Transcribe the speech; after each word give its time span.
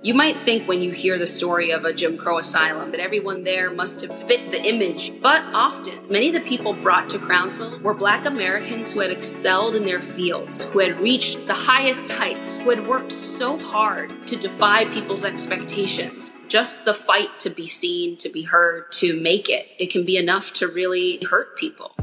You 0.00 0.14
might 0.14 0.38
think 0.38 0.68
when 0.68 0.80
you 0.80 0.92
hear 0.92 1.18
the 1.18 1.26
story 1.26 1.72
of 1.72 1.84
a 1.84 1.92
Jim 1.92 2.16
Crow 2.16 2.38
asylum 2.38 2.92
that 2.92 3.00
everyone 3.00 3.42
there 3.42 3.68
must 3.68 4.00
have 4.02 4.16
fit 4.28 4.52
the 4.52 4.64
image, 4.64 5.12
but 5.20 5.42
often, 5.52 6.06
many 6.08 6.28
of 6.28 6.34
the 6.34 6.48
people 6.48 6.72
brought 6.72 7.10
to 7.10 7.18
Crownsville 7.18 7.80
were 7.80 7.94
black 7.94 8.24
Americans 8.24 8.92
who 8.92 9.00
had 9.00 9.10
excelled 9.10 9.74
in 9.74 9.84
their 9.84 10.00
fields, 10.00 10.64
who 10.66 10.78
had 10.78 11.00
reached 11.00 11.44
the 11.48 11.52
highest 11.52 12.12
heights, 12.12 12.60
who 12.60 12.70
had 12.70 12.86
worked 12.86 13.10
so 13.10 13.58
hard 13.58 14.24
to 14.28 14.36
defy 14.36 14.84
people's 14.84 15.24
expectations. 15.24 16.32
Just 16.46 16.84
the 16.84 16.94
fight 16.94 17.36
to 17.40 17.50
be 17.50 17.66
seen, 17.66 18.16
to 18.18 18.28
be 18.28 18.44
heard, 18.44 18.92
to 18.92 19.20
make 19.20 19.48
it, 19.48 19.66
it 19.80 19.90
can 19.90 20.04
be 20.04 20.16
enough 20.16 20.52
to 20.52 20.68
really 20.68 21.18
hurt 21.28 21.56
people. 21.56 21.96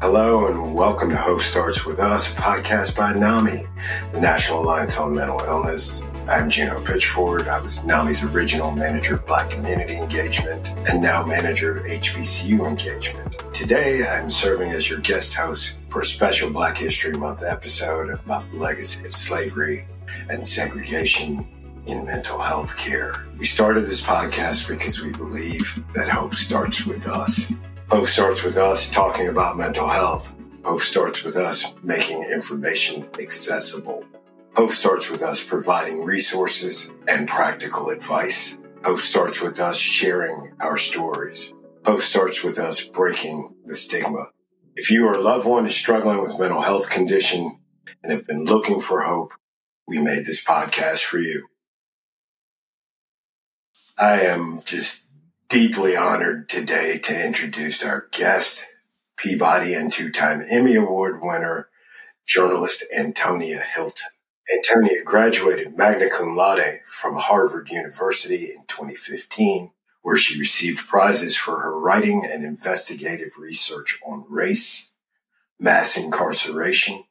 Hello 0.00 0.46
and 0.46 0.76
welcome 0.76 1.10
to 1.10 1.16
Hope 1.16 1.40
Starts 1.40 1.84
With 1.84 1.98
Us, 1.98 2.32
podcast 2.34 2.96
by 2.96 3.12
NAMI, 3.12 3.64
the 4.12 4.20
National 4.20 4.62
Alliance 4.62 4.96
on 4.96 5.12
Mental 5.12 5.40
Illness. 5.40 6.04
I'm 6.28 6.50
Juno 6.50 6.78
Pitchford. 6.84 7.48
I 7.48 7.58
was 7.58 7.78
NAMI's 7.84 8.22
original 8.22 8.70
manager 8.70 9.14
of 9.14 9.26
Black 9.26 9.48
Community 9.48 9.96
Engagement 9.96 10.68
and 10.86 11.02
now 11.02 11.24
manager 11.24 11.78
of 11.78 11.86
HBCU 11.86 12.68
Engagement. 12.68 13.42
Today, 13.54 14.06
I'm 14.06 14.28
serving 14.28 14.72
as 14.72 14.90
your 14.90 14.98
guest 14.98 15.32
host 15.32 15.78
for 15.88 16.00
a 16.00 16.04
special 16.04 16.50
Black 16.50 16.76
History 16.76 17.16
Month 17.16 17.42
episode 17.42 18.10
about 18.10 18.44
the 18.52 18.58
legacy 18.58 19.06
of 19.06 19.14
slavery 19.14 19.86
and 20.28 20.46
segregation 20.46 21.48
in 21.86 22.04
mental 22.04 22.38
health 22.38 22.76
care. 22.76 23.24
We 23.38 23.46
started 23.46 23.86
this 23.86 24.02
podcast 24.02 24.68
because 24.68 25.02
we 25.02 25.12
believe 25.12 25.82
that 25.94 26.08
hope 26.08 26.34
starts 26.34 26.84
with 26.84 27.08
us. 27.08 27.50
Hope 27.90 28.06
starts 28.06 28.44
with 28.44 28.58
us 28.58 28.90
talking 28.90 29.28
about 29.28 29.56
mental 29.56 29.88
health. 29.88 30.34
Hope 30.62 30.82
starts 30.82 31.24
with 31.24 31.36
us 31.36 31.72
making 31.82 32.24
information 32.24 33.08
accessible. 33.18 34.04
Hope 34.58 34.72
starts 34.72 35.08
with 35.08 35.22
us 35.22 35.44
providing 35.44 36.04
resources 36.04 36.90
and 37.06 37.28
practical 37.28 37.90
advice. 37.90 38.58
Hope 38.82 38.98
starts 38.98 39.40
with 39.40 39.60
us 39.60 39.78
sharing 39.78 40.52
our 40.58 40.76
stories. 40.76 41.54
Hope 41.86 42.00
starts 42.00 42.42
with 42.42 42.58
us 42.58 42.84
breaking 42.84 43.54
the 43.66 43.76
stigma. 43.76 44.30
If 44.74 44.90
you 44.90 45.06
or 45.06 45.14
a 45.14 45.20
loved 45.20 45.46
one 45.46 45.64
is 45.64 45.76
struggling 45.76 46.20
with 46.20 46.40
mental 46.40 46.62
health 46.62 46.90
condition 46.90 47.60
and 48.02 48.10
have 48.10 48.26
been 48.26 48.46
looking 48.46 48.80
for 48.80 49.02
hope, 49.02 49.30
we 49.86 50.02
made 50.02 50.26
this 50.26 50.44
podcast 50.44 51.04
for 51.04 51.18
you. 51.18 51.46
I 53.96 54.22
am 54.22 54.62
just 54.64 55.06
deeply 55.48 55.96
honored 55.96 56.48
today 56.48 56.98
to 56.98 57.26
introduce 57.26 57.80
our 57.84 58.08
guest, 58.10 58.66
Peabody 59.16 59.72
and 59.74 59.92
two-time 59.92 60.44
Emmy 60.48 60.74
Award 60.74 61.20
winner, 61.22 61.68
journalist 62.26 62.82
Antonia 62.92 63.60
Hylton. 63.60 64.08
Antonia 64.50 65.02
graduated 65.04 65.76
magna 65.76 66.08
cum 66.08 66.34
laude 66.34 66.80
from 66.86 67.16
Harvard 67.16 67.70
University 67.70 68.46
in 68.46 68.62
2015, 68.66 69.72
where 70.00 70.16
she 70.16 70.38
received 70.38 70.88
prizes 70.88 71.36
for 71.36 71.60
her 71.60 71.78
writing 71.78 72.24
and 72.24 72.44
investigative 72.44 73.32
research 73.38 74.00
on 74.06 74.24
race, 74.26 74.92
mass 75.60 75.98
incarceration, 75.98 77.04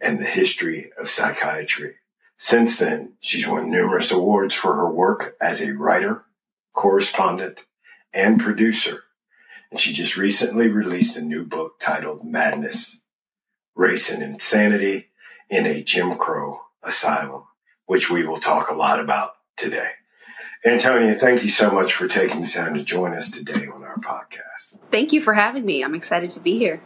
and 0.00 0.18
the 0.18 0.24
history 0.24 0.90
of 0.98 1.08
psychiatry. 1.08 1.96
Since 2.38 2.78
then, 2.78 3.14
she's 3.20 3.46
won 3.46 3.70
numerous 3.70 4.10
awards 4.10 4.54
for 4.54 4.74
her 4.74 4.90
work 4.90 5.36
as 5.42 5.60
a 5.60 5.76
writer, 5.76 6.24
correspondent, 6.72 7.66
and 8.14 8.40
producer. 8.40 9.04
And 9.70 9.78
she 9.78 9.92
just 9.92 10.16
recently 10.16 10.68
released 10.68 11.18
a 11.18 11.22
new 11.22 11.44
book 11.44 11.78
titled 11.78 12.24
Madness, 12.24 12.98
Race 13.74 14.10
and 14.10 14.22
Insanity 14.22 15.10
in 15.52 15.66
a 15.66 15.82
Jim 15.82 16.14
Crow 16.14 16.60
Asylum, 16.82 17.42
which 17.84 18.10
we 18.10 18.24
will 18.24 18.40
talk 18.40 18.70
a 18.70 18.74
lot 18.74 18.98
about 18.98 19.34
today. 19.54 19.90
Antonia, 20.64 21.12
thank 21.12 21.42
you 21.42 21.50
so 21.50 21.70
much 21.70 21.92
for 21.92 22.08
taking 22.08 22.40
the 22.40 22.48
time 22.48 22.72
to 22.74 22.82
join 22.82 23.12
us 23.12 23.30
today 23.30 23.66
on 23.66 23.84
our 23.84 23.98
podcast. 23.98 24.78
Thank 24.90 25.12
you 25.12 25.20
for 25.20 25.34
having 25.34 25.66
me. 25.66 25.84
I'm 25.84 25.94
excited 25.94 26.30
to 26.30 26.40
be 26.40 26.56
here. 26.56 26.80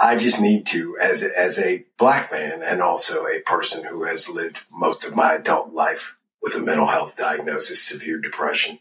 I 0.00 0.16
just 0.16 0.40
need 0.40 0.66
to, 0.66 0.98
as 1.00 1.22
a, 1.22 1.38
as 1.38 1.60
a 1.60 1.86
black 1.96 2.32
man 2.32 2.60
and 2.60 2.82
also 2.82 3.26
a 3.26 3.40
person 3.40 3.84
who 3.84 4.02
has 4.02 4.28
lived 4.28 4.62
most 4.70 5.04
of 5.04 5.14
my 5.14 5.34
adult 5.34 5.72
life 5.72 6.16
with 6.42 6.56
a 6.56 6.60
mental 6.60 6.86
health 6.86 7.16
diagnosis, 7.16 7.84
severe 7.84 8.18
depression, 8.18 8.80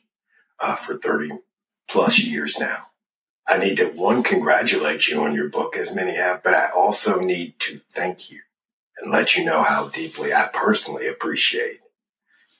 uh, 0.59 0.75
for 0.75 0.97
30 0.97 1.29
plus 1.87 2.19
years 2.19 2.59
now. 2.59 2.87
I 3.47 3.59
need 3.59 3.77
to, 3.77 3.85
one, 3.85 4.23
congratulate 4.23 5.07
you 5.07 5.21
on 5.21 5.35
your 5.35 5.47
book, 5.47 5.77
as 5.77 5.95
many 5.95 6.15
have, 6.15 6.41
but 6.41 6.55
I 6.55 6.69
also 6.69 7.19
need 7.19 7.59
to 7.59 7.79
thank 7.91 8.31
you 8.31 8.39
and 8.97 9.11
let 9.11 9.35
you 9.35 9.43
know 9.45 9.63
how 9.63 9.89
deeply 9.89 10.33
I 10.33 10.49
personally 10.51 11.07
appreciate 11.07 11.79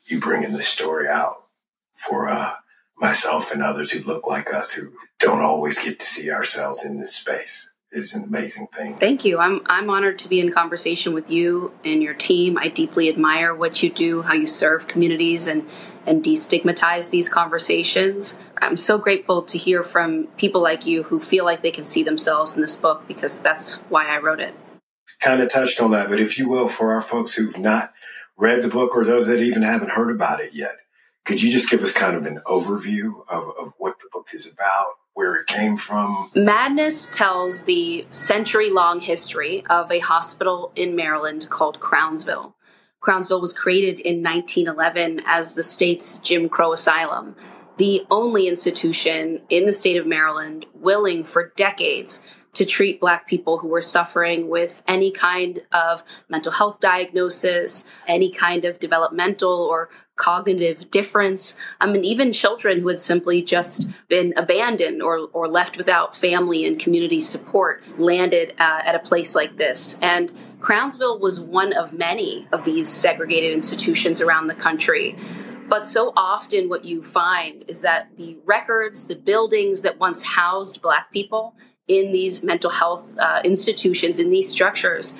you 0.06 0.20
bringing 0.20 0.54
this 0.54 0.68
story 0.68 1.08
out 1.08 1.46
for 1.94 2.30
uh, 2.30 2.56
myself 2.98 3.52
and 3.52 3.64
others 3.64 3.92
who 3.92 4.04
look 4.06 4.28
like 4.28 4.54
us 4.54 4.74
who 4.74 4.92
don't 5.20 5.42
always 5.42 5.84
get 5.84 6.00
to 6.00 6.06
see 6.06 6.32
ourselves 6.32 6.84
in 6.84 7.00
this 7.00 7.16
space. 7.16 7.72
It 7.92 8.00
is 8.00 8.14
an 8.14 8.26
amazing 8.26 8.68
thing. 8.68 8.98
Thank 8.98 9.24
you. 9.24 9.40
I'm 9.40 9.62
I'm 9.68 9.90
honored 9.90 10.20
to 10.20 10.28
be 10.28 10.42
in 10.42 10.52
conversation 10.52 11.14
with 11.14 11.30
you 11.30 11.72
and 11.86 12.04
your 12.04 12.14
team. 12.14 12.58
I 12.58 12.68
deeply 12.68 13.08
admire 13.08 13.56
what 13.56 13.82
you 13.82 13.90
do, 13.90 14.22
how 14.24 14.34
you 14.34 14.48
serve 14.48 14.88
communities 14.88 15.48
and 15.48 15.66
and 16.06 16.22
destigmatize 16.22 17.10
these 17.10 17.30
conversations. 17.30 18.38
I'm 18.58 18.76
so 18.76 18.98
grateful 18.98 19.44
to 19.44 19.58
hear 19.58 19.82
from 19.82 20.28
people 20.38 20.62
like 20.62 20.86
you 20.86 21.04
who 21.04 21.22
feel 21.22 21.46
like 21.46 21.62
they 21.62 21.72
can 21.72 21.86
see 21.86 22.04
themselves 22.04 22.56
in 22.56 22.62
this 22.62 22.76
book 22.76 23.08
because 23.08 23.40
that's 23.40 23.78
why 23.88 24.08
I 24.08 24.20
wrote 24.20 24.42
it. 24.42 24.54
Kind 25.26 25.42
of 25.42 25.50
touched 25.50 25.82
on 25.82 25.90
that, 25.90 26.08
but 26.08 26.20
if 26.20 26.38
you 26.38 26.48
will, 26.48 26.68
for 26.68 26.94
our 26.94 27.02
folks 27.02 27.34
who've 27.34 27.58
not 27.58 27.92
read 28.38 28.62
the 28.62 28.68
book 28.68 28.96
or 28.96 29.04
those 29.04 29.26
that 29.26 29.40
even 29.40 29.64
haven't 29.64 29.90
heard 29.90 30.12
about 30.12 30.40
it 30.40 30.54
yet, 30.54 30.76
could 31.24 31.42
you 31.42 31.52
just 31.52 31.68
give 31.68 31.82
us 31.82 31.92
kind 31.92 32.16
of 32.16 32.28
an 32.28 32.42
overview 32.46 33.26
of, 33.28 33.52
of 33.60 33.74
what 33.80 33.98
the 33.98 34.06
book 34.14 34.28
is 34.34 34.46
about, 34.46 34.86
where 35.16 35.34
it 35.34 35.48
came 35.48 35.78
from? 35.78 36.30
Madness 36.36 37.10
tells 37.12 37.64
the 37.64 38.06
century 38.12 38.70
long 38.70 39.00
history 39.00 39.66
of 39.68 39.92
a 39.92 39.98
hospital 39.98 40.72
in 40.76 40.96
Maryland 40.96 41.48
called 41.50 41.80
Crownsville. 41.80 42.56
Crownsville 43.00 43.42
was 43.42 43.52
created 43.52 44.00
in 44.00 44.22
1911 44.22 45.24
as 45.26 45.56
the 45.56 45.64
state's 45.64 46.20
Jim 46.20 46.48
Crow 46.48 46.72
asylum, 46.72 47.36
the 47.78 48.06
only 48.12 48.48
institution 48.48 49.42
in 49.50 49.66
the 49.66 49.74
state 49.74 49.98
of 49.98 50.06
Maryland 50.06 50.68
willing 50.76 51.24
for 51.24 51.52
decades 51.58 52.22
to 52.56 52.66
treat 52.66 53.00
Black 53.00 53.28
people 53.28 53.60
who 53.60 53.68
were 53.68 53.82
suffering 53.82 54.50
with 54.50 54.82
any 54.88 55.12
kind 55.12 55.62
of 55.72 56.04
mental 56.30 56.52
health 56.52 56.80
diagnosis, 56.80 57.86
any 58.08 58.32
kind 58.32 58.66
of 58.66 58.80
developmental 58.80 59.50
or 59.50 59.90
cognitive 60.16 60.90
difference. 60.92 61.58
I 61.82 61.88
mean, 61.88 62.06
even 62.06 62.32
children 62.32 62.80
who 62.80 62.88
had 62.88 63.00
simply 63.00 63.42
just 63.42 63.90
been 64.08 64.34
abandoned 64.38 65.02
or, 65.02 65.28
or 65.34 65.48
left 65.48 65.78
without 65.78 66.16
family 66.16 66.66
and 66.66 66.80
community 66.80 67.20
support 67.20 67.84
landed 67.98 68.54
uh, 68.58 68.82
at 68.86 68.96
a 68.96 69.00
place 69.00 69.36
like 69.36 69.58
this. 69.58 70.00
And 70.02 70.32
Crownsville 70.62 71.20
was 71.20 71.42
one 71.42 71.74
of 71.74 71.92
many 71.92 72.48
of 72.54 72.64
these 72.64 72.88
segregated 72.88 73.54
institutions 73.54 74.22
around 74.22 74.48
the 74.48 74.56
country. 74.56 75.18
But 75.68 75.86
so 75.86 76.14
often, 76.16 76.70
what 76.70 76.86
you 76.86 77.04
find 77.04 77.66
is 77.68 77.82
that 77.82 78.10
the 78.18 78.38
records, 78.46 79.06
the 79.06 79.16
buildings 79.16 79.82
that 79.82 80.00
once 80.00 80.22
housed 80.22 80.82
Black 80.82 81.12
people 81.12 81.56
in 81.88 82.12
these 82.12 82.44
mental 82.44 82.72
health 82.72 83.18
uh, 83.18 83.42
institutions, 83.44 84.20
in 84.20 84.30
these 84.30 84.50
structures, 84.50 85.18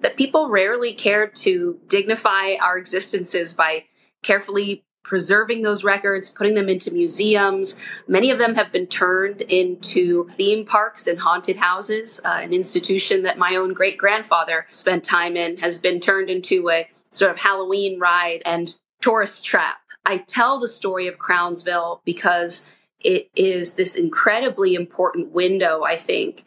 that 0.00 0.16
people 0.16 0.48
rarely 0.48 0.92
cared 0.92 1.34
to 1.34 1.80
dignify 1.88 2.54
our 2.60 2.76
existences 2.76 3.54
by 3.54 3.84
carefully 4.22 4.84
preserving 5.02 5.62
those 5.62 5.84
records, 5.84 6.28
putting 6.30 6.54
them 6.54 6.68
into 6.68 6.90
museums. 6.90 7.78
Many 8.08 8.30
of 8.30 8.38
them 8.38 8.54
have 8.54 8.72
been 8.72 8.86
turned 8.86 9.42
into 9.42 10.28
theme 10.36 10.64
parks 10.64 11.06
and 11.06 11.18
haunted 11.18 11.56
houses. 11.56 12.20
Uh, 12.24 12.38
an 12.40 12.52
institution 12.52 13.22
that 13.22 13.38
my 13.38 13.54
own 13.54 13.74
great 13.74 13.98
grandfather 13.98 14.66
spent 14.72 15.04
time 15.04 15.36
in 15.36 15.58
has 15.58 15.78
been 15.78 16.00
turned 16.00 16.30
into 16.30 16.70
a 16.70 16.88
sort 17.12 17.30
of 17.30 17.38
Halloween 17.38 18.00
ride 18.00 18.42
and 18.46 18.76
tourist 19.02 19.44
trap. 19.44 19.76
I 20.06 20.18
tell 20.18 20.58
the 20.58 20.68
story 20.68 21.06
of 21.06 21.18
Crownsville 21.18 22.00
because 22.04 22.64
it 23.04 23.30
is 23.36 23.74
this 23.74 23.94
incredibly 23.94 24.74
important 24.74 25.30
window, 25.30 25.84
I 25.84 25.96
think, 25.96 26.44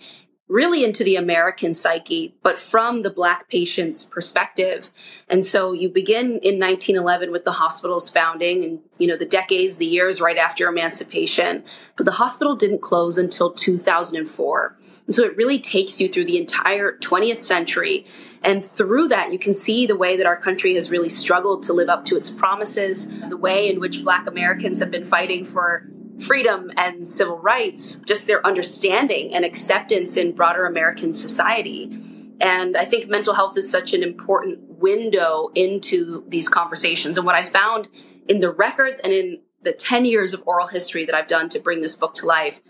really 0.50 0.84
into 0.84 1.04
the 1.04 1.18
American 1.18 1.74
psyche, 1.74 2.34
but 2.42 2.58
from 2.58 3.02
the 3.02 3.10
Black 3.10 3.50
patient's 3.50 4.04
perspective. 4.04 4.90
And 5.28 5.44
so 5.44 5.74
you 5.74 5.90
begin 5.90 6.40
in 6.42 6.58
1911 6.58 7.32
with 7.32 7.44
the 7.44 7.52
hospital's 7.52 8.10
founding 8.10 8.64
and, 8.64 8.80
you 8.98 9.08
know, 9.08 9.18
the 9.18 9.26
decades, 9.26 9.78
the 9.78 9.86
years 9.86 10.22
right 10.22 10.38
after 10.38 10.68
emancipation. 10.68 11.64
But 11.98 12.06
the 12.06 12.14
hospital 12.14 12.56
didn't 12.56 12.82
close 12.82 13.18
until 13.18 13.52
2004. 13.52 14.78
And 15.06 15.16
so 15.16 15.24
it 15.24 15.36
really 15.38 15.60
takes 15.60 16.00
you 16.00 16.10
through 16.10 16.26
the 16.26 16.38
entire 16.38 16.98
20th 16.98 17.40
century. 17.40 18.06
And 18.42 18.66
through 18.66 19.10
that, 19.10 19.34
you 19.34 19.40
can 19.40 19.54
see 19.54 19.86
the 19.86 19.98
way 19.98 20.16
that 20.18 20.26
our 20.26 20.38
country 20.38 20.76
has 20.76 20.90
really 20.90 21.10
struggled 21.10 21.64
to 21.64 21.74
live 21.74 21.90
up 21.90 22.06
to 22.06 22.16
its 22.16 22.30
promises, 22.30 23.10
the 23.30 23.38
way 23.38 23.70
in 23.70 23.80
which 23.80 24.04
Black 24.04 24.28
Americans 24.28 24.80
have 24.80 24.92
been 24.92 25.08
fighting 25.08 25.46
for 25.46 25.90
freedom 26.20 26.72
and 26.78 27.08
civil 27.08 27.38
rights, 27.38 27.98
just 28.08 28.28
their 28.28 28.46
understanding 28.46 29.34
and 29.34 29.46
acceptance 29.46 30.18
in 30.18 30.32
broader 30.34 30.66
American 30.66 31.14
society. 31.14 32.02
And 32.40 32.78
I 32.78 32.86
think 32.86 33.10
mental 33.10 33.34
health 33.34 33.58
is 33.58 33.70
such 33.70 33.94
an 33.94 34.04
important 34.04 34.60
window 34.80 35.50
into 35.56 36.24
these 36.28 36.50
conversations. 36.50 37.18
And 37.18 37.26
what 37.26 37.36
I 37.36 37.46
found 37.46 37.88
in 38.28 38.40
the 38.40 38.52
records 38.52 39.00
and 39.00 39.12
in 39.12 39.42
the 39.62 39.74
10 39.74 40.06
years 40.06 40.34
of 40.34 40.44
oral 40.46 40.68
history 40.68 41.06
that 41.06 41.16
I've 41.16 41.28
done 41.28 41.50
to 41.50 41.60
bring 41.60 41.82
this 41.82 41.96
book 41.96 42.14
to 42.16 42.26
life 42.26 42.62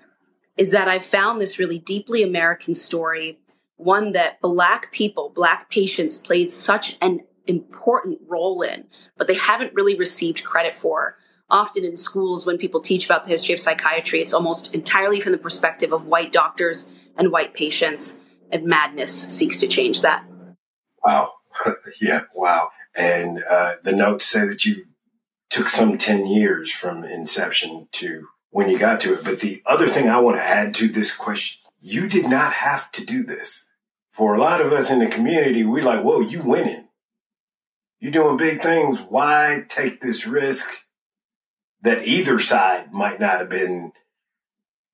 is 0.56 0.72
that 0.72 0.88
I've 0.88 1.06
found 1.06 1.40
this 1.40 1.60
really 1.60 1.80
deeply 1.80 2.24
American 2.24 2.74
story, 2.74 3.40
one 3.76 4.14
that 4.14 4.42
Black 4.42 4.92
people, 4.92 5.32
Black 5.34 5.70
patients 5.70 6.18
played 6.18 6.50
such 6.50 6.98
an 7.02 7.22
important 7.46 8.20
role 8.28 8.62
in, 8.62 8.86
but 9.18 9.28
they 9.28 9.36
haven't 9.36 9.74
really 9.74 9.96
received 9.96 10.44
credit 10.44 10.76
for. 10.76 11.18
Often 11.50 11.86
in 11.86 11.96
schools, 11.96 12.46
when 12.46 12.58
people 12.58 12.82
teach 12.82 13.06
about 13.06 13.24
the 13.24 13.30
history 13.30 13.54
of 13.54 13.60
psychiatry, 13.60 14.22
it's 14.22 14.34
almost 14.34 14.74
entirely 14.74 15.22
from 15.22 15.32
the 15.32 15.38
perspective 15.38 15.94
of 15.94 16.06
white 16.06 16.32
doctors 16.32 16.90
and 17.18 17.32
white 17.32 17.54
patients, 17.54 18.20
and 18.52 18.66
madness 18.66 19.14
seeks 19.14 19.60
to 19.62 19.68
change 19.68 20.02
that. 20.02 20.26
Wow. 21.04 21.34
yeah, 22.02 22.24
wow. 22.36 22.70
And 22.94 23.44
uh, 23.50 23.76
the 23.84 23.94
notes 23.94 24.26
say 24.26 24.46
that 24.46 24.66
you 24.66 24.86
took 25.50 25.70
some 25.70 25.98
10 25.98 26.26
years 26.26 26.72
from 26.72 27.04
inception 27.04 27.88
to 27.94 28.28
when 28.50 28.70
you 28.70 28.78
got 28.78 29.00
to 29.02 29.14
it. 29.14 29.24
But 29.24 29.40
the 29.40 29.62
other 29.66 29.88
thing 29.88 30.10
I 30.10 30.20
want 30.20 30.36
to 30.38 30.44
add 30.44 30.76
to 30.76 30.88
this 30.88 31.16
question, 31.16 31.62
you 31.80 32.10
did 32.10 32.30
not 32.30 32.54
have 32.54 32.92
to 32.94 33.06
do 33.06 33.24
this. 33.24 33.70
For 34.10 34.34
a 34.34 34.40
lot 34.40 34.62
of 34.62 34.74
us 34.74 34.92
in 34.92 35.00
the 35.00 35.08
community, 35.08 35.64
we 35.64 35.82
like, 35.82 36.04
whoa, 36.04 36.20
you 36.20 36.42
winning. 36.44 36.90
You're 38.00 38.12
doing 38.12 38.36
big 38.36 38.62
things. 38.62 39.00
Why 39.00 39.60
take 39.70 40.02
this 40.02 40.28
risk 40.28 40.84
that 41.82 42.08
either 42.08 42.40
side 42.40 42.94
might 42.94 43.20
not 43.20 43.40
have 43.40 43.50
been 43.50 43.92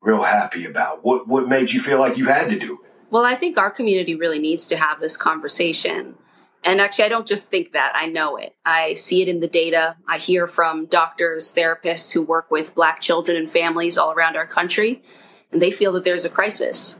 real 0.01 0.23
happy 0.23 0.65
about? 0.65 1.03
What, 1.03 1.27
what 1.27 1.47
made 1.47 1.71
you 1.71 1.79
feel 1.79 1.99
like 1.99 2.17
you 2.17 2.25
had 2.25 2.49
to 2.49 2.59
do 2.59 2.79
it? 2.83 2.91
Well, 3.09 3.25
I 3.25 3.35
think 3.35 3.57
our 3.57 3.71
community 3.71 4.15
really 4.15 4.39
needs 4.39 4.67
to 4.67 4.77
have 4.77 4.99
this 4.99 5.15
conversation. 5.15 6.15
And 6.63 6.79
actually, 6.79 7.05
I 7.05 7.09
don't 7.09 7.27
just 7.27 7.49
think 7.49 7.73
that, 7.73 7.93
I 7.95 8.05
know 8.07 8.37
it. 8.37 8.55
I 8.65 8.93
see 8.93 9.21
it 9.21 9.27
in 9.27 9.39
the 9.39 9.47
data. 9.47 9.97
I 10.07 10.17
hear 10.17 10.47
from 10.47 10.85
doctors, 10.85 11.53
therapists 11.53 12.13
who 12.13 12.21
work 12.23 12.49
with 12.49 12.73
Black 12.73 13.01
children 13.01 13.37
and 13.37 13.51
families 13.51 13.97
all 13.97 14.11
around 14.11 14.35
our 14.35 14.47
country, 14.47 15.03
and 15.51 15.61
they 15.61 15.71
feel 15.71 15.91
that 15.93 16.03
there's 16.03 16.25
a 16.25 16.29
crisis. 16.29 16.99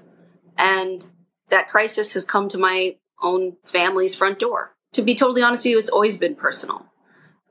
And 0.57 1.07
that 1.50 1.69
crisis 1.69 2.13
has 2.13 2.25
come 2.25 2.47
to 2.50 2.57
my 2.57 2.97
own 3.21 3.57
family's 3.63 4.13
front 4.13 4.38
door. 4.39 4.75
To 4.94 5.01
be 5.01 5.15
totally 5.15 5.41
honest 5.41 5.63
with 5.63 5.71
you, 5.71 5.80
it's 5.80 5.89
always 5.89 6.18
been 6.18 6.35
personal. 6.35 6.85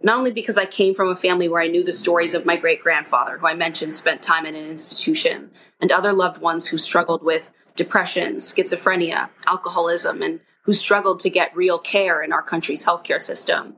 Not 0.03 0.19
only 0.19 0.33
because 0.33 0.59
I 0.59 0.67
came 0.67 0.95
from 0.95 1.09
a 1.09 1.17
family 1.17 1.49
where 1.49 1.63
I 1.63 1.69
knew 1.69 1.85
the 1.85 1.93
stories 1.93 2.35
of 2.35 2.45
my 2.45 2.57
great 2.57 2.83
grandfather, 2.83 3.39
who 3.39 3.47
I 3.47 3.55
mentioned 3.55 3.95
spent 3.95 4.21
time 4.21 4.47
in 4.47 4.55
an 4.57 4.69
institution, 4.69 5.51
and 5.81 5.93
other 5.93 6.13
loved 6.13 6.41
ones 6.41 6.67
who 6.67 6.79
struggled 6.79 7.23
with 7.23 7.53
depression, 7.77 8.37
schizophrenia, 8.37 9.31
alcoholism, 9.47 10.23
and 10.23 10.41
who 10.65 10.73
struggled 10.73 11.21
to 11.21 11.31
get 11.31 11.57
real 11.57 11.79
care 11.79 12.23
in 12.23 12.33
our 12.33 12.43
country's 12.43 12.85
healthcare 12.85 13.21
system. 13.21 13.77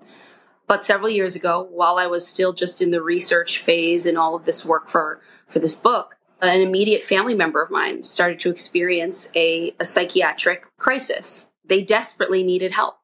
But 0.67 0.83
several 0.83 1.11
years 1.11 1.35
ago, 1.35 1.69
while 1.71 1.99
I 1.99 2.07
was 2.07 2.27
still 2.27 2.55
just 2.55 2.81
in 2.81 2.91
the 2.91 3.03
research 3.03 3.59
phase 3.59 4.07
and 4.07 4.17
all 4.17 4.35
of 4.35 4.47
this 4.47 4.65
work 4.65 4.89
for, 4.89 5.21
for 5.47 5.59
this 5.59 5.75
book, 5.75 6.17
an 6.41 6.61
immediate 6.61 7.05
family 7.05 7.35
member 7.35 7.63
of 7.63 7.71
mine 7.71 8.03
started 8.03 8.41
to 8.41 8.51
experience 8.51 9.31
a, 9.35 9.75
a 9.79 9.85
psychiatric 9.85 10.65
crisis. 10.79 11.51
They 11.65 11.83
desperately 11.83 12.43
needed 12.43 12.73
help. 12.73 12.97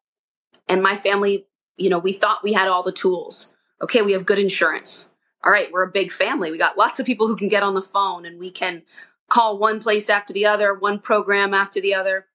And 0.68 0.82
my 0.82 0.96
family, 0.96 1.46
you 1.80 1.88
know, 1.88 1.98
we 1.98 2.12
thought 2.12 2.44
we 2.44 2.52
had 2.52 2.68
all 2.68 2.82
the 2.82 2.92
tools. 2.92 3.52
Okay, 3.82 4.02
we 4.02 4.12
have 4.12 4.26
good 4.26 4.38
insurance. 4.38 5.10
All 5.42 5.50
right, 5.50 5.72
we're 5.72 5.84
a 5.84 5.90
big 5.90 6.12
family. 6.12 6.50
We 6.50 6.58
got 6.58 6.76
lots 6.76 7.00
of 7.00 7.06
people 7.06 7.26
who 7.26 7.36
can 7.36 7.48
get 7.48 7.62
on 7.62 7.72
the 7.72 7.82
phone 7.82 8.26
and 8.26 8.38
we 8.38 8.50
can 8.50 8.82
call 9.30 9.58
one 9.58 9.80
place 9.80 10.10
after 10.10 10.34
the 10.34 10.44
other, 10.44 10.74
one 10.74 10.98
program 10.98 11.54
after 11.54 11.80
the 11.80 11.94
other. 11.94 12.26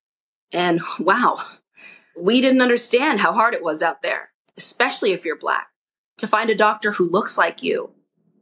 And 0.52 0.82
wow, 1.00 1.46
we 2.20 2.42
didn't 2.42 2.64
understand 2.64 3.20
how 3.20 3.34
hard 3.34 3.54
it 3.54 3.64
was 3.64 3.84
out 3.84 4.02
there, 4.02 4.30
especially 4.58 5.12
if 5.12 5.24
you're 5.24 5.38
black, 5.38 5.68
to 6.18 6.28
find 6.28 6.50
a 6.50 6.56
doctor 6.56 6.94
who 6.94 7.08
looks 7.08 7.38
like 7.38 7.62
you, 7.62 7.92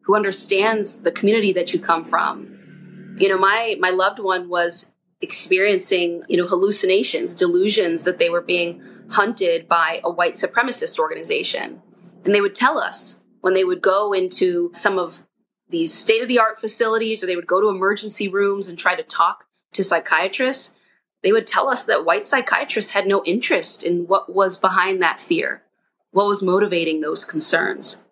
who 0.04 0.16
understands 0.16 1.02
the 1.02 1.12
community 1.12 1.52
that 1.52 1.74
you 1.74 1.80
come 1.80 2.06
from. 2.06 3.18
You 3.20 3.28
know, 3.28 3.38
my 3.38 3.76
my 3.80 3.90
loved 3.90 4.20
one 4.20 4.48
was 4.48 4.90
experiencing, 5.22 6.24
you 6.30 6.38
know, 6.38 6.48
hallucinations, 6.48 7.36
delusions 7.36 8.06
that 8.06 8.20
they 8.20 8.30
were 8.30 8.42
being 8.42 8.82
hunted 9.14 9.68
by 9.68 10.02
a 10.04 10.12
white 10.12 10.34
supremacist 10.34 11.00
organization. 11.00 11.82
And 12.26 12.34
they 12.34 12.42
would 12.42 12.56
tell 12.56 12.78
us 12.78 13.20
when 13.42 13.54
they 13.54 13.64
would 13.64 13.82
go 13.82 14.14
into 14.14 14.72
some 14.74 15.00
of 15.00 15.24
these 15.70 15.94
state 15.94 16.22
of 16.22 16.28
the 16.28 16.40
art 16.40 16.60
facilities 16.60 17.24
or 17.24 17.26
they 17.26 17.36
would 17.36 17.48
go 17.48 17.60
to 17.60 17.70
emergency 17.70 18.28
rooms 18.28 18.68
and 18.68 18.78
try 18.78 18.96
to 18.96 19.04
talk 19.04 19.46
to 19.74 19.84
psychiatrists 19.84 20.76
they 21.24 21.32
would 21.32 21.48
tell 21.48 21.70
us 21.70 21.86
that 21.86 22.06
white 22.06 22.28
psychiatrists 22.28 22.92
had 22.92 23.08
no 23.08 23.24
interest 23.24 23.82
in 23.82 24.08
what 24.08 24.32
was 24.34 24.58
behind 24.58 25.02
that 25.02 25.22
fear, 25.22 25.64
what 26.12 26.28
was 26.28 26.44
motivating 26.44 27.00
those 27.00 27.24
concerns. 27.24 28.04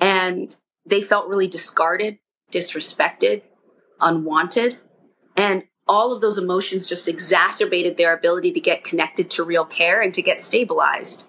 And 0.00 0.56
they 0.86 1.02
felt 1.02 1.28
really 1.28 1.46
discarded, 1.46 2.18
disrespected, 2.50 3.42
unwanted. 4.00 4.78
And 5.36 5.64
all 5.90 6.12
of 6.12 6.20
those 6.20 6.38
emotions 6.38 6.86
just 6.86 7.08
exacerbated 7.08 7.96
their 7.96 8.14
ability 8.14 8.52
to 8.52 8.60
get 8.60 8.84
connected 8.84 9.28
to 9.30 9.42
real 9.42 9.64
care 9.64 10.00
and 10.00 10.14
to 10.14 10.22
get 10.22 10.40
stabilized. 10.40 11.28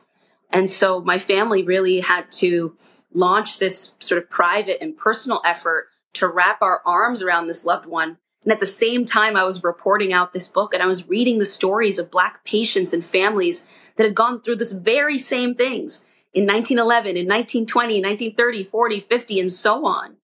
And 0.52 0.70
so 0.70 1.02
my 1.02 1.18
family 1.18 1.64
really 1.64 2.02
had 2.02 2.32
to 2.34 2.78
launch 3.14 3.58
this 3.58 3.94
sort 4.00 4.22
of 4.22 4.30
private 4.30 4.78
and 4.80 4.96
personal 4.96 5.42
effort 5.44 5.88
to 6.14 6.28
wrap 6.28 6.62
our 6.62 6.82
arms 6.86 7.22
around 7.22 7.48
this 7.48 7.66
loved 7.66 7.88
one 7.88 8.18
and 8.44 8.52
at 8.52 8.60
the 8.60 8.66
same 8.66 9.06
time, 9.06 9.36
I 9.36 9.44
was 9.44 9.64
reporting 9.64 10.14
out 10.14 10.34
this 10.34 10.48
book 10.48 10.74
and 10.74 10.82
I 10.82 10.88
was 10.88 11.08
reading 11.08 11.38
the 11.38 11.46
stories 11.46 12.00
of 12.00 12.10
Black 12.10 12.44
patients 12.44 12.92
and 12.92 13.06
families 13.06 13.66
that 13.96 14.06
had 14.06 14.16
gone 14.16 14.42
through 14.42 14.56
this 14.56 14.72
very 14.72 15.20
same 15.20 15.54
things 15.54 16.04
in 16.34 16.48
1911, 16.48 17.18
in 17.18 17.28
1920, 17.28 18.02
1930, 18.02 18.64
40, 18.64 19.00
50, 19.02 19.40
and 19.40 19.52
so 19.52 19.86
on. 19.86 20.16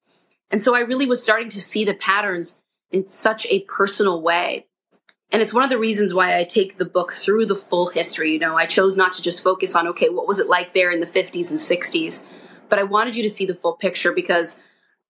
And 0.49 0.61
so 0.61 0.73
I 0.73 0.79
really 0.79 1.05
was 1.05 1.21
starting 1.21 1.49
to 1.49 1.61
see 1.61 1.85
the 1.85 1.93
patterns 1.93 2.59
in 2.91 3.07
such 3.07 3.45
a 3.47 3.61
personal 3.61 4.21
way. 4.21 4.67
And 5.31 5.41
it's 5.41 5.53
one 5.53 5.63
of 5.63 5.69
the 5.69 5.77
reasons 5.77 6.13
why 6.13 6.37
I 6.37 6.45
take 6.45 6.77
the 6.77 6.85
book 6.85 7.11
through 7.11 7.47
the 7.47 7.55
full 7.55 7.87
history. 7.87 8.31
You 8.31 8.39
know, 8.39 8.55
I 8.55 8.65
chose 8.65 8.95
not 8.95 9.13
to 9.13 9.21
just 9.21 9.43
focus 9.43 9.75
on, 9.75 9.87
okay, 9.89 10.09
what 10.09 10.27
was 10.27 10.39
it 10.39 10.47
like 10.47 10.73
there 10.73 10.89
in 10.89 11.01
the 11.01 11.05
50s 11.05 11.49
and 11.49 11.59
60s? 11.59 12.23
But 12.69 12.79
I 12.79 12.83
wanted 12.83 13.15
you 13.15 13.23
to 13.23 13.29
see 13.29 13.45
the 13.45 13.55
full 13.55 13.73
picture 13.73 14.13
because 14.13 14.59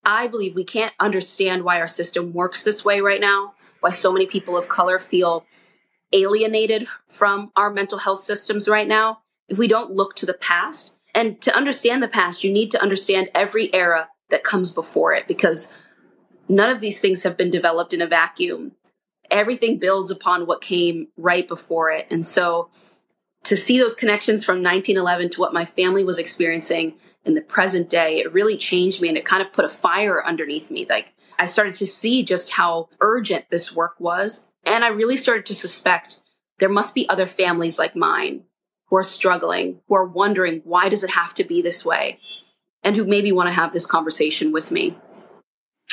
I 0.03 0.27
believe 0.27 0.55
we 0.55 0.63
can't 0.63 0.93
understand 0.99 1.63
why 1.63 1.79
our 1.79 1.87
system 1.87 2.33
works 2.33 2.63
this 2.63 2.83
way 2.83 2.99
right 2.99 3.21
now, 3.21 3.53
why 3.81 3.91
so 3.91 4.11
many 4.11 4.25
people 4.25 4.57
of 4.57 4.69
color 4.69 4.99
feel 4.99 5.45
alienated 6.13 6.87
from 7.07 7.51
our 7.55 7.69
mental 7.69 7.99
health 7.99 8.21
systems 8.21 8.67
right 8.67 8.87
now, 8.87 9.19
if 9.49 9.57
we 9.57 9.67
don't 9.67 9.91
look 9.91 10.15
to 10.15 10.25
the 10.25 10.33
past. 10.33 10.95
And 11.13 11.41
to 11.41 11.55
understand 11.55 12.01
the 12.01 12.07
past, 12.07 12.43
you 12.43 12.51
need 12.51 12.71
to 12.71 12.81
understand 12.81 13.29
every 13.35 13.73
era 13.73 14.09
that 14.29 14.43
comes 14.43 14.73
before 14.73 15.13
it 15.13 15.27
because 15.27 15.73
none 16.47 16.69
of 16.69 16.79
these 16.79 16.99
things 16.99 17.23
have 17.23 17.37
been 17.37 17.49
developed 17.49 17.93
in 17.93 18.01
a 18.01 18.07
vacuum. 18.07 18.73
Everything 19.29 19.77
builds 19.77 20.11
upon 20.11 20.47
what 20.47 20.61
came 20.61 21.07
right 21.17 21.47
before 21.47 21.91
it. 21.91 22.07
And 22.09 22.25
so 22.25 22.69
to 23.43 23.57
see 23.57 23.77
those 23.79 23.95
connections 23.95 24.43
from 24.43 24.63
1911 24.63 25.29
to 25.31 25.41
what 25.41 25.53
my 25.53 25.65
family 25.65 26.03
was 26.03 26.17
experiencing 26.17 26.95
in 27.25 27.33
the 27.33 27.41
present 27.41 27.89
day, 27.89 28.19
it 28.19 28.33
really 28.33 28.57
changed 28.57 29.01
me 29.01 29.09
and 29.09 29.17
it 29.17 29.25
kind 29.25 29.41
of 29.41 29.53
put 29.53 29.65
a 29.65 29.69
fire 29.69 30.25
underneath 30.25 30.71
me. 30.71 30.85
Like 30.89 31.13
I 31.39 31.45
started 31.45 31.75
to 31.75 31.85
see 31.85 32.23
just 32.23 32.51
how 32.51 32.89
urgent 32.99 33.49
this 33.49 33.73
work 33.75 33.95
was. 33.99 34.47
And 34.65 34.83
I 34.83 34.89
really 34.89 35.17
started 35.17 35.45
to 35.47 35.55
suspect 35.55 36.21
there 36.59 36.69
must 36.69 36.95
be 36.95 37.07
other 37.07 37.27
families 37.27 37.77
like 37.77 37.95
mine 37.95 38.43
who 38.87 38.97
are 38.97 39.03
struggling, 39.03 39.79
who 39.87 39.95
are 39.95 40.05
wondering, 40.05 40.61
why 40.63 40.89
does 40.89 41.03
it 41.03 41.11
have 41.11 41.33
to 41.35 41.43
be 41.43 41.61
this 41.61 41.85
way? 41.85 42.19
And 42.83 42.95
who 42.95 43.05
maybe 43.05 43.31
want 43.31 43.47
to 43.47 43.53
have 43.53 43.73
this 43.73 43.85
conversation 43.85 44.51
with 44.51 44.71
me. 44.71 44.97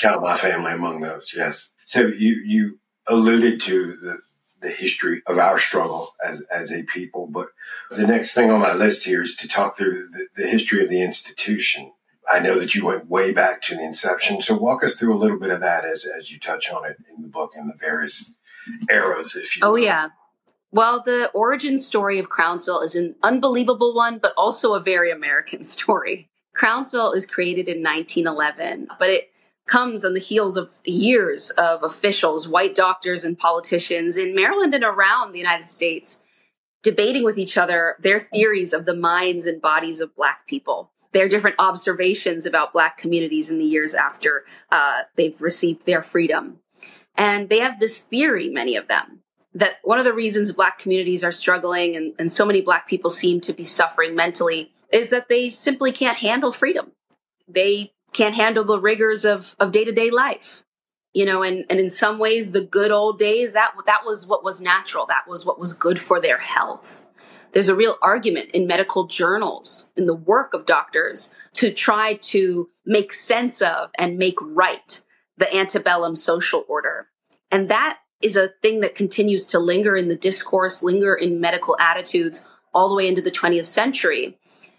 Count 0.01 0.23
my 0.23 0.37
family 0.37 0.73
among 0.73 1.01
those, 1.01 1.33
yes. 1.37 1.71
So 1.87 2.07
you, 2.07 2.43
you 2.45 2.79
alluded 3.07 3.61
to 3.63 3.93
the, 3.97 4.19
the 4.61 4.71
history 4.71 5.23
of 5.27 5.39
our 5.39 5.59
struggle 5.59 6.15
as, 6.25 6.41
as 6.51 6.73
a 6.73 6.83
people. 6.85 7.27
But 7.31 7.49
the 7.91 8.07
next 8.07 8.35
thing 8.35 8.51
on 8.51 8.61
my 8.61 8.75
list 8.75 9.05
here 9.05 9.23
is 9.23 9.37
to 9.37 9.49
talk 9.49 9.77
through 9.77 10.09
the, 10.09 10.27
the 10.37 10.47
history 10.49 10.83
of 10.83 10.89
the 10.89 11.03
institution. 11.03 11.93
I 12.29 12.39
know 12.41 12.59
that 12.59 12.75
you 12.75 12.87
went 12.87 13.09
way 13.09 13.33
back 13.33 13.61
to 13.63 13.75
the 13.77 13.85
inception. 13.85 14.41
So 14.41 14.57
walk 14.57 14.83
us 14.83 14.95
through 14.95 15.13
a 15.15 15.17
little 15.19 15.39
bit 15.39 15.51
of 15.51 15.61
that 15.61 15.85
as, 15.85 16.07
as 16.07 16.33
you 16.33 16.39
touch 16.41 16.71
on 16.71 16.85
it 16.87 16.97
in 17.15 17.23
the 17.23 17.29
book 17.29 17.53
and 17.55 17.69
the 17.69 17.77
various 17.79 18.33
eras, 18.91 19.37
if 19.37 19.57
you 19.57 19.63
Oh, 19.67 19.73
will. 19.73 19.79
yeah. 19.79 20.09
Well, 20.73 21.03
the 21.05 21.31
origin 21.35 21.77
story 21.79 22.19
of 22.19 22.31
Crownsville 22.31 22.81
is 22.81 22.95
an 22.97 23.15
unbelievable 23.23 23.95
one, 23.95 24.19
but 24.19 24.33
also 24.37 24.73
a 24.75 24.81
very 24.81 25.13
American 25.13 25.63
story. 25.75 26.31
Crownsville 26.55 27.13
is 27.13 27.27
created 27.27 27.69
in 27.69 27.83
1911, 27.83 28.89
but 28.99 29.11
it 29.11 29.31
comes 29.67 30.05
on 30.05 30.15
the 30.15 30.21
heels 30.21 30.57
of 30.57 30.71
years 30.85 31.51
of 31.51 31.83
officials, 31.83 32.49
white 32.49 32.75
doctors, 32.75 33.25
and 33.25 33.39
politicians 33.39 34.17
in 34.17 34.35
Maryland 34.35 34.75
and 34.75 34.85
around 34.85 35.33
the 35.33 35.39
United 35.39 35.67
States 35.67 36.21
debating 36.83 37.25
with 37.25 37.39
each 37.39 37.57
other 37.57 37.97
their 37.99 38.21
theories 38.21 38.73
of 38.73 38.85
the 38.85 38.95
minds 38.95 39.47
and 39.47 39.61
bodies 39.61 40.01
of 40.01 40.15
Black 40.15 40.47
people, 40.47 40.91
their 41.13 41.29
different 41.29 41.57
observations 41.59 42.47
about 42.47 42.73
Black 42.73 42.99
communities 42.99 43.51
in 43.51 43.59
the 43.59 43.65
years 43.65 43.95
after 43.95 44.45
uh, 44.71 45.03
they've 45.17 45.41
received 45.41 45.87
their 45.87 46.03
freedom. 46.03 46.59
And 47.17 47.49
they 47.49 47.61
have 47.61 47.81
this 47.81 48.01
theory, 48.01 48.51
many 48.51 48.77
of 48.77 48.87
them, 48.87 49.21
that 49.55 49.77
one 49.83 49.99
of 49.99 50.05
the 50.05 50.13
reasons 50.13 50.53
black 50.53 50.79
communities 50.79 51.25
are 51.25 51.33
struggling 51.33 51.97
and, 51.97 52.13
and 52.19 52.31
so 52.31 52.45
many 52.45 52.61
black 52.61 52.87
people 52.89 53.09
seem 53.09 53.41
to 53.43 53.53
be 53.53 53.65
suffering 53.65 54.15
mentally 54.15 54.73
is 54.93 55.11
that 55.11 55.29
they 55.29 55.49
simply 55.49 55.93
can't 55.93 56.19
handle 56.19 56.53
freedom. 56.53 56.93
They 57.49 57.94
can't 58.15 58.35
handle 58.35 58.65
the 58.65 58.81
rigors 58.81 59.25
of, 59.25 59.55
of 59.61 59.73
day-to-day 59.73 60.11
life. 60.11 60.63
You 61.13 61.27
know, 61.27 61.43
and, 61.43 61.65
and 61.71 61.79
in 61.79 61.89
some 61.89 62.19
ways 62.19 62.51
the 62.51 62.61
good 62.61 62.91
old 62.91 63.19
days, 63.19 63.53
that 63.53 63.73
that 63.87 64.05
was 64.05 64.27
what 64.27 64.43
was 64.43 64.61
natural. 64.61 65.07
That 65.07 65.29
was 65.29 65.47
what 65.47 65.61
was 65.61 65.73
good 65.73 66.01
for 66.01 66.21
their 66.21 66.39
health. 66.39 67.01
There's 67.53 67.69
a 67.69 67.77
real 67.77 67.97
argument 68.03 68.51
in 68.51 68.67
medical 68.67 69.07
journals, 69.07 69.91
in 69.97 70.07
the 70.07 70.15
work 70.15 70.55
of 70.55 70.67
doctors, 70.67 71.33
to 71.53 71.73
try 71.73 72.15
to 72.15 72.69
make 72.85 73.13
sense 73.13 73.63
of 73.63 73.91
and 73.97 74.19
make 74.19 74.39
right 74.41 75.01
the 75.37 75.55
antebellum 75.55 76.17
social 76.17 76.65
order. 76.69 77.09
And 77.53 77.69
that 77.69 77.99
is 78.21 78.35
a 78.35 78.51
thing 78.61 78.81
that 78.81 78.97
continues 78.97 79.47
to 79.47 79.61
linger 79.61 79.95
in 79.95 80.09
the 80.09 80.17
discourse, 80.17 80.83
linger 80.83 81.15
in 81.15 81.41
medical 81.41 81.77
attitudes 81.79 82.45
all 82.73 82.89
the 82.89 82.95
way 82.97 83.07
into 83.07 83.23
the 83.23 83.31
20th 83.31 83.67
century. 83.67 84.37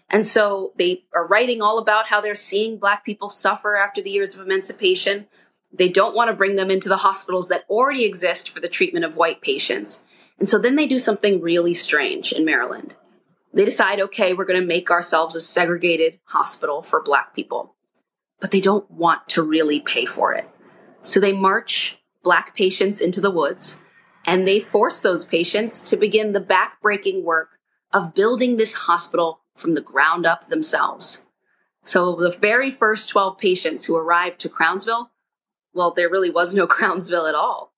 And 0.08 0.24
so 0.24 0.72
they 0.76 1.04
are 1.14 1.26
writing 1.26 1.60
all 1.60 1.78
about 1.78 2.06
how 2.06 2.20
they're 2.20 2.34
seeing 2.34 2.78
Black 2.78 3.04
people 3.04 3.28
suffer 3.28 3.76
after 3.76 4.00
the 4.00 4.10
years 4.10 4.34
of 4.34 4.40
emancipation. 4.40 5.26
They 5.72 5.88
don't 5.88 6.14
want 6.14 6.28
to 6.28 6.36
bring 6.36 6.56
them 6.56 6.70
into 6.70 6.88
the 6.88 6.98
hospitals 6.98 7.48
that 7.48 7.64
already 7.68 8.04
exist 8.04 8.50
for 8.50 8.60
the 8.60 8.68
treatment 8.68 9.04
of 9.04 9.16
white 9.16 9.40
patients. 9.40 10.04
And 10.38 10.48
so 10.48 10.58
then 10.58 10.76
they 10.76 10.86
do 10.86 10.98
something 10.98 11.40
really 11.40 11.74
strange 11.74 12.32
in 12.32 12.44
Maryland. 12.44 12.94
They 13.52 13.64
decide, 13.64 14.00
okay, 14.00 14.32
we're 14.32 14.44
going 14.44 14.60
to 14.60 14.66
make 14.66 14.90
ourselves 14.90 15.34
a 15.34 15.40
segregated 15.40 16.20
hospital 16.24 16.82
for 16.82 17.02
Black 17.02 17.34
people. 17.34 17.74
But 18.38 18.50
they 18.50 18.60
don't 18.60 18.88
want 18.90 19.28
to 19.30 19.42
really 19.42 19.80
pay 19.80 20.04
for 20.04 20.34
it. 20.34 20.48
So 21.02 21.20
they 21.20 21.32
march 21.32 21.98
black 22.22 22.54
patients 22.54 23.00
into 23.00 23.20
the 23.20 23.30
woods, 23.30 23.78
and 24.26 24.46
they 24.46 24.60
force 24.60 25.00
those 25.00 25.24
patients 25.24 25.80
to 25.82 25.96
begin 25.96 26.32
the 26.32 26.40
backbreaking 26.40 27.22
work 27.22 27.58
of 27.92 28.14
building 28.14 28.56
this 28.56 28.72
hospital 28.72 29.40
from 29.56 29.74
the 29.74 29.80
ground 29.80 30.26
up 30.26 30.48
themselves. 30.48 31.24
So 31.84 32.16
the 32.16 32.30
very 32.30 32.70
first 32.70 33.08
12 33.08 33.38
patients 33.38 33.84
who 33.84 33.96
arrived 33.96 34.40
to 34.40 34.48
Crownsville, 34.48 35.10
well, 35.72 35.92
there 35.92 36.10
really 36.10 36.30
was 36.30 36.54
no 36.54 36.66
Crownsville 36.66 37.26
at 37.26 37.34
all. 37.34 37.72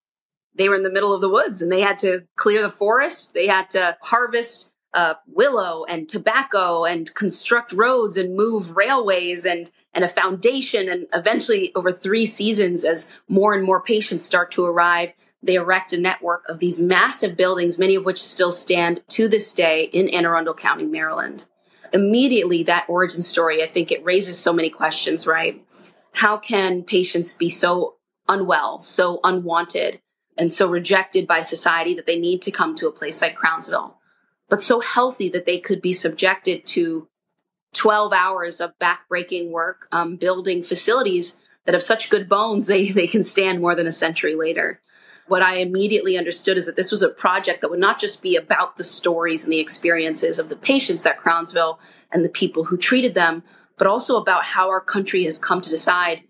They 0.54 0.68
were 0.68 0.74
in 0.74 0.82
the 0.82 0.90
middle 0.90 1.14
of 1.14 1.20
the 1.20 1.28
woods 1.28 1.62
and 1.62 1.70
they 1.70 1.82
had 1.82 1.98
to 2.00 2.26
clear 2.36 2.62
the 2.62 2.70
forest. 2.70 3.32
They 3.32 3.46
had 3.46 3.70
to 3.70 3.96
harvest 4.00 4.70
uh, 4.94 5.14
willow 5.26 5.84
and 5.84 6.08
tobacco 6.08 6.84
and 6.84 7.14
construct 7.14 7.72
roads 7.72 8.16
and 8.16 8.34
move 8.34 8.76
railways 8.76 9.44
and 9.44 9.70
and 9.92 10.04
a 10.04 10.08
foundation 10.08 10.88
and 10.88 11.06
eventually 11.12 11.72
over 11.74 11.92
three 11.92 12.24
seasons 12.24 12.84
as 12.84 13.10
more 13.28 13.52
and 13.52 13.64
more 13.64 13.82
patients 13.82 14.24
start 14.24 14.50
to 14.50 14.64
arrive 14.64 15.12
they 15.42 15.54
erect 15.54 15.92
a 15.92 16.00
network 16.00 16.44
of 16.48 16.58
these 16.58 16.78
massive 16.78 17.36
buildings 17.36 17.78
many 17.78 17.94
of 17.94 18.06
which 18.06 18.22
still 18.22 18.50
stand 18.50 19.02
to 19.08 19.28
this 19.28 19.52
day 19.52 19.84
in 19.92 20.08
Anne 20.08 20.24
Arundel 20.24 20.54
County 20.54 20.86
Maryland 20.86 21.44
immediately 21.92 22.62
that 22.62 22.86
origin 22.88 23.22
story 23.22 23.62
i 23.62 23.66
think 23.66 23.90
it 23.90 24.04
raises 24.04 24.38
so 24.38 24.52
many 24.52 24.70
questions 24.70 25.26
right? 25.26 25.64
How 26.12 26.36
can 26.36 26.82
patients 26.82 27.32
be 27.32 27.50
so 27.50 27.96
unwell 28.28 28.80
so 28.80 29.20
unwanted 29.24 30.00
and 30.36 30.52
so 30.52 30.68
rejected 30.68 31.26
by 31.26 31.40
society 31.40 31.94
that 31.94 32.06
they 32.06 32.18
need 32.18 32.42
to 32.42 32.50
come 32.50 32.74
to 32.76 32.88
a 32.88 32.92
place 32.92 33.22
like 33.22 33.36
Crownsville 33.36 33.96
but 34.48 34.62
so 34.62 34.80
healthy 34.80 35.28
that 35.28 35.46
they 35.46 35.58
could 35.58 35.82
be 35.82 35.92
subjected 35.92 36.64
to 36.66 37.08
12 37.74 38.12
hours 38.12 38.60
of 38.60 38.78
backbreaking 38.78 39.50
work 39.50 39.86
um, 39.92 40.16
building 40.16 40.62
facilities 40.62 41.36
that 41.64 41.74
have 41.74 41.82
such 41.82 42.10
good 42.10 42.28
bones 42.28 42.66
they, 42.68 42.90
they 42.90 43.06
can 43.06 43.22
stand 43.22 43.60
more 43.60 43.74
than 43.74 43.86
a 43.86 43.92
century 43.92 44.34
later 44.34 44.80
what 45.28 45.42
i 45.42 45.56
immediately 45.56 46.16
understood 46.18 46.58
is 46.58 46.66
that 46.66 46.76
this 46.76 46.90
was 46.90 47.02
a 47.02 47.08
project 47.08 47.60
that 47.60 47.70
would 47.70 47.78
not 47.78 48.00
just 48.00 48.22
be 48.22 48.36
about 48.36 48.76
the 48.76 48.84
stories 48.84 49.44
and 49.44 49.52
the 49.52 49.60
experiences 49.60 50.38
of 50.38 50.48
the 50.48 50.56
patients 50.56 51.06
at 51.06 51.18
crownsville 51.18 51.78
and 52.10 52.24
the 52.24 52.28
people 52.28 52.64
who 52.64 52.76
treated 52.76 53.14
them 53.14 53.42
but 53.76 53.86
also 53.86 54.16
about 54.16 54.44
how 54.44 54.68
our 54.68 54.80
country 54.80 55.24
has 55.24 55.38
come 55.38 55.60
to 55.60 55.70
decide 55.70 56.22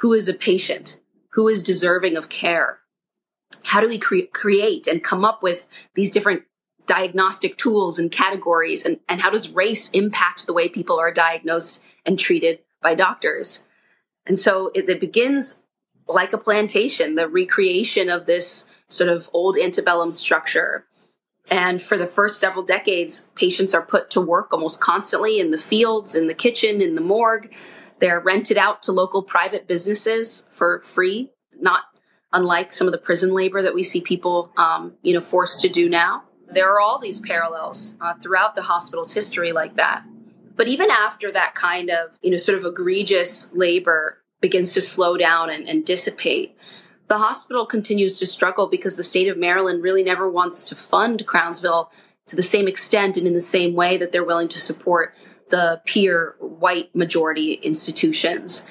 who 0.00 0.12
is 0.12 0.28
a 0.28 0.34
patient 0.34 0.98
who 1.32 1.48
is 1.48 1.62
deserving 1.62 2.16
of 2.16 2.28
care. 2.28 2.78
How 3.64 3.80
do 3.80 3.88
we 3.88 3.98
cre- 3.98 4.30
create 4.32 4.86
and 4.86 5.02
come 5.02 5.24
up 5.24 5.42
with 5.42 5.66
these 5.94 6.10
different 6.10 6.42
diagnostic 6.86 7.56
tools 7.56 7.98
and 7.98 8.10
categories 8.10 8.84
and, 8.84 8.98
and 9.08 9.20
how 9.20 9.30
does 9.30 9.50
race 9.50 9.88
impact 9.90 10.46
the 10.46 10.52
way 10.52 10.68
people 10.68 10.98
are 10.98 11.12
diagnosed 11.12 11.82
and 12.04 12.18
treated 12.18 12.60
by 12.82 12.94
doctors? 12.94 13.64
And 14.26 14.38
so 14.38 14.70
it, 14.74 14.88
it 14.88 15.00
begins 15.00 15.58
like 16.08 16.32
a 16.32 16.38
plantation 16.38 17.14
the 17.14 17.28
recreation 17.28 18.08
of 18.08 18.26
this 18.26 18.68
sort 18.88 19.08
of 19.08 19.28
old 19.32 19.56
antebellum 19.56 20.10
structure. 20.10 20.86
And 21.50 21.82
for 21.82 21.98
the 21.98 22.06
first 22.06 22.38
several 22.38 22.64
decades 22.64 23.28
patients 23.34 23.74
are 23.74 23.82
put 23.84 24.10
to 24.10 24.20
work 24.20 24.52
almost 24.52 24.80
constantly 24.80 25.40
in 25.40 25.50
the 25.50 25.58
fields 25.58 26.14
in 26.14 26.26
the 26.26 26.34
kitchen 26.34 26.80
in 26.80 26.94
the 26.94 27.00
morgue. 27.00 27.52
They're 27.98 28.20
rented 28.20 28.58
out 28.58 28.82
to 28.84 28.92
local 28.92 29.22
private 29.22 29.66
businesses 29.66 30.48
for 30.52 30.82
free 30.84 31.30
not 31.60 31.84
unlike 32.32 32.72
some 32.72 32.86
of 32.86 32.92
the 32.92 32.98
prison 32.98 33.34
labor 33.34 33.62
that 33.62 33.74
we 33.74 33.82
see 33.82 34.00
people 34.00 34.50
um, 34.56 34.94
you 35.02 35.14
know 35.14 35.20
forced 35.20 35.60
to 35.60 35.68
do 35.68 35.88
now. 35.88 36.24
There 36.50 36.70
are 36.70 36.80
all 36.80 36.98
these 36.98 37.18
parallels 37.18 37.96
uh, 38.00 38.14
throughout 38.14 38.54
the 38.54 38.62
hospital's 38.62 39.12
history 39.12 39.52
like 39.52 39.76
that. 39.76 40.04
But 40.54 40.68
even 40.68 40.90
after 40.90 41.32
that 41.32 41.54
kind 41.54 41.88
of, 41.88 42.18
you 42.20 42.30
know, 42.30 42.36
sort 42.36 42.58
of 42.58 42.66
egregious 42.66 43.50
labor 43.54 44.21
begins 44.42 44.74
to 44.74 44.82
slow 44.82 45.16
down 45.16 45.48
and, 45.48 45.66
and 45.66 45.86
dissipate, 45.86 46.54
the 47.08 47.16
hospital 47.18 47.64
continues 47.64 48.18
to 48.18 48.26
struggle 48.26 48.66
because 48.66 48.96
the 48.96 49.02
state 49.02 49.28
of 49.28 49.38
Maryland 49.38 49.82
really 49.82 50.02
never 50.02 50.30
wants 50.30 50.64
to 50.66 50.74
fund 50.74 51.26
Crownsville 51.26 51.90
to 52.26 52.36
the 52.36 52.42
same 52.42 52.68
extent 52.68 53.16
and 53.16 53.26
in 53.26 53.34
the 53.34 53.40
same 53.40 53.74
way 53.74 53.96
that 53.96 54.12
they're 54.12 54.24
willing 54.24 54.48
to 54.48 54.58
support 54.58 55.14
the 55.50 55.80
peer 55.84 56.36
white 56.38 56.94
majority 56.94 57.54
institutions. 57.54 58.66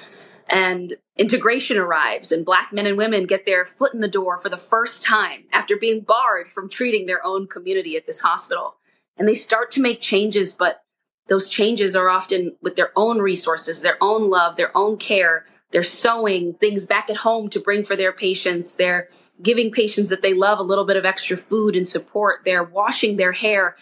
And 0.48 0.94
integration 1.16 1.78
arrives 1.78 2.32
and 2.32 2.44
black 2.44 2.72
men 2.72 2.86
and 2.86 2.96
women 2.96 3.26
get 3.26 3.46
their 3.46 3.64
foot 3.64 3.94
in 3.94 4.00
the 4.00 4.08
door 4.08 4.40
for 4.40 4.48
the 4.48 4.56
first 4.56 5.02
time 5.02 5.44
after 5.52 5.76
being 5.76 6.00
barred 6.00 6.50
from 6.50 6.68
treating 6.68 7.06
their 7.06 7.24
own 7.24 7.46
community 7.46 7.96
at 7.96 8.06
this 8.06 8.20
hospital. 8.20 8.76
And 9.16 9.28
they 9.28 9.34
start 9.34 9.70
to 9.72 9.80
make 9.80 10.00
changes 10.00 10.52
but 10.52 10.82
those 11.28 11.48
changes 11.48 11.94
are 11.94 12.08
often 12.08 12.56
with 12.60 12.76
their 12.76 12.90
own 12.96 13.18
resources 13.18 13.82
their 13.82 13.96
own 14.00 14.28
love 14.28 14.56
their 14.56 14.76
own 14.76 14.96
care 14.96 15.44
they're 15.72 15.82
sewing 15.82 16.54
things 16.54 16.86
back 16.86 17.10
at 17.10 17.16
home 17.18 17.48
to 17.48 17.60
bring 17.60 17.84
for 17.84 17.96
their 17.96 18.12
patients 18.12 18.74
they're 18.74 19.08
giving 19.42 19.70
patients 19.70 20.08
that 20.08 20.22
they 20.22 20.32
love 20.32 20.58
a 20.58 20.62
little 20.62 20.84
bit 20.84 20.96
of 20.96 21.04
extra 21.04 21.36
food 21.36 21.74
and 21.74 21.86
support 21.86 22.40
they're 22.44 22.64
washing 22.64 23.16
their 23.16 23.32
hair 23.32 23.76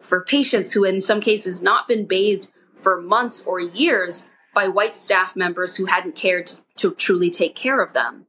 for 0.00 0.24
patients 0.24 0.72
who 0.72 0.84
in 0.84 1.00
some 1.00 1.20
cases 1.20 1.62
not 1.62 1.88
been 1.88 2.06
bathed 2.06 2.48
for 2.76 3.00
months 3.00 3.40
or 3.46 3.60
years 3.60 4.28
by 4.54 4.68
white 4.68 4.94
staff 4.94 5.34
members 5.34 5.76
who 5.76 5.86
hadn't 5.86 6.14
cared 6.14 6.50
to, 6.76 6.92
truly 6.92 7.30
take 7.30 7.56
care 7.56 7.82
of 7.82 7.92
them. 7.92 8.26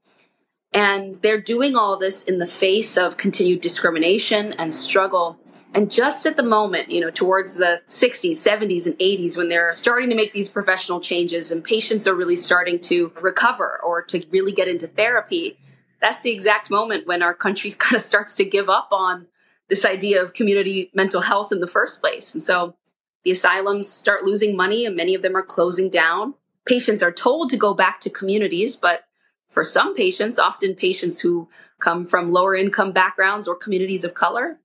And 0.74 1.16
they're 1.16 1.40
doing 1.40 1.76
all 1.76 1.98
this 1.98 2.24
in 2.24 2.40
the 2.40 2.46
face 2.46 2.98
of 2.98 3.16
continued 3.16 3.62
discrimination 3.62 4.54
and 4.54 4.74
struggle. 4.74 5.38
And 5.76 5.92
just 5.92 6.26
at 6.26 6.38
the 6.38 6.44
moment, 6.44 6.90
you 6.90 7.02
know, 7.02 7.12
towards 7.12 7.56
the 7.56 7.82
60s, 7.90 8.38
70s, 8.38 8.86
and 8.86 8.98
80s, 8.98 9.36
when 9.36 9.50
they're 9.50 9.74
starting 9.74 10.10
to 10.10 10.16
make 10.16 10.32
these 10.32 10.48
professional 10.48 11.02
changes 11.02 11.52
and 11.52 11.62
patients 11.62 12.08
are 12.08 12.16
really 12.16 12.38
starting 12.38 12.80
to 12.80 13.12
recover 13.20 13.82
or 13.84 14.02
to 14.04 14.26
really 14.32 14.54
get 14.54 14.70
into 14.70 14.88
therapy, 14.88 15.60
that's 16.00 16.22
the 16.22 16.32
exact 16.32 16.72
moment 16.72 17.08
when 17.08 17.22
our 17.22 17.34
country 17.34 17.72
kind 17.78 17.98
of 17.98 18.02
starts 18.02 18.34
to 18.36 18.46
give 18.46 18.70
up 18.70 18.88
on 18.94 19.28
this 19.68 19.84
idea 19.84 20.24
of 20.24 20.34
community 20.34 20.92
mental 20.94 21.20
health 21.20 21.52
in 21.52 21.60
the 21.60 21.68
first 21.68 22.00
place. 22.00 22.34
And 22.34 22.42
so 22.42 22.78
the 23.26 23.32
asylums 23.32 23.90
start 23.90 24.24
losing 24.24 24.56
money 24.56 24.86
and 24.86 24.96
many 24.96 25.14
of 25.14 25.24
them 25.24 25.36
are 25.36 25.44
closing 25.44 25.90
down. 25.90 26.36
Patients 26.66 27.04
are 27.04 27.12
told 27.12 27.50
to 27.50 27.58
go 27.58 27.74
back 27.74 28.00
to 28.00 28.10
communities, 28.10 28.78
but 28.78 29.04
for 29.50 29.64
some 29.66 29.94
patients, 29.94 30.40
often 30.40 30.74
patients 30.74 31.20
who 31.20 31.50
come 31.80 32.06
from 32.06 32.32
lower 32.32 32.56
income 32.56 32.94
backgrounds 32.94 33.46
or 33.46 33.56
communities 33.56 34.06
of 34.06 34.14
color, 34.14 34.58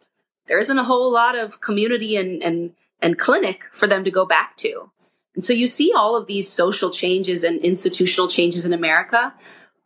there 0.50 0.58
isn't 0.58 0.78
a 0.78 0.84
whole 0.84 1.12
lot 1.12 1.38
of 1.38 1.60
community 1.60 2.16
and, 2.16 2.42
and, 2.42 2.72
and 3.00 3.16
clinic 3.16 3.66
for 3.72 3.86
them 3.86 4.02
to 4.02 4.10
go 4.10 4.26
back 4.26 4.56
to. 4.56 4.90
And 5.36 5.44
so 5.44 5.52
you 5.52 5.68
see 5.68 5.92
all 5.94 6.16
of 6.16 6.26
these 6.26 6.48
social 6.48 6.90
changes 6.90 7.44
and 7.44 7.60
institutional 7.60 8.26
changes 8.26 8.66
in 8.66 8.72
America, 8.72 9.32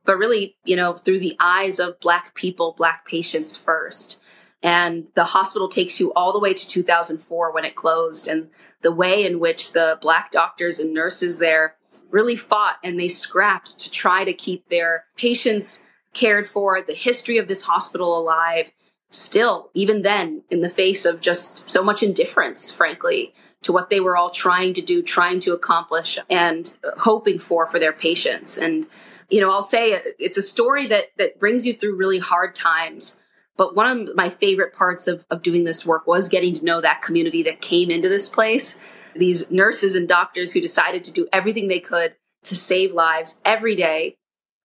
but 0.06 0.16
really, 0.16 0.56
you 0.64 0.74
know, 0.74 0.94
through 0.94 1.18
the 1.18 1.36
eyes 1.38 1.78
of 1.78 2.00
Black 2.00 2.34
people, 2.34 2.74
Black 2.78 3.06
patients 3.06 3.54
first. 3.54 4.18
And 4.62 5.08
the 5.14 5.24
hospital 5.24 5.68
takes 5.68 6.00
you 6.00 6.14
all 6.14 6.32
the 6.32 6.38
way 6.38 6.54
to 6.54 6.66
2004 6.66 7.52
when 7.52 7.66
it 7.66 7.74
closed, 7.74 8.26
and 8.26 8.48
the 8.80 8.90
way 8.90 9.26
in 9.26 9.40
which 9.40 9.74
the 9.74 9.98
Black 10.00 10.32
doctors 10.32 10.78
and 10.78 10.94
nurses 10.94 11.36
there 11.36 11.76
really 12.10 12.36
fought 12.36 12.76
and 12.82 12.98
they 12.98 13.08
scrapped 13.08 13.78
to 13.80 13.90
try 13.90 14.24
to 14.24 14.32
keep 14.32 14.70
their 14.70 15.04
patients 15.14 15.82
cared 16.14 16.46
for, 16.46 16.80
the 16.80 16.94
history 16.94 17.36
of 17.36 17.48
this 17.48 17.60
hospital 17.60 18.18
alive, 18.18 18.70
still, 19.14 19.70
even 19.74 20.02
then, 20.02 20.42
in 20.50 20.60
the 20.60 20.68
face 20.68 21.04
of 21.04 21.20
just 21.20 21.70
so 21.70 21.82
much 21.82 22.02
indifference, 22.02 22.70
frankly, 22.70 23.32
to 23.62 23.72
what 23.72 23.88
they 23.88 24.00
were 24.00 24.16
all 24.16 24.30
trying 24.30 24.74
to 24.74 24.82
do, 24.82 25.02
trying 25.02 25.40
to 25.40 25.52
accomplish, 25.54 26.18
and 26.28 26.74
hoping 26.98 27.38
for 27.38 27.66
for 27.66 27.78
their 27.78 27.92
patients. 27.92 28.58
And, 28.58 28.86
you 29.30 29.40
know, 29.40 29.50
I'll 29.50 29.62
say 29.62 30.02
it's 30.18 30.36
a 30.36 30.42
story 30.42 30.86
that 30.88 31.06
that 31.16 31.38
brings 31.38 31.64
you 31.66 31.74
through 31.74 31.96
really 31.96 32.18
hard 32.18 32.54
times 32.54 33.18
But 33.56 33.76
one 33.76 34.08
of 34.08 34.16
my 34.16 34.28
favorite 34.28 34.72
parts 34.72 35.06
of, 35.06 35.24
of 35.30 35.42
doing 35.42 35.64
this 35.64 35.86
work 35.86 36.06
was 36.06 36.28
getting 36.28 36.54
to 36.54 36.64
know 36.64 36.80
that 36.80 37.02
community 37.02 37.42
that 37.44 37.60
came 37.60 37.90
into 37.90 38.08
this 38.08 38.28
place. 38.28 38.78
These 39.14 39.50
nurses 39.50 39.94
and 39.94 40.08
doctors 40.08 40.52
who 40.52 40.60
decided 40.60 41.04
to 41.04 41.12
do 41.12 41.28
everything 41.32 41.68
they 41.68 41.80
could 41.80 42.16
to 42.44 42.56
save 42.56 42.92
lives 42.92 43.40
every 43.44 43.76
day, 43.76 44.16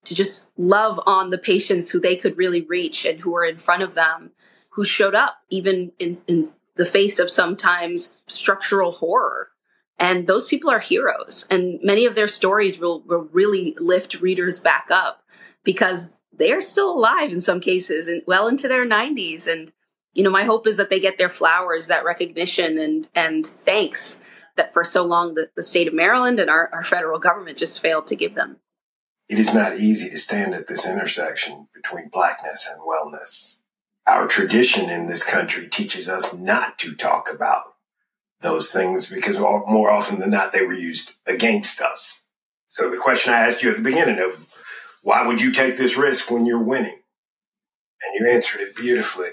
to 0.05 0.15
just 0.15 0.49
love 0.57 0.99
on 1.05 1.29
the 1.29 1.37
patients 1.37 1.91
who 1.91 1.99
they 1.99 2.15
could 2.15 2.37
really 2.37 2.61
reach 2.61 3.05
and 3.05 3.19
who 3.19 3.31
were 3.31 3.45
in 3.45 3.57
front 3.57 3.83
of 3.83 3.93
them, 3.93 4.31
who 4.79 4.85
showed 4.85 5.13
up 5.13 5.39
even 5.49 5.91
in, 5.99 6.15
in 6.25 6.49
the 6.77 6.85
face 6.85 7.19
of 7.19 7.29
sometimes 7.29 8.15
structural 8.27 8.93
horror. 8.93 9.49
And 9.99 10.25
those 10.25 10.45
people 10.45 10.69
are 10.69 10.79
heroes. 10.79 11.45
And 11.51 11.81
many 11.83 12.05
of 12.05 12.15
their 12.15 12.29
stories 12.29 12.79
will, 12.79 13.01
will 13.01 13.27
really 13.33 13.75
lift 13.77 14.21
readers 14.21 14.57
back 14.57 14.87
up 14.89 15.21
because 15.65 16.11
they're 16.31 16.61
still 16.61 16.93
alive 16.93 17.29
in 17.29 17.41
some 17.41 17.59
cases 17.59 18.07
and 18.07 18.21
well 18.25 18.47
into 18.47 18.69
their 18.69 18.87
90s 18.87 19.47
and 19.47 19.73
you 20.13 20.23
know 20.23 20.29
my 20.29 20.45
hope 20.45 20.65
is 20.65 20.77
that 20.77 20.89
they 20.89 21.01
get 21.01 21.17
their 21.17 21.29
flowers 21.29 21.87
that 21.87 22.05
recognition 22.05 22.77
and 22.77 23.09
and 23.13 23.45
thanks 23.45 24.21
that 24.55 24.71
for 24.73 24.85
so 24.85 25.03
long 25.03 25.33
the, 25.33 25.49
the 25.57 25.61
state 25.61 25.87
of 25.89 25.93
maryland 25.93 26.39
and 26.39 26.49
our, 26.49 26.69
our 26.71 26.83
federal 26.83 27.19
government 27.19 27.57
just 27.57 27.81
failed 27.81 28.07
to 28.07 28.15
give 28.15 28.35
them 28.35 28.57
it 29.27 29.37
is 29.37 29.53
not 29.53 29.77
easy 29.77 30.09
to 30.09 30.17
stand 30.17 30.55
at 30.55 30.67
this 30.67 30.87
intersection 30.87 31.67
between 31.73 32.07
blackness 32.07 32.69
and 32.71 32.81
wellness 32.81 33.58
our 34.09 34.27
tradition 34.27 34.89
in 34.89 35.07
this 35.07 35.23
country 35.23 35.67
teaches 35.67 36.09
us 36.09 36.33
not 36.33 36.77
to 36.79 36.95
talk 36.95 37.29
about 37.33 37.63
those 38.41 38.71
things 38.71 39.09
because 39.09 39.39
more 39.39 39.89
often 39.89 40.19
than 40.19 40.31
not 40.31 40.51
they 40.51 40.65
were 40.65 40.73
used 40.73 41.13
against 41.27 41.81
us 41.81 42.23
so 42.67 42.89
the 42.89 42.97
question 42.97 43.33
i 43.33 43.39
asked 43.39 43.61
you 43.61 43.69
at 43.69 43.77
the 43.77 43.83
beginning 43.83 44.19
of 44.19 44.47
why 45.01 45.25
would 45.25 45.41
you 45.41 45.51
take 45.51 45.77
this 45.77 45.97
risk 45.97 46.29
when 46.29 46.45
you're 46.45 46.63
winning? 46.63 46.99
And 48.01 48.15
you 48.15 48.31
answered 48.31 48.61
it 48.61 48.75
beautifully. 48.75 49.31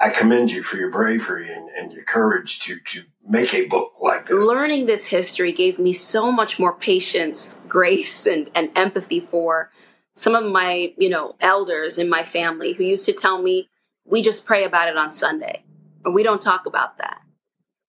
I 0.00 0.10
commend 0.10 0.50
you 0.50 0.62
for 0.62 0.76
your 0.76 0.90
bravery 0.90 1.52
and, 1.52 1.68
and 1.70 1.92
your 1.92 2.02
courage 2.02 2.58
to, 2.60 2.80
to 2.80 3.04
make 3.24 3.54
a 3.54 3.68
book 3.68 3.92
like 4.00 4.26
this. 4.26 4.46
Learning 4.46 4.86
this 4.86 5.04
history 5.04 5.52
gave 5.52 5.78
me 5.78 5.92
so 5.92 6.32
much 6.32 6.58
more 6.58 6.72
patience, 6.72 7.56
grace, 7.68 8.26
and, 8.26 8.50
and 8.56 8.70
empathy 8.74 9.20
for 9.20 9.70
some 10.16 10.34
of 10.34 10.50
my, 10.50 10.92
you 10.98 11.08
know, 11.08 11.36
elders 11.40 11.96
in 11.96 12.08
my 12.08 12.24
family 12.24 12.72
who 12.72 12.82
used 12.82 13.04
to 13.04 13.12
tell 13.12 13.40
me, 13.40 13.68
we 14.08 14.22
just 14.22 14.46
pray 14.46 14.64
about 14.64 14.88
it 14.88 14.96
on 14.96 15.10
Sunday, 15.10 15.64
or 16.04 16.12
we 16.12 16.22
don't 16.22 16.40
talk 16.40 16.66
about 16.66 16.98
that. 16.98 17.20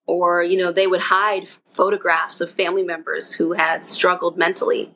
Or, 0.06 0.44
you 0.44 0.58
know, 0.58 0.72
they 0.72 0.88
would 0.88 1.02
hide 1.02 1.48
photographs 1.72 2.42
of 2.42 2.52
family 2.52 2.84
members 2.84 3.32
who 3.32 3.54
had 3.54 3.86
struggled 3.86 4.38
mentally 4.38 4.96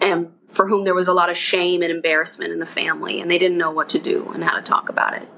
and 0.00 0.30
for 0.48 0.68
whom 0.68 0.84
there 0.84 0.94
was 0.94 1.08
a 1.08 1.12
lot 1.12 1.30
of 1.30 1.36
shame 1.36 1.82
and 1.82 1.90
embarrassment 1.90 2.52
in 2.52 2.58
the 2.58 2.66
family, 2.66 3.20
and 3.20 3.30
they 3.30 3.38
didn't 3.38 3.58
know 3.58 3.70
what 3.70 3.88
to 3.90 3.98
do 3.98 4.30
and 4.32 4.42
how 4.42 4.56
to 4.56 4.62
talk 4.62 4.88
about 4.88 5.14
it. 5.14 5.28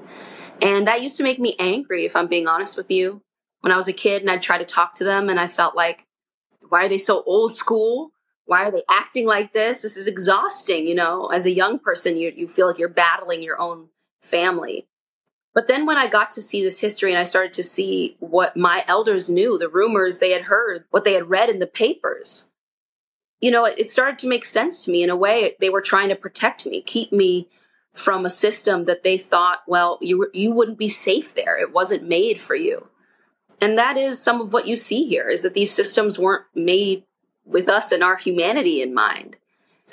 And 0.61 0.87
that 0.87 1.01
used 1.01 1.17
to 1.17 1.23
make 1.23 1.39
me 1.39 1.55
angry, 1.59 2.05
if 2.05 2.15
I'm 2.15 2.27
being 2.27 2.47
honest 2.47 2.77
with 2.77 2.89
you. 2.89 3.21
When 3.61 3.71
I 3.71 3.75
was 3.75 3.87
a 3.87 3.93
kid 3.93 4.21
and 4.21 4.29
I'd 4.29 4.41
try 4.41 4.57
to 4.57 4.65
talk 4.65 4.95
to 4.95 5.03
them, 5.03 5.27
and 5.27 5.39
I 5.39 5.47
felt 5.47 5.75
like, 5.75 6.05
why 6.69 6.85
are 6.85 6.89
they 6.89 6.97
so 6.97 7.23
old 7.25 7.53
school? 7.53 8.11
Why 8.45 8.63
are 8.63 8.71
they 8.71 8.83
acting 8.89 9.25
like 9.25 9.53
this? 9.53 9.81
This 9.81 9.97
is 9.97 10.07
exhausting, 10.07 10.87
you 10.87 10.95
know. 10.95 11.27
As 11.27 11.45
a 11.45 11.51
young 11.51 11.79
person, 11.79 12.15
you, 12.15 12.31
you 12.35 12.47
feel 12.47 12.67
like 12.67 12.77
you're 12.77 12.89
battling 12.89 13.41
your 13.41 13.59
own 13.59 13.89
family. 14.21 14.87
But 15.55 15.67
then 15.67 15.85
when 15.85 15.97
I 15.97 16.07
got 16.07 16.29
to 16.31 16.41
see 16.41 16.61
this 16.61 16.79
history 16.79 17.11
and 17.11 17.17
I 17.17 17.23
started 17.23 17.53
to 17.53 17.63
see 17.63 18.17
what 18.19 18.57
my 18.57 18.83
elders 18.87 19.29
knew, 19.29 19.57
the 19.57 19.69
rumors 19.69 20.19
they 20.19 20.31
had 20.31 20.43
heard, 20.43 20.83
what 20.91 21.05
they 21.05 21.13
had 21.13 21.29
read 21.29 21.49
in 21.49 21.59
the 21.59 21.65
papers, 21.65 22.49
you 23.39 23.49
know, 23.49 23.63
it 23.63 23.89
started 23.89 24.19
to 24.19 24.27
make 24.27 24.43
sense 24.43 24.83
to 24.83 24.91
me 24.91 25.01
in 25.01 25.09
a 25.09 25.15
way. 25.15 25.55
They 25.61 25.69
were 25.69 25.81
trying 25.81 26.09
to 26.09 26.15
protect 26.15 26.65
me, 26.65 26.81
keep 26.81 27.13
me 27.13 27.47
from 27.93 28.25
a 28.25 28.29
system 28.29 28.83
that 28.85 29.03
they 29.03 29.17
thought, 29.17 29.59
well, 29.65 29.97
you 30.01 30.29
you 30.33 30.51
wouldn't 30.51 30.77
be 30.77 30.89
safe 30.89 31.33
there. 31.33 31.57
It 31.57 31.71
wasn't 31.71 32.03
made 32.03 32.41
for 32.41 32.55
you. 32.55 32.89
And 33.61 33.77
that 33.77 33.95
is 33.97 34.21
some 34.21 34.41
of 34.41 34.51
what 34.51 34.67
you 34.67 34.75
see 34.75 35.07
here 35.07 35.29
is 35.29 35.41
that 35.43 35.53
these 35.53 35.71
systems 35.71 36.19
weren't 36.19 36.45
made 36.53 37.05
with 37.45 37.69
us 37.69 37.93
and 37.93 38.03
our 38.03 38.17
humanity 38.17 38.81
in 38.81 38.93
mind. 38.93 39.37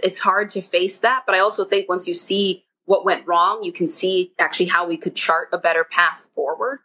It's 0.02 0.18
hard 0.18 0.50
to 0.52 0.62
face 0.62 0.98
that, 0.98 1.22
but 1.24 1.36
I 1.36 1.38
also 1.38 1.64
think 1.64 1.88
once 1.88 2.08
you 2.08 2.14
see 2.14 2.64
what 2.84 3.04
went 3.04 3.26
wrong, 3.26 3.62
you 3.62 3.72
can 3.72 3.86
see 3.86 4.32
actually 4.38 4.66
how 4.66 4.86
we 4.86 4.96
could 4.96 5.14
chart 5.14 5.48
a 5.52 5.58
better 5.58 5.84
path 5.84 6.24
forward. 6.34 6.80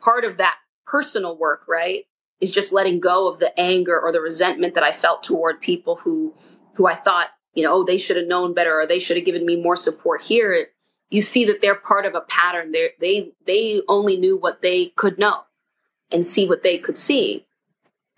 Part 0.00 0.24
of 0.24 0.36
that 0.36 0.56
personal 0.86 1.36
work, 1.36 1.66
right, 1.68 2.04
is 2.40 2.50
just 2.50 2.72
letting 2.72 3.00
go 3.00 3.28
of 3.28 3.38
the 3.38 3.58
anger 3.58 3.98
or 3.98 4.12
the 4.12 4.20
resentment 4.20 4.74
that 4.74 4.84
I 4.84 4.92
felt 4.92 5.22
toward 5.22 5.60
people 5.60 5.96
who 5.96 6.34
who 6.74 6.86
I 6.86 6.94
thought, 6.94 7.28
you 7.54 7.64
know, 7.64 7.74
oh, 7.74 7.84
they 7.84 7.98
should 7.98 8.16
have 8.16 8.26
known 8.26 8.54
better 8.54 8.80
or 8.80 8.86
they 8.86 9.00
should 9.00 9.16
have 9.16 9.26
given 9.26 9.44
me 9.44 9.60
more 9.60 9.74
support 9.74 10.22
here. 10.22 10.68
You 11.10 11.22
see 11.22 11.44
that 11.46 11.60
they're 11.60 11.74
part 11.74 12.06
of 12.06 12.14
a 12.14 12.20
pattern. 12.20 12.72
They 12.72 12.90
they 13.00 13.32
they 13.46 13.82
only 13.88 14.16
knew 14.16 14.36
what 14.36 14.62
they 14.62 14.86
could 14.86 15.18
know 15.18 15.44
and 16.10 16.24
see 16.24 16.48
what 16.48 16.62
they 16.62 16.78
could 16.78 16.96
see. 16.96 17.46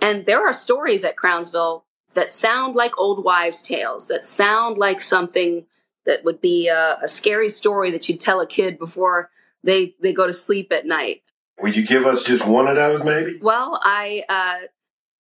And 0.01 0.27
there 0.27 0.47
are 0.47 0.53
stories 0.53 1.05
at 1.05 1.17
Crownsville 1.17 1.85
that 2.15 2.33
sound 2.33 2.75
like 2.75 2.99
old 2.99 3.25
wives' 3.25 3.63
tales, 3.63 4.09
that 4.09 4.25
sound 4.25 4.79
like 4.79 5.01
something 5.01 5.67
that 6.07 6.25
would 6.25 6.41
be 6.41 6.69
a, 6.69 6.99
a 7.03 7.09
scary 7.09 7.49
story 7.49 7.91
that 7.91 8.09
you'd 8.09 8.21
tell 8.21 8.41
a 8.41 8.47
kid 8.47 8.79
before 8.79 9.31
they 9.63 9.95
they 10.01 10.13
go 10.13 10.27
to 10.27 10.33
sleep 10.33 10.73
at 10.73 10.87
night. 10.87 11.23
Would 11.61 11.77
you 11.77 11.87
give 11.87 12.07
us 12.07 12.23
just 12.23 12.47
one 12.47 12.69
of 12.69 12.77
those, 12.77 13.05
maybe? 13.05 13.39
Well, 13.43 13.79
I 13.83 14.25
uh, 14.29 14.67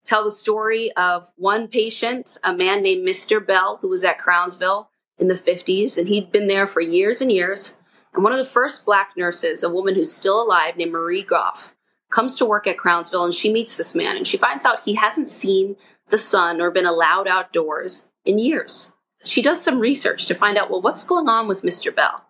tell 0.05 0.25
the 0.25 0.31
story 0.31 0.91
of 0.93 1.31
one 1.37 1.69
patient, 1.69 2.39
a 2.43 2.55
man 2.55 2.83
named 2.83 3.07
Mr. 3.07 3.47
Bell, 3.47 3.79
who 3.83 3.89
was 3.89 4.05
at 4.05 4.19
Crownsville 4.19 4.91
in 5.19 5.29
the 5.29 5.35
50s, 5.35 5.99
and 5.99 6.09
he'd 6.09 6.33
been 6.33 6.47
there 6.47 6.67
for 6.67 6.81
years 6.81 7.21
and 7.21 7.31
years. 7.31 7.77
And 8.15 8.25
one 8.25 8.33
of 8.33 8.39
the 8.39 8.51
first 8.51 8.87
black 8.87 9.13
nurses, 9.17 9.63
a 9.63 9.69
woman 9.69 9.95
who's 9.95 10.13
still 10.13 10.43
alive 10.43 10.79
named 10.79 10.93
Marie 10.93 11.23
Goff, 11.23 11.75
comes 12.11 12.35
to 12.37 12.45
work 12.45 12.67
at 12.67 12.79
Crownsville 12.79 13.25
and 13.25 13.33
she 13.33 13.53
meets 13.53 13.77
this 13.77 13.95
man 13.95 14.17
and 14.17 14.27
she 14.27 14.37
finds 14.37 14.65
out 14.65 14.83
he 14.85 14.95
hasn't 14.95 15.29
seen 15.29 15.77
the 16.09 16.19
sun 16.19 16.61
or 16.61 16.71
been 16.71 16.87
allowed 16.87 17.29
outdoors 17.29 18.07
in 18.25 18.39
years. 18.39 18.91
She 19.25 19.43
does 19.43 19.63
some 19.63 19.79
research 19.81 20.27
to 20.27 20.35
find 20.35 20.57
out, 20.57 20.71
well, 20.71 20.83
what's 20.83 21.05
going 21.05 21.29
on 21.29 21.49
with 21.49 21.63
Mr. 21.63 21.95
Bell? 21.95 22.25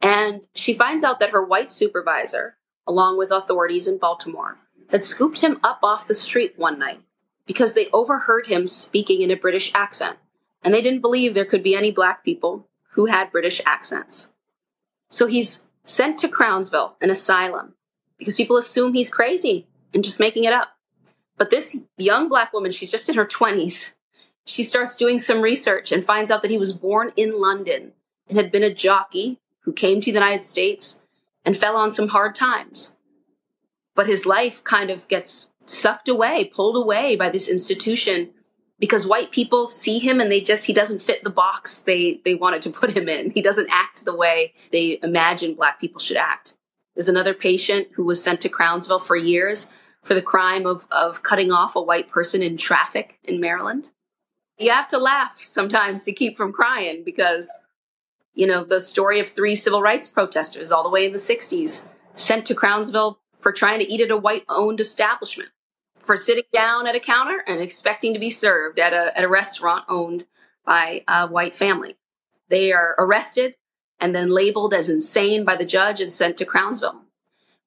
And 0.00 0.46
she 0.54 0.74
finds 0.74 1.04
out 1.04 1.20
that 1.20 1.30
her 1.30 1.44
white 1.44 1.70
supervisor 1.70 2.56
along 2.86 3.18
with 3.18 3.30
authorities 3.30 3.86
in 3.86 3.98
Baltimore, 3.98 4.58
had 4.90 5.04
scooped 5.04 5.40
him 5.40 5.58
up 5.62 5.80
off 5.82 6.06
the 6.06 6.14
street 6.14 6.54
one 6.56 6.78
night 6.78 7.00
because 7.46 7.74
they 7.74 7.88
overheard 7.92 8.46
him 8.46 8.68
speaking 8.68 9.22
in 9.22 9.30
a 9.30 9.36
British 9.36 9.72
accent, 9.74 10.18
and 10.62 10.72
they 10.72 10.82
didn't 10.82 11.00
believe 11.00 11.34
there 11.34 11.44
could 11.44 11.62
be 11.62 11.74
any 11.74 11.90
black 11.90 12.24
people 12.24 12.68
who 12.90 13.06
had 13.06 13.32
British 13.32 13.60
accents. 13.64 14.28
So 15.10 15.26
he's 15.26 15.62
sent 15.84 16.18
to 16.18 16.28
Crownsville, 16.28 16.96
an 17.00 17.10
asylum, 17.10 17.74
because 18.18 18.34
people 18.34 18.56
assume 18.56 18.94
he's 18.94 19.08
crazy 19.08 19.66
and 19.94 20.04
just 20.04 20.20
making 20.20 20.44
it 20.44 20.52
up. 20.52 20.68
But 21.36 21.50
this 21.50 21.76
young 21.96 22.28
black 22.28 22.52
woman, 22.52 22.70
she's 22.70 22.90
just 22.90 23.08
in 23.08 23.16
her 23.16 23.26
20s, 23.26 23.92
she 24.44 24.62
starts 24.62 24.96
doing 24.96 25.18
some 25.18 25.40
research 25.40 25.92
and 25.92 26.04
finds 26.04 26.30
out 26.30 26.42
that 26.42 26.50
he 26.50 26.58
was 26.58 26.72
born 26.72 27.12
in 27.16 27.40
London 27.40 27.92
and 28.28 28.36
had 28.36 28.50
been 28.50 28.62
a 28.62 28.74
jockey 28.74 29.40
who 29.60 29.72
came 29.72 30.00
to 30.00 30.10
the 30.10 30.18
United 30.18 30.42
States 30.42 31.00
and 31.44 31.56
fell 31.56 31.76
on 31.76 31.90
some 31.90 32.08
hard 32.08 32.34
times. 32.34 32.94
But 33.94 34.06
his 34.06 34.26
life 34.26 34.64
kind 34.64 34.90
of 34.90 35.06
gets 35.08 35.50
sucked 35.66 36.08
away, 36.08 36.50
pulled 36.52 36.76
away 36.76 37.16
by 37.16 37.28
this 37.28 37.48
institution 37.48 38.30
because 38.78 39.06
white 39.06 39.30
people 39.30 39.66
see 39.66 40.00
him 40.00 40.20
and 40.20 40.30
they 40.30 40.40
just 40.40 40.64
he 40.64 40.72
doesn't 40.72 41.02
fit 41.02 41.22
the 41.22 41.30
box 41.30 41.78
they 41.78 42.20
they 42.24 42.34
wanted 42.34 42.62
to 42.62 42.70
put 42.70 42.96
him 42.96 43.08
in. 43.08 43.30
He 43.30 43.42
doesn't 43.42 43.70
act 43.70 44.04
the 44.04 44.16
way 44.16 44.54
they 44.72 44.98
imagine 45.02 45.54
black 45.54 45.80
people 45.80 46.00
should 46.00 46.16
act. 46.16 46.54
There's 46.96 47.08
another 47.08 47.32
patient 47.34 47.88
who 47.94 48.04
was 48.04 48.22
sent 48.22 48.40
to 48.40 48.48
Crownsville 48.48 48.98
for 48.98 49.16
years 49.16 49.70
for 50.02 50.14
the 50.14 50.22
crime 50.22 50.66
of 50.66 50.86
of 50.90 51.22
cutting 51.22 51.52
off 51.52 51.76
a 51.76 51.82
white 51.82 52.08
person 52.08 52.42
in 52.42 52.56
traffic 52.56 53.18
in 53.22 53.40
Maryland. 53.40 53.92
You 54.62 54.70
have 54.70 54.88
to 54.88 54.98
laugh 54.98 55.40
sometimes 55.44 56.04
to 56.04 56.12
keep 56.12 56.36
from 56.36 56.52
crying 56.52 57.02
because 57.04 57.50
you 58.34 58.46
know, 58.46 58.64
the 58.64 58.80
story 58.80 59.20
of 59.20 59.28
three 59.28 59.54
civil 59.54 59.82
rights 59.82 60.08
protesters 60.08 60.72
all 60.72 60.82
the 60.82 60.90
way 60.90 61.04
in 61.04 61.12
the 61.12 61.18
60s 61.18 61.86
sent 62.14 62.46
to 62.46 62.54
Crownsville 62.54 63.18
for 63.40 63.52
trying 63.52 63.80
to 63.80 63.92
eat 63.92 64.00
at 64.00 64.10
a 64.10 64.16
white 64.16 64.44
owned 64.48 64.80
establishment, 64.80 65.50
for 65.98 66.16
sitting 66.16 66.44
down 66.52 66.86
at 66.86 66.94
a 66.94 67.00
counter 67.00 67.42
and 67.46 67.60
expecting 67.60 68.14
to 68.14 68.20
be 68.20 68.30
served 68.30 68.78
at 68.78 68.92
a, 68.92 69.16
at 69.16 69.24
a 69.24 69.28
restaurant 69.28 69.84
owned 69.88 70.24
by 70.64 71.02
a 71.08 71.26
white 71.26 71.56
family. 71.56 71.96
They 72.48 72.72
are 72.72 72.94
arrested 72.98 73.56
and 74.00 74.14
then 74.14 74.30
labeled 74.30 74.74
as 74.74 74.88
insane 74.88 75.44
by 75.44 75.56
the 75.56 75.64
judge 75.64 76.00
and 76.00 76.10
sent 76.10 76.36
to 76.38 76.44
Crownsville. 76.44 77.02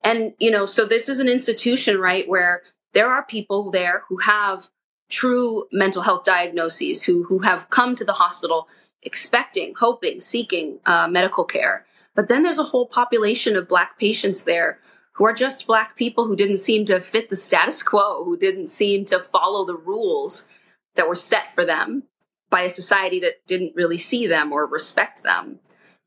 And, 0.04 0.34
you 0.40 0.52
know, 0.52 0.66
so 0.66 0.86
this 0.86 1.10
is 1.10 1.20
an 1.20 1.28
institution, 1.28 1.98
right, 1.98 2.28
where 2.28 2.62
there 2.94 3.10
are 3.10 3.24
people 3.24 3.72
there 3.72 4.04
who 4.08 4.18
have 4.18 4.70
true 5.10 5.65
mental 5.72 6.02
health 6.02 6.24
diagnoses, 6.24 7.04
who, 7.04 7.24
who 7.24 7.39
have 7.39 7.70
come 7.70 7.96
to 7.96 8.06
the 8.06 8.13
hospital 8.13 8.68
expecting, 9.04 9.74
hoping, 9.78 10.20
seeking 10.20 10.80
uh, 10.86 11.08
medical 11.08 11.44
care. 11.44 11.86
But 12.15 12.28
then 12.28 12.44
there's 12.44 12.60
a 12.60 12.63
whole 12.63 12.88
population 12.88 13.56
of 13.56 13.68
Black 13.68 14.00
patients 14.00 14.44
there 14.44 14.80
who 15.13 15.26
are 15.26 15.34
just 15.34 15.68
Black 15.68 15.96
people 15.96 16.26
who 16.26 16.36
didn't 16.36 16.58
seem 16.58 16.86
to 16.86 17.00
fit 17.00 17.30
the 17.30 17.36
status 17.36 17.84
quo, 17.84 18.24
who 18.26 18.38
didn't 18.38 18.68
seem 18.68 19.06
to 19.06 19.26
follow 19.32 19.65
the 19.65 19.76
rules 19.76 20.48
that 20.96 21.08
were 21.08 21.15
set 21.15 21.54
for 21.54 21.65
them 21.65 22.04
by 22.50 22.62
a 22.62 22.70
society 22.70 23.20
that 23.20 23.46
didn't 23.48 23.76
really 23.76 23.98
see 23.98 24.28
them 24.28 24.52
or 24.52 24.65
respect 24.65 25.24
them. 25.24 25.60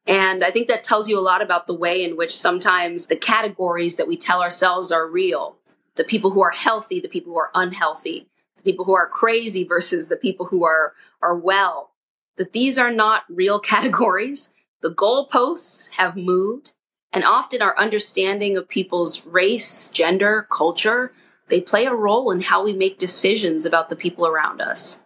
And 0.07 0.43
I 0.43 0.51
think 0.51 0.69
that 0.69 0.85
tells 0.85 1.09
you 1.09 1.19
a 1.19 1.21
lot 1.21 1.43
about 1.43 1.67
the 1.67 1.75
way 1.75 2.03
in 2.03 2.17
which 2.17 2.37
sometimes 2.37 3.07
the 3.07 3.17
categories 3.17 3.97
that 3.97 4.09
we 4.09 4.17
tell 4.17 4.41
ourselves 4.41 4.91
are 4.91 5.07
real 5.07 5.57
the 5.97 6.05
people 6.05 6.31
who 6.31 6.41
are 6.41 6.53
healthy, 6.53 7.01
the 7.01 7.09
people 7.09 7.33
who 7.33 7.39
are 7.41 7.51
unhealthy, 7.57 8.29
people 8.69 8.85
who 8.85 8.95
are 8.95 9.09
crazy 9.09 9.65
versus 9.65 10.09
the 10.09 10.17
people 10.17 10.45
who 10.45 10.63
are, 10.63 10.93
are 11.23 11.35
well, 11.35 11.93
that 12.37 12.53
these 12.53 12.77
are 12.77 12.93
not 12.93 13.23
real 13.31 13.59
categories. 13.75 14.51
The 14.83 14.95
goalposts 14.95 15.89
have 15.93 16.17
moved, 16.17 16.73
and 17.15 17.25
often 17.25 17.63
our 17.63 17.77
understanding 17.79 18.59
of 18.59 18.69
people's 18.69 19.25
race, 19.25 19.89
gender, 19.89 20.47
culture, 20.53 21.13
they 21.49 21.63
play 21.63 21.87
a 21.87 21.95
role 21.95 22.31
in 22.31 22.43
how 22.43 22.63
we 22.63 22.75
make 22.75 22.99
decisions 22.99 23.65
about 23.65 23.89
the 23.89 23.97
people 23.97 24.27
around 24.27 24.61
us. 24.61 25.01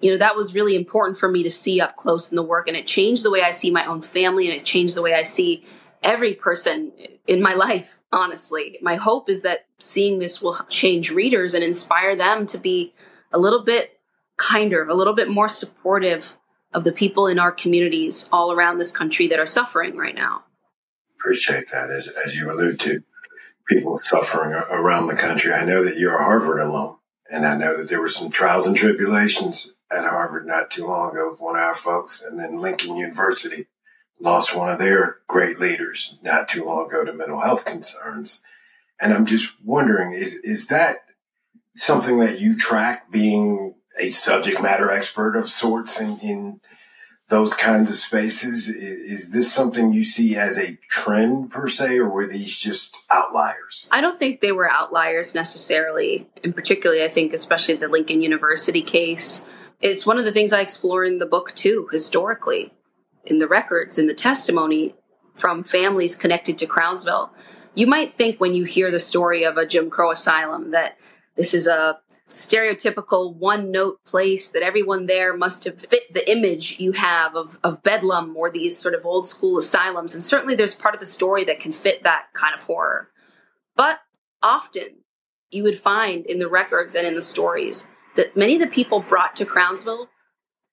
You 0.00 0.10
know, 0.10 0.18
that 0.18 0.34
was 0.34 0.52
really 0.52 0.74
important 0.74 1.16
for 1.16 1.28
me 1.28 1.44
to 1.44 1.50
see 1.52 1.80
up 1.80 1.94
close 1.94 2.32
in 2.32 2.36
the 2.36 2.42
work, 2.42 2.66
and 2.66 2.76
it 2.76 2.88
changed 2.88 3.22
the 3.22 3.30
way 3.30 3.42
I 3.42 3.52
see 3.52 3.70
my 3.70 3.86
own 3.86 4.02
family, 4.02 4.50
and 4.50 4.60
it 4.60 4.64
changed 4.64 4.96
the 4.96 5.02
way 5.02 5.14
I 5.14 5.22
see 5.22 5.64
every 6.02 6.34
person 6.34 6.90
in 7.28 7.40
my 7.40 7.54
life, 7.66 8.00
honestly. 8.14 8.78
My 8.80 8.96
hope 8.96 9.28
is 9.28 9.42
that 9.42 9.66
seeing 9.78 10.18
this 10.18 10.40
will 10.40 10.58
change 10.68 11.10
readers 11.10 11.52
and 11.52 11.62
inspire 11.62 12.16
them 12.16 12.46
to 12.46 12.58
be 12.58 12.94
a 13.32 13.38
little 13.38 13.62
bit 13.62 14.00
kinder, 14.36 14.88
a 14.88 14.94
little 14.94 15.14
bit 15.14 15.28
more 15.28 15.48
supportive 15.48 16.36
of 16.72 16.84
the 16.84 16.92
people 16.92 17.26
in 17.26 17.38
our 17.38 17.52
communities 17.52 18.28
all 18.32 18.52
around 18.52 18.78
this 18.78 18.90
country 18.90 19.28
that 19.28 19.38
are 19.38 19.46
suffering 19.46 19.96
right 19.96 20.14
now. 20.14 20.44
Appreciate 21.18 21.70
that. 21.72 21.90
As, 21.90 22.08
as 22.08 22.36
you 22.36 22.50
allude 22.50 22.80
to, 22.80 23.02
people 23.66 23.98
suffering 23.98 24.52
around 24.52 25.06
the 25.06 25.14
country. 25.14 25.52
I 25.52 25.64
know 25.64 25.84
that 25.84 25.96
you're 25.96 26.16
a 26.16 26.24
Harvard 26.24 26.60
alum, 26.60 26.98
and 27.30 27.46
I 27.46 27.56
know 27.56 27.76
that 27.76 27.88
there 27.88 28.00
were 28.00 28.08
some 28.08 28.30
trials 28.30 28.66
and 28.66 28.76
tribulations 28.76 29.76
at 29.90 30.04
Harvard 30.04 30.46
not 30.46 30.70
too 30.70 30.86
long 30.86 31.12
ago 31.12 31.30
with 31.30 31.40
one 31.40 31.56
of 31.56 31.62
our 31.62 31.74
folks, 31.74 32.22
and 32.22 32.38
then 32.38 32.56
Lincoln 32.56 32.96
University 32.96 33.66
lost 34.24 34.56
one 34.56 34.72
of 34.72 34.78
their 34.78 35.18
great 35.28 35.60
leaders 35.60 36.18
not 36.22 36.48
too 36.48 36.64
long 36.64 36.86
ago 36.86 37.04
to 37.04 37.12
mental 37.12 37.40
health 37.40 37.64
concerns. 37.64 38.40
And 38.98 39.12
I'm 39.12 39.26
just 39.26 39.52
wondering, 39.62 40.12
is 40.12 40.36
is 40.36 40.68
that 40.68 41.04
something 41.76 42.18
that 42.20 42.40
you 42.40 42.56
track 42.56 43.10
being 43.10 43.74
a 44.00 44.08
subject 44.08 44.62
matter 44.62 44.90
expert 44.90 45.36
of 45.36 45.46
sorts 45.46 46.00
in, 46.00 46.18
in 46.20 46.60
those 47.28 47.52
kinds 47.52 47.90
of 47.90 47.96
spaces? 47.96 48.68
Is 48.68 49.30
this 49.30 49.52
something 49.52 49.92
you 49.92 50.04
see 50.04 50.36
as 50.36 50.58
a 50.58 50.78
trend 50.88 51.50
per 51.50 51.68
se, 51.68 51.98
or 51.98 52.08
were 52.08 52.26
these 52.26 52.58
just 52.58 52.96
outliers? 53.10 53.88
I 53.90 54.00
don't 54.00 54.18
think 54.18 54.40
they 54.40 54.52
were 54.52 54.70
outliers 54.70 55.34
necessarily. 55.34 56.28
And 56.42 56.54
particularly, 56.54 57.04
I 57.04 57.08
think, 57.08 57.34
especially 57.34 57.74
the 57.74 57.88
Lincoln 57.88 58.22
University 58.22 58.82
case, 58.82 59.46
it's 59.80 60.06
one 60.06 60.18
of 60.18 60.24
the 60.24 60.32
things 60.32 60.52
I 60.52 60.60
explore 60.60 61.04
in 61.04 61.18
the 61.18 61.26
book 61.26 61.54
too, 61.54 61.88
historically, 61.92 62.72
in 63.26 63.38
the 63.38 63.48
records, 63.48 63.98
in 63.98 64.06
the 64.06 64.14
testimony 64.14 64.94
from 65.34 65.64
families 65.64 66.14
connected 66.14 66.58
to 66.58 66.66
Crownsville. 66.66 67.32
You 67.74 67.86
might 67.86 68.14
think 68.14 68.40
when 68.40 68.54
you 68.54 68.64
hear 68.64 68.90
the 68.90 69.00
story 69.00 69.44
of 69.44 69.56
a 69.56 69.66
Jim 69.66 69.90
Crow 69.90 70.12
asylum 70.12 70.70
that 70.70 70.96
this 71.36 71.54
is 71.54 71.66
a 71.66 71.98
stereotypical 72.28 73.34
one 73.34 73.70
note 73.70 74.02
place 74.04 74.48
that 74.48 74.62
everyone 74.62 75.06
there 75.06 75.36
must 75.36 75.64
have 75.64 75.78
fit 75.78 76.12
the 76.12 76.30
image 76.30 76.78
you 76.78 76.92
have 76.92 77.34
of, 77.36 77.58
of 77.62 77.82
Bedlam 77.82 78.36
or 78.36 78.50
these 78.50 78.78
sort 78.78 78.94
of 78.94 79.04
old 79.04 79.26
school 79.26 79.58
asylums. 79.58 80.14
And 80.14 80.22
certainly 80.22 80.54
there's 80.54 80.74
part 80.74 80.94
of 80.94 81.00
the 81.00 81.06
story 81.06 81.44
that 81.44 81.60
can 81.60 81.72
fit 81.72 82.02
that 82.02 82.26
kind 82.32 82.54
of 82.56 82.64
horror. 82.64 83.10
But 83.76 83.98
often 84.42 85.02
you 85.50 85.62
would 85.64 85.78
find 85.78 86.24
in 86.26 86.38
the 86.38 86.48
records 86.48 86.94
and 86.94 87.06
in 87.06 87.14
the 87.14 87.22
stories 87.22 87.88
that 88.16 88.36
many 88.36 88.54
of 88.54 88.60
the 88.60 88.66
people 88.66 89.00
brought 89.00 89.36
to 89.36 89.44
Crownsville 89.44 90.08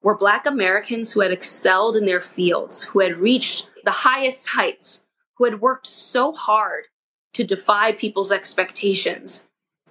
were 0.02 0.18
Black 0.18 0.46
Americans 0.46 1.12
who 1.12 1.22
had 1.22 1.32
excelled 1.32 1.96
in 1.96 2.06
their 2.06 2.22
fields, 2.22 2.84
who 2.84 3.00
had 3.00 3.18
reached 3.18 3.70
the 3.84 3.92
highest 3.92 4.50
heights, 4.50 5.04
who 5.36 5.46
had 5.46 5.62
worked 5.62 5.88
so 5.88 6.32
hard 6.32 6.86
to 7.34 7.44
defy 7.44 7.92
people's 7.92 8.32
expectations. 8.32 9.48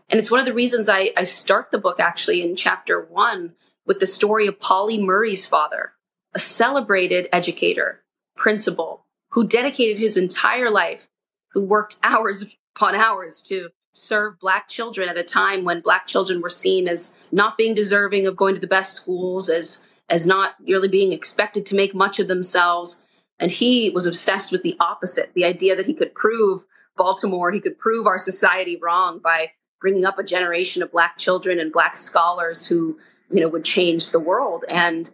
And 0.08 0.18
it's 0.18 0.30
one 0.30 0.40
of 0.40 0.46
the 0.46 0.54
reasons 0.54 0.88
I, 0.88 1.10
I 1.16 1.22
start 1.22 1.70
the 1.70 1.78
book 1.78 2.00
actually 2.00 2.42
in 2.42 2.56
chapter 2.56 3.00
one 3.00 3.54
with 3.86 4.00
the 4.00 4.06
story 4.06 4.46
of 4.46 4.60
Pauli 4.60 5.00
Murray's 5.00 5.46
father, 5.46 5.92
a 6.34 6.38
celebrated 6.38 7.28
educator, 7.32 8.02
principal, 8.36 9.06
who 9.30 9.46
dedicated 9.46 9.98
his 9.98 10.16
entire 10.16 10.70
life, 10.70 11.08
who 11.52 11.64
worked 11.64 11.96
hours 12.02 12.44
upon 12.76 12.94
hours 12.94 13.40
to 13.42 13.70
serve 13.94 14.38
black 14.38 14.68
children 14.68 15.08
at 15.08 15.18
a 15.18 15.24
time 15.24 15.64
when 15.64 15.80
black 15.80 16.06
children 16.06 16.40
were 16.40 16.48
seen 16.48 16.88
as 16.88 17.14
not 17.32 17.56
being 17.56 17.74
deserving 17.74 18.26
of 18.26 18.36
going 18.36 18.54
to 18.54 18.60
the 18.60 18.66
best 18.66 18.94
schools, 18.94 19.48
as 19.48 19.82
as 20.10 20.26
not 20.26 20.56
really 20.66 20.88
being 20.88 21.12
expected 21.12 21.64
to 21.66 21.76
make 21.76 21.94
much 21.94 22.18
of 22.18 22.28
themselves. 22.28 23.00
And 23.38 23.50
he 23.50 23.88
was 23.90 24.04
obsessed 24.04 24.52
with 24.52 24.62
the 24.62 24.76
opposite, 24.80 25.32
the 25.34 25.44
idea 25.44 25.76
that 25.76 25.86
he 25.86 25.94
could 25.94 26.14
prove 26.14 26.62
Baltimore, 26.96 27.52
he 27.52 27.60
could 27.60 27.78
prove 27.78 28.06
our 28.06 28.18
society 28.18 28.76
wrong 28.76 29.20
by 29.20 29.52
bringing 29.80 30.04
up 30.04 30.18
a 30.18 30.24
generation 30.24 30.82
of 30.82 30.92
black 30.92 31.16
children 31.16 31.58
and 31.58 31.72
black 31.72 31.96
scholars 31.96 32.66
who 32.66 32.98
you 33.30 33.40
know 33.40 33.48
would 33.48 33.64
change 33.64 34.10
the 34.10 34.20
world. 34.20 34.64
And 34.68 35.10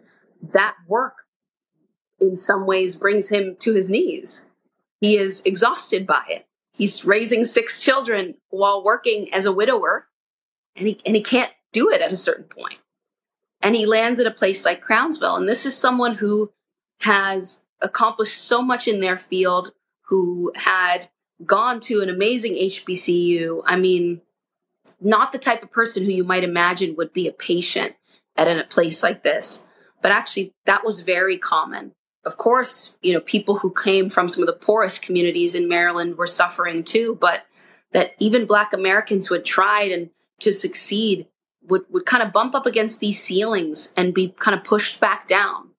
that 0.51 0.75
work 0.87 1.13
in 2.19 2.35
some 2.35 2.65
ways 2.65 2.95
brings 2.95 3.29
him 3.29 3.55
to 3.59 3.73
his 3.73 3.89
knees. 3.89 4.45
He 4.99 5.15
is 5.15 5.41
exhausted 5.45 6.05
by 6.05 6.23
it. 6.27 6.47
He's 6.73 7.05
raising 7.05 7.43
six 7.43 7.79
children 7.79 8.35
while 8.49 8.83
working 8.83 9.33
as 9.33 9.45
a 9.45 9.51
widower 9.51 10.07
and 10.75 10.87
he 10.87 10.99
and 11.05 11.15
he 11.15 11.21
can't 11.21 11.51
do 11.71 11.89
it 11.89 12.01
at 12.01 12.11
a 12.11 12.17
certain 12.17 12.45
point 12.45 12.79
and 13.61 13.75
he 13.75 13.85
lands 13.85 14.19
at 14.19 14.27
a 14.27 14.31
place 14.31 14.65
like 14.65 14.81
crownsville 14.81 15.35
and 15.35 15.47
this 15.47 15.65
is 15.65 15.75
someone 15.75 16.15
who 16.15 16.51
has 17.01 17.61
accomplished 17.81 18.41
so 18.41 18.61
much 18.61 18.87
in 18.87 18.99
their 18.99 19.17
field 19.17 19.71
who 20.07 20.51
had 20.55 21.07
gone 21.45 21.79
to 21.79 22.01
an 22.01 22.09
amazing 22.09 22.53
hbcu 22.53 23.61
i 23.65 23.75
mean 23.75 24.21
not 24.99 25.31
the 25.31 25.37
type 25.37 25.63
of 25.63 25.71
person 25.71 26.05
who 26.05 26.11
you 26.11 26.23
might 26.23 26.43
imagine 26.43 26.95
would 26.95 27.13
be 27.13 27.27
a 27.27 27.31
patient 27.31 27.95
at 28.35 28.47
a 28.47 28.63
place 28.63 29.03
like 29.03 29.23
this. 29.23 29.63
But 30.01 30.11
actually, 30.11 30.53
that 30.65 30.85
was 30.85 31.01
very 31.01 31.37
common. 31.37 31.93
Of 32.23 32.37
course, 32.37 32.95
you 33.01 33.13
know, 33.13 33.21
people 33.21 33.57
who 33.57 33.73
came 33.73 34.09
from 34.09 34.27
some 34.27 34.43
of 34.43 34.47
the 34.47 34.53
poorest 34.53 35.01
communities 35.01 35.55
in 35.55 35.67
Maryland 35.67 36.17
were 36.17 36.27
suffering 36.27 36.83
too, 36.83 37.17
but 37.19 37.45
that 37.93 38.13
even 38.19 38.45
Black 38.45 38.73
Americans 38.73 39.27
who 39.27 39.35
had 39.35 39.45
tried 39.45 39.91
and 39.91 40.09
to 40.39 40.51
succeed 40.51 41.27
would, 41.67 41.83
would 41.89 42.05
kind 42.05 42.23
of 42.23 42.33
bump 42.33 42.55
up 42.55 42.65
against 42.65 42.99
these 42.99 43.21
ceilings 43.21 43.93
and 43.95 44.13
be 44.13 44.33
kind 44.39 44.57
of 44.57 44.63
pushed 44.63 44.99
back 44.99 45.27
down. 45.27 45.69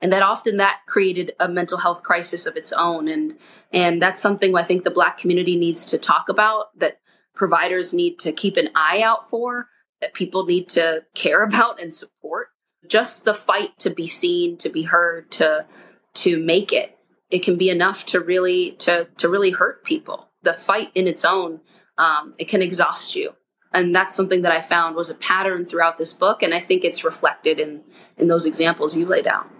And 0.00 0.12
that 0.12 0.22
often 0.22 0.58
that 0.58 0.80
created 0.86 1.32
a 1.40 1.48
mental 1.48 1.78
health 1.78 2.02
crisis 2.02 2.44
of 2.46 2.56
its 2.56 2.72
own. 2.72 3.08
And, 3.08 3.38
and 3.72 4.02
that's 4.02 4.20
something 4.20 4.54
I 4.54 4.62
think 4.62 4.84
the 4.84 4.90
Black 4.90 5.16
community 5.16 5.56
needs 5.56 5.86
to 5.86 5.98
talk 5.98 6.28
about 6.28 6.78
that 6.78 7.00
providers 7.34 7.94
need 7.94 8.18
to 8.20 8.32
keep 8.32 8.56
an 8.56 8.68
eye 8.74 9.00
out 9.02 9.28
for, 9.28 9.68
that 10.00 10.14
people 10.14 10.44
need 10.44 10.68
to 10.70 11.04
care 11.14 11.42
about 11.48 11.80
and 11.80 11.92
support. 11.92 12.48
Just 12.86 13.24
the 13.24 13.34
fight 13.34 13.78
to 13.78 13.88
be 13.88 14.06
seen, 14.06 14.58
to 14.58 14.68
be 14.68 14.82
heard, 14.82 15.30
to 15.32 15.66
to 16.16 16.38
make 16.38 16.72
it. 16.72 16.96
It 17.30 17.42
can 17.42 17.56
be 17.56 17.70
enough 17.70 18.04
to 18.06 18.20
really 18.20 18.72
to 18.72 19.08
to 19.16 19.28
really 19.28 19.52
hurt 19.52 19.84
people. 19.84 20.28
The 20.42 20.52
fight 20.52 20.90
in 20.94 21.08
its 21.08 21.24
own, 21.24 21.62
um, 21.96 22.34
it 22.38 22.48
can 22.48 22.60
exhaust 22.60 23.16
you, 23.16 23.32
and 23.74 23.94
that's 23.94 24.14
something 24.14 24.42
that 24.42 24.52
I 24.52 24.60
found 24.60 24.96
was 24.96 25.10
a 25.10 25.14
pattern 25.14 25.66
throughout 25.66 25.98
this 25.98 26.12
book, 26.12 26.42
and 26.42 26.54
I 26.54 26.60
think 26.60 26.84
it's 26.84 27.04
reflected 27.04 27.58
in 27.58 27.82
in 28.16 28.28
those 28.28 28.46
examples 28.46 28.96
you 28.96 29.04
laid 29.04 29.26
out. 29.26 29.50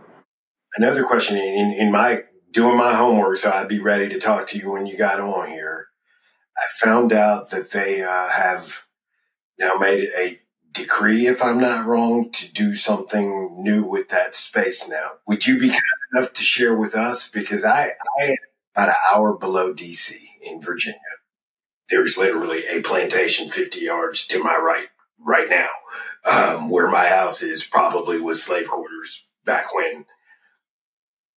Another 0.77 1.05
question 1.05 1.37
in, 1.37 1.75
in 1.79 1.93
my 1.93 2.23
doing 2.53 2.77
my 2.77 2.95
homework, 2.95 3.37
so 3.37 3.51
I'd 3.51 3.69
be 3.69 3.81
ready 3.81 4.09
to 4.09 4.19
talk 4.19 4.47
to 4.49 4.59
you 4.59 4.71
when 4.71 4.87
you 4.87 4.97
got 4.97 5.21
on 5.21 5.51
here. 5.51 5.89
I 6.57 6.87
found 6.87 7.13
out 7.13 7.51
that 7.51 7.73
they 7.73 8.03
uh, 8.03 8.29
have 8.29 8.87
now 9.59 9.75
made 9.75 10.11
a 10.17 10.41
decree, 10.71 11.27
if 11.27 11.43
I'm 11.43 11.61
not 11.61 11.87
wrong, 11.87 12.31
to 12.33 12.53
do 12.53 12.75
something 12.75 13.57
new 13.59 13.85
with 13.85 14.09
that 14.11 14.35
space 14.35 14.89
now. 14.89 15.13
Would 15.27 15.47
you 15.47 15.59
be 15.59 15.69
kind 15.69 15.81
enough 16.13 16.33
to 16.33 16.43
share 16.43 16.75
with 16.75 16.95
us? 16.95 17.29
Because 17.29 17.65
I, 17.65 17.91
I 18.21 18.25
am 18.25 18.37
about 18.75 18.89
an 18.91 18.95
hour 19.13 19.37
below 19.37 19.73
DC 19.73 20.13
in 20.43 20.61
Virginia. 20.61 21.01
There's 21.91 22.17
literally 22.17 22.63
a 22.67 22.81
plantation 22.83 23.49
50 23.49 23.81
yards 23.81 24.27
to 24.29 24.43
my 24.43 24.57
right, 24.57 24.89
right 25.19 25.49
now, 25.49 25.69
um, 26.25 26.71
where 26.71 26.89
my 26.89 27.09
house 27.09 27.43
is 27.43 27.65
probably 27.65 28.21
was 28.21 28.43
slave 28.43 28.69
quarters 28.69 29.27
back 29.45 29.75
when 29.75 30.07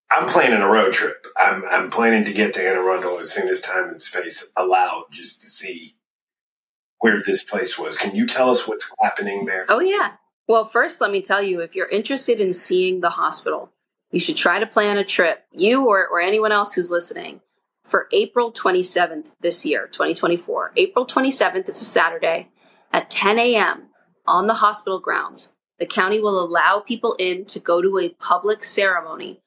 I'm 0.09 0.27
planning 0.27 0.61
a 0.61 0.69
road 0.69 0.93
trip. 0.93 1.27
I'm, 1.37 1.63
I'm 1.69 1.89
planning 1.89 2.23
to 2.25 2.33
get 2.33 2.53
to 2.53 2.65
Anne 2.65 2.77
Arundel 2.77 3.19
as 3.19 3.29
soon 3.29 3.49
as 3.49 3.59
time 3.59 3.89
and 3.89 4.01
space 4.01 4.51
allow, 4.55 5.05
just 5.11 5.41
to 5.41 5.47
see 5.47 5.95
where 6.99 7.21
this 7.21 7.43
place 7.43 7.77
was. 7.77 7.97
Can 7.97 8.15
you 8.15 8.25
tell 8.25 8.49
us 8.49 8.67
what's 8.67 8.91
happening 9.01 9.45
there? 9.45 9.65
Oh, 9.67 9.79
yeah. 9.79 10.13
Well, 10.47 10.63
first, 10.63 11.01
let 11.01 11.11
me 11.11 11.21
tell 11.21 11.43
you 11.43 11.59
if 11.59 11.75
you're 11.75 11.89
interested 11.89 12.39
in 12.39 12.53
seeing 12.53 13.01
the 13.01 13.09
hospital, 13.09 13.71
you 14.11 14.19
should 14.19 14.37
try 14.37 14.59
to 14.59 14.65
plan 14.65 14.97
a 14.97 15.03
trip, 15.03 15.43
you 15.51 15.85
or, 15.85 16.07
or 16.07 16.21
anyone 16.21 16.53
else 16.53 16.73
who's 16.73 16.89
listening, 16.89 17.41
for 17.87 18.07
April 18.11 18.51
27th 18.51 19.33
this 19.39 19.65
year, 19.65 19.87
2024. 19.87 20.73
April 20.75 21.07
27th, 21.07 21.69
it's 21.69 21.81
a 21.81 21.85
Saturday, 21.85 22.49
at 22.91 23.09
10 23.09 23.39
a.m. 23.39 23.87
on 24.25 24.47
the 24.47 24.55
hospital 24.55 24.99
grounds. 24.99 25.53
The 25.79 25.85
county 25.85 26.19
will 26.19 26.43
allow 26.43 26.79
people 26.79 27.15
in 27.17 27.45
to 27.45 27.59
go 27.59 27.81
to 27.81 27.99
a 27.99 28.09
public 28.09 28.63
ceremony 28.63 29.41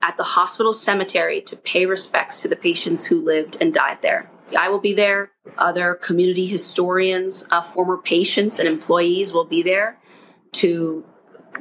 at 0.00 0.16
the 0.16 0.22
hospital 0.22 0.72
cemetery 0.72 1.40
to 1.42 1.56
pay 1.56 1.86
respects 1.86 2.42
to 2.42 2.48
the 2.48 2.56
patients 2.56 3.06
who 3.06 3.24
lived 3.24 3.56
and 3.60 3.72
died 3.72 3.98
there. 4.02 4.30
I 4.58 4.68
will 4.68 4.80
be 4.80 4.92
there. 4.92 5.30
Other 5.56 5.94
community 5.94 6.46
historians, 6.46 7.48
uh, 7.50 7.62
former 7.62 7.96
patients, 7.96 8.58
and 8.58 8.68
employees 8.68 9.32
will 9.32 9.44
be 9.44 9.62
there 9.62 9.98
to 10.52 11.04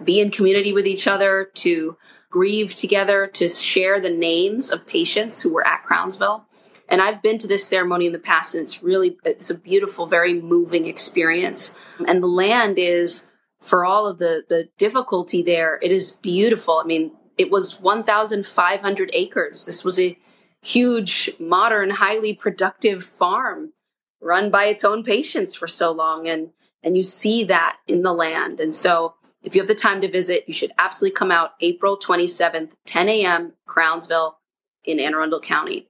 be 0.04 0.20
in 0.20 0.32
community 0.32 0.74
with 0.74 0.88
each 0.88 1.08
other, 1.08 1.50
to 1.56 1.98
grieve 2.32 2.74
together, 2.74 3.28
to 3.28 3.48
share 3.48 4.00
the 4.00 4.10
names 4.10 4.72
of 4.72 4.88
patients 4.88 5.42
who 5.42 5.54
were 5.54 5.68
at 5.68 5.84
Crownsville. 5.84 6.48
And 6.90 7.02
I've 7.02 7.22
been 7.22 7.38
to 7.38 7.48
this 7.48 7.66
ceremony 7.66 8.08
in 8.08 8.14
the 8.14 8.20
past, 8.20 8.56
and 8.56 8.64
it's 8.64 8.82
really 8.82 9.18
it's 9.24 9.52
a 9.52 9.56
beautiful, 9.56 10.08
very 10.08 10.34
moving 10.34 10.88
experience. 10.88 11.76
And 12.08 12.24
the 12.24 12.28
land 12.28 12.80
is, 12.80 13.28
for 13.62 13.86
all 13.86 14.08
of 14.08 14.18
the 14.18 14.44
the 14.50 14.70
difficulty 14.80 15.44
there, 15.44 15.78
it 15.84 15.92
is 15.92 16.12
beautiful. 16.12 16.82
I 16.84 16.88
mean, 16.88 17.12
it 17.38 17.52
was 17.52 17.80
1,500 17.80 19.10
acres. 19.14 19.66
This 19.66 19.84
was 19.84 20.00
a 20.00 20.18
huge, 20.62 21.32
modern, 21.40 21.90
highly 21.92 22.34
productive 22.34 23.04
farm 23.04 23.74
run 24.22 24.52
by 24.52 24.66
its 24.66 24.84
own 24.84 25.04
patients 25.04 25.56
for 25.56 25.68
so 25.68 25.92
long. 25.92 26.28
And, 26.28 26.52
and 26.84 26.96
you 26.96 27.04
see 27.04 27.44
that 27.46 27.78
in 27.88 28.04
the 28.04 28.14
land. 28.14 28.60
And 28.60 28.74
so 28.74 29.16
if 29.44 29.56
you 29.56 29.62
have 29.62 29.68
the 29.68 29.76
time 29.76 30.02
to 30.02 30.12
visit, 30.12 30.44
you 30.48 30.54
should 30.54 30.72
absolutely 30.78 31.16
come 31.16 31.32
out 31.32 31.52
April 31.62 31.98
27th, 31.98 32.72
10 32.86 33.10
a.m., 33.10 33.54
Crownsville 33.66 34.38
in 34.84 35.00
Anne 35.00 35.14
Arundel 35.14 35.40
County. 35.40 35.88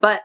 But 0.00 0.22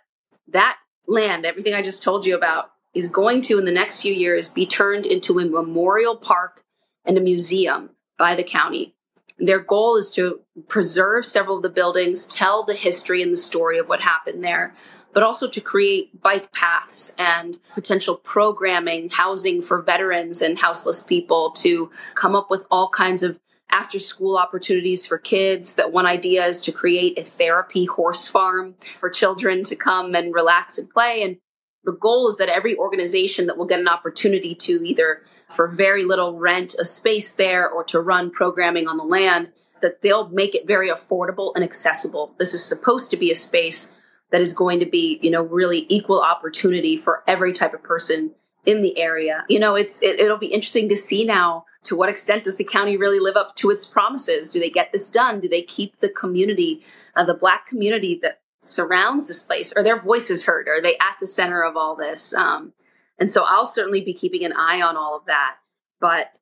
that 0.47 0.77
land, 1.07 1.45
everything 1.45 1.73
I 1.73 1.81
just 1.81 2.03
told 2.03 2.25
you 2.25 2.35
about, 2.35 2.71
is 2.93 3.07
going 3.07 3.41
to, 3.41 3.57
in 3.57 3.65
the 3.65 3.71
next 3.71 4.01
few 4.01 4.13
years, 4.13 4.47
be 4.47 4.67
turned 4.67 5.05
into 5.05 5.39
a 5.39 5.45
memorial 5.45 6.15
park 6.15 6.63
and 7.05 7.17
a 7.17 7.21
museum 7.21 7.89
by 8.17 8.35
the 8.35 8.43
county. 8.43 8.93
Their 9.39 9.59
goal 9.59 9.97
is 9.97 10.11
to 10.11 10.41
preserve 10.67 11.25
several 11.25 11.57
of 11.57 11.63
the 11.63 11.69
buildings, 11.69 12.27
tell 12.27 12.63
the 12.63 12.75
history 12.75 13.23
and 13.23 13.33
the 13.33 13.37
story 13.37 13.79
of 13.79 13.89
what 13.89 13.99
happened 13.99 14.43
there, 14.43 14.75
but 15.13 15.23
also 15.23 15.47
to 15.47 15.61
create 15.61 16.21
bike 16.21 16.51
paths 16.51 17.13
and 17.17 17.57
potential 17.73 18.15
programming, 18.15 19.09
housing 19.09 19.61
for 19.61 19.81
veterans 19.81 20.41
and 20.41 20.59
houseless 20.59 21.01
people, 21.01 21.51
to 21.51 21.89
come 22.15 22.35
up 22.35 22.49
with 22.49 22.65
all 22.71 22.89
kinds 22.89 23.23
of 23.23 23.39
after 23.71 23.99
school 23.99 24.37
opportunities 24.37 25.05
for 25.05 25.17
kids. 25.17 25.75
That 25.75 25.91
one 25.91 26.05
idea 26.05 26.45
is 26.45 26.61
to 26.61 26.71
create 26.71 27.17
a 27.17 27.23
therapy 27.23 27.85
horse 27.85 28.27
farm 28.27 28.75
for 28.99 29.09
children 29.09 29.63
to 29.63 29.75
come 29.75 30.13
and 30.15 30.33
relax 30.33 30.77
and 30.77 30.89
play. 30.89 31.23
And 31.23 31.37
the 31.83 31.93
goal 31.93 32.29
is 32.29 32.37
that 32.37 32.49
every 32.49 32.77
organization 32.77 33.47
that 33.47 33.57
will 33.57 33.65
get 33.65 33.79
an 33.79 33.87
opportunity 33.87 34.55
to 34.55 34.83
either 34.85 35.23
for 35.49 35.67
very 35.67 36.05
little 36.05 36.39
rent 36.39 36.75
a 36.79 36.85
space 36.85 37.33
there 37.33 37.69
or 37.69 37.83
to 37.85 37.99
run 37.99 38.31
programming 38.31 38.87
on 38.87 38.97
the 38.97 39.03
land, 39.03 39.49
that 39.81 40.01
they'll 40.01 40.29
make 40.29 40.55
it 40.55 40.65
very 40.65 40.89
affordable 40.89 41.51
and 41.55 41.63
accessible. 41.63 42.33
This 42.39 42.53
is 42.53 42.63
supposed 42.63 43.11
to 43.11 43.17
be 43.17 43.31
a 43.31 43.35
space 43.35 43.91
that 44.33 44.41
is 44.41 44.51
going 44.51 44.79
to 44.79 44.85
be, 44.87 45.19
you 45.21 45.29
know, 45.29 45.43
really 45.43 45.85
equal 45.89 46.19
opportunity 46.19 46.97
for 46.97 47.23
every 47.27 47.53
type 47.53 47.75
of 47.75 47.83
person 47.83 48.31
in 48.65 48.81
the 48.81 48.97
area. 48.97 49.45
You 49.47 49.59
know, 49.59 49.75
it's 49.75 50.01
it, 50.01 50.19
it'll 50.19 50.39
be 50.39 50.47
interesting 50.47 50.89
to 50.89 50.95
see 50.95 51.23
now 51.23 51.65
to 51.83 51.95
what 51.95 52.09
extent 52.09 52.45
does 52.45 52.57
the 52.57 52.63
county 52.63 52.97
really 52.97 53.19
live 53.19 53.35
up 53.35 53.55
to 53.57 53.69
its 53.69 53.85
promises? 53.85 54.49
Do 54.49 54.59
they 54.59 54.71
get 54.71 54.91
this 54.91 55.07
done? 55.07 55.39
Do 55.39 55.47
they 55.47 55.61
keep 55.61 55.99
the 55.99 56.09
community, 56.09 56.83
uh, 57.15 57.25
the 57.25 57.35
black 57.35 57.67
community 57.67 58.19
that 58.23 58.41
surrounds 58.61 59.27
this 59.27 59.43
place? 59.43 59.71
Are 59.73 59.83
their 59.83 60.01
voices 60.01 60.45
heard? 60.45 60.67
Are 60.67 60.81
they 60.81 60.95
at 60.95 61.17
the 61.21 61.27
center 61.27 61.63
of 61.63 61.77
all 61.77 61.95
this? 61.95 62.33
Um, 62.33 62.73
and 63.19 63.29
so 63.29 63.43
I'll 63.43 63.67
certainly 63.67 64.01
be 64.01 64.15
keeping 64.15 64.43
an 64.43 64.53
eye 64.53 64.81
on 64.81 64.97
all 64.97 65.15
of 65.15 65.25
that. 65.27 65.57
But 65.99 66.39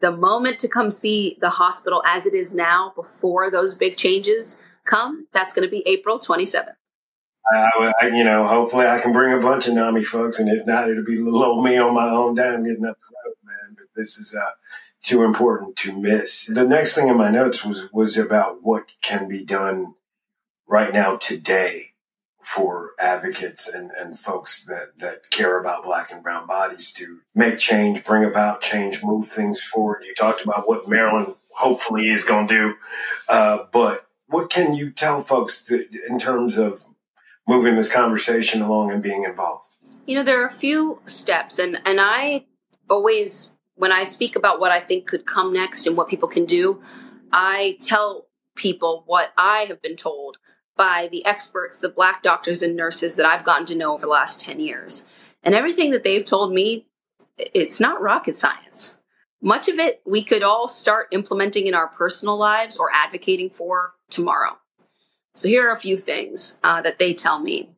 the 0.00 0.12
moment 0.12 0.60
to 0.60 0.68
come 0.68 0.92
see 0.92 1.38
the 1.40 1.50
hospital 1.50 2.04
as 2.06 2.24
it 2.24 2.34
is 2.34 2.54
now 2.54 2.92
before 2.94 3.50
those 3.50 3.76
big 3.76 3.96
changes 3.96 4.60
come, 4.84 5.26
that's 5.32 5.52
going 5.52 5.66
to 5.66 5.70
be 5.70 5.82
April 5.86 6.20
27th. 6.20 6.74
I, 7.52 7.92
I, 8.00 8.06
you 8.08 8.24
know, 8.24 8.44
hopefully 8.44 8.86
I 8.86 8.98
can 8.98 9.12
bring 9.12 9.32
a 9.32 9.40
bunch 9.40 9.68
of 9.68 9.74
NAMI 9.74 10.02
folks, 10.02 10.38
and 10.38 10.48
if 10.48 10.66
not, 10.66 10.90
it'll 10.90 11.04
be 11.04 11.16
little 11.16 11.62
me 11.62 11.76
on 11.76 11.94
my 11.94 12.10
own 12.10 12.34
dime 12.34 12.64
getting 12.64 12.84
up 12.84 12.98
the 12.98 13.14
road, 13.24 13.36
man. 13.44 13.76
But 13.76 13.86
this 13.94 14.18
is 14.18 14.34
uh, 14.34 14.52
too 15.02 15.22
important 15.22 15.76
to 15.76 15.92
miss. 15.92 16.46
The 16.46 16.66
next 16.66 16.94
thing 16.94 17.08
in 17.08 17.16
my 17.16 17.30
notes 17.30 17.64
was 17.64 17.90
was 17.92 18.16
about 18.16 18.62
what 18.62 18.92
can 19.02 19.28
be 19.28 19.44
done 19.44 19.94
right 20.66 20.92
now 20.92 21.16
today 21.16 21.92
for 22.46 22.92
advocates 23.00 23.68
and, 23.68 23.90
and 23.98 24.18
folks 24.18 24.64
that, 24.66 24.96
that 24.98 25.30
care 25.30 25.58
about 25.58 25.82
black 25.82 26.12
and 26.12 26.22
brown 26.22 26.46
bodies 26.46 26.92
to 26.92 27.18
make 27.34 27.58
change, 27.58 28.04
bring 28.04 28.22
about 28.22 28.60
change, 28.60 29.02
move 29.02 29.26
things 29.26 29.60
forward. 29.60 30.04
You 30.06 30.14
talked 30.14 30.42
about 30.42 30.68
what 30.68 30.88
Maryland 30.88 31.34
hopefully 31.50 32.06
is 32.06 32.22
going 32.22 32.46
to 32.46 32.54
do. 32.54 32.74
Uh, 33.28 33.64
but 33.72 34.06
what 34.28 34.48
can 34.48 34.74
you 34.74 34.90
tell 34.90 35.18
folks 35.18 35.60
that, 35.66 35.88
in 36.08 36.18
terms 36.18 36.56
of 36.56 36.85
moving 37.46 37.76
this 37.76 37.90
conversation 37.90 38.62
along 38.62 38.90
and 38.90 39.02
being 39.02 39.24
involved? 39.24 39.76
You 40.06 40.16
know, 40.16 40.22
there 40.22 40.42
are 40.42 40.46
a 40.46 40.50
few 40.50 41.00
steps, 41.06 41.58
and, 41.58 41.78
and 41.84 42.00
I 42.00 42.46
always, 42.88 43.52
when 43.74 43.92
I 43.92 44.04
speak 44.04 44.36
about 44.36 44.60
what 44.60 44.70
I 44.70 44.80
think 44.80 45.06
could 45.06 45.26
come 45.26 45.52
next 45.52 45.86
and 45.86 45.96
what 45.96 46.08
people 46.08 46.28
can 46.28 46.44
do, 46.44 46.80
I 47.32 47.76
tell 47.80 48.26
people 48.54 49.02
what 49.06 49.32
I 49.36 49.66
have 49.68 49.82
been 49.82 49.96
told 49.96 50.38
by 50.76 51.08
the 51.10 51.24
experts, 51.24 51.78
the 51.78 51.88
black 51.88 52.22
doctors 52.22 52.62
and 52.62 52.76
nurses 52.76 53.16
that 53.16 53.26
I've 53.26 53.44
gotten 53.44 53.66
to 53.66 53.74
know 53.74 53.94
over 53.94 54.06
the 54.06 54.12
last 54.12 54.40
10 54.40 54.60
years. 54.60 55.06
And 55.42 55.54
everything 55.54 55.90
that 55.90 56.02
they've 56.02 56.24
told 56.24 56.52
me, 56.52 56.86
it's 57.38 57.80
not 57.80 58.00
rocket 58.00 58.36
science. 58.36 58.96
Much 59.42 59.68
of 59.68 59.78
it 59.78 60.00
we 60.06 60.22
could 60.22 60.42
all 60.42 60.68
start 60.68 61.08
implementing 61.12 61.66
in 61.66 61.74
our 61.74 61.88
personal 61.88 62.36
lives 62.36 62.76
or 62.76 62.90
advocating 62.92 63.50
for 63.50 63.94
tomorrow. 64.10 64.58
So 65.36 65.48
here 65.48 65.68
are 65.68 65.72
a 65.72 65.78
few 65.78 65.98
things 65.98 66.56
uh, 66.64 66.80
that 66.80 66.98
they 66.98 67.12
tell 67.12 67.38
me. 67.38 67.68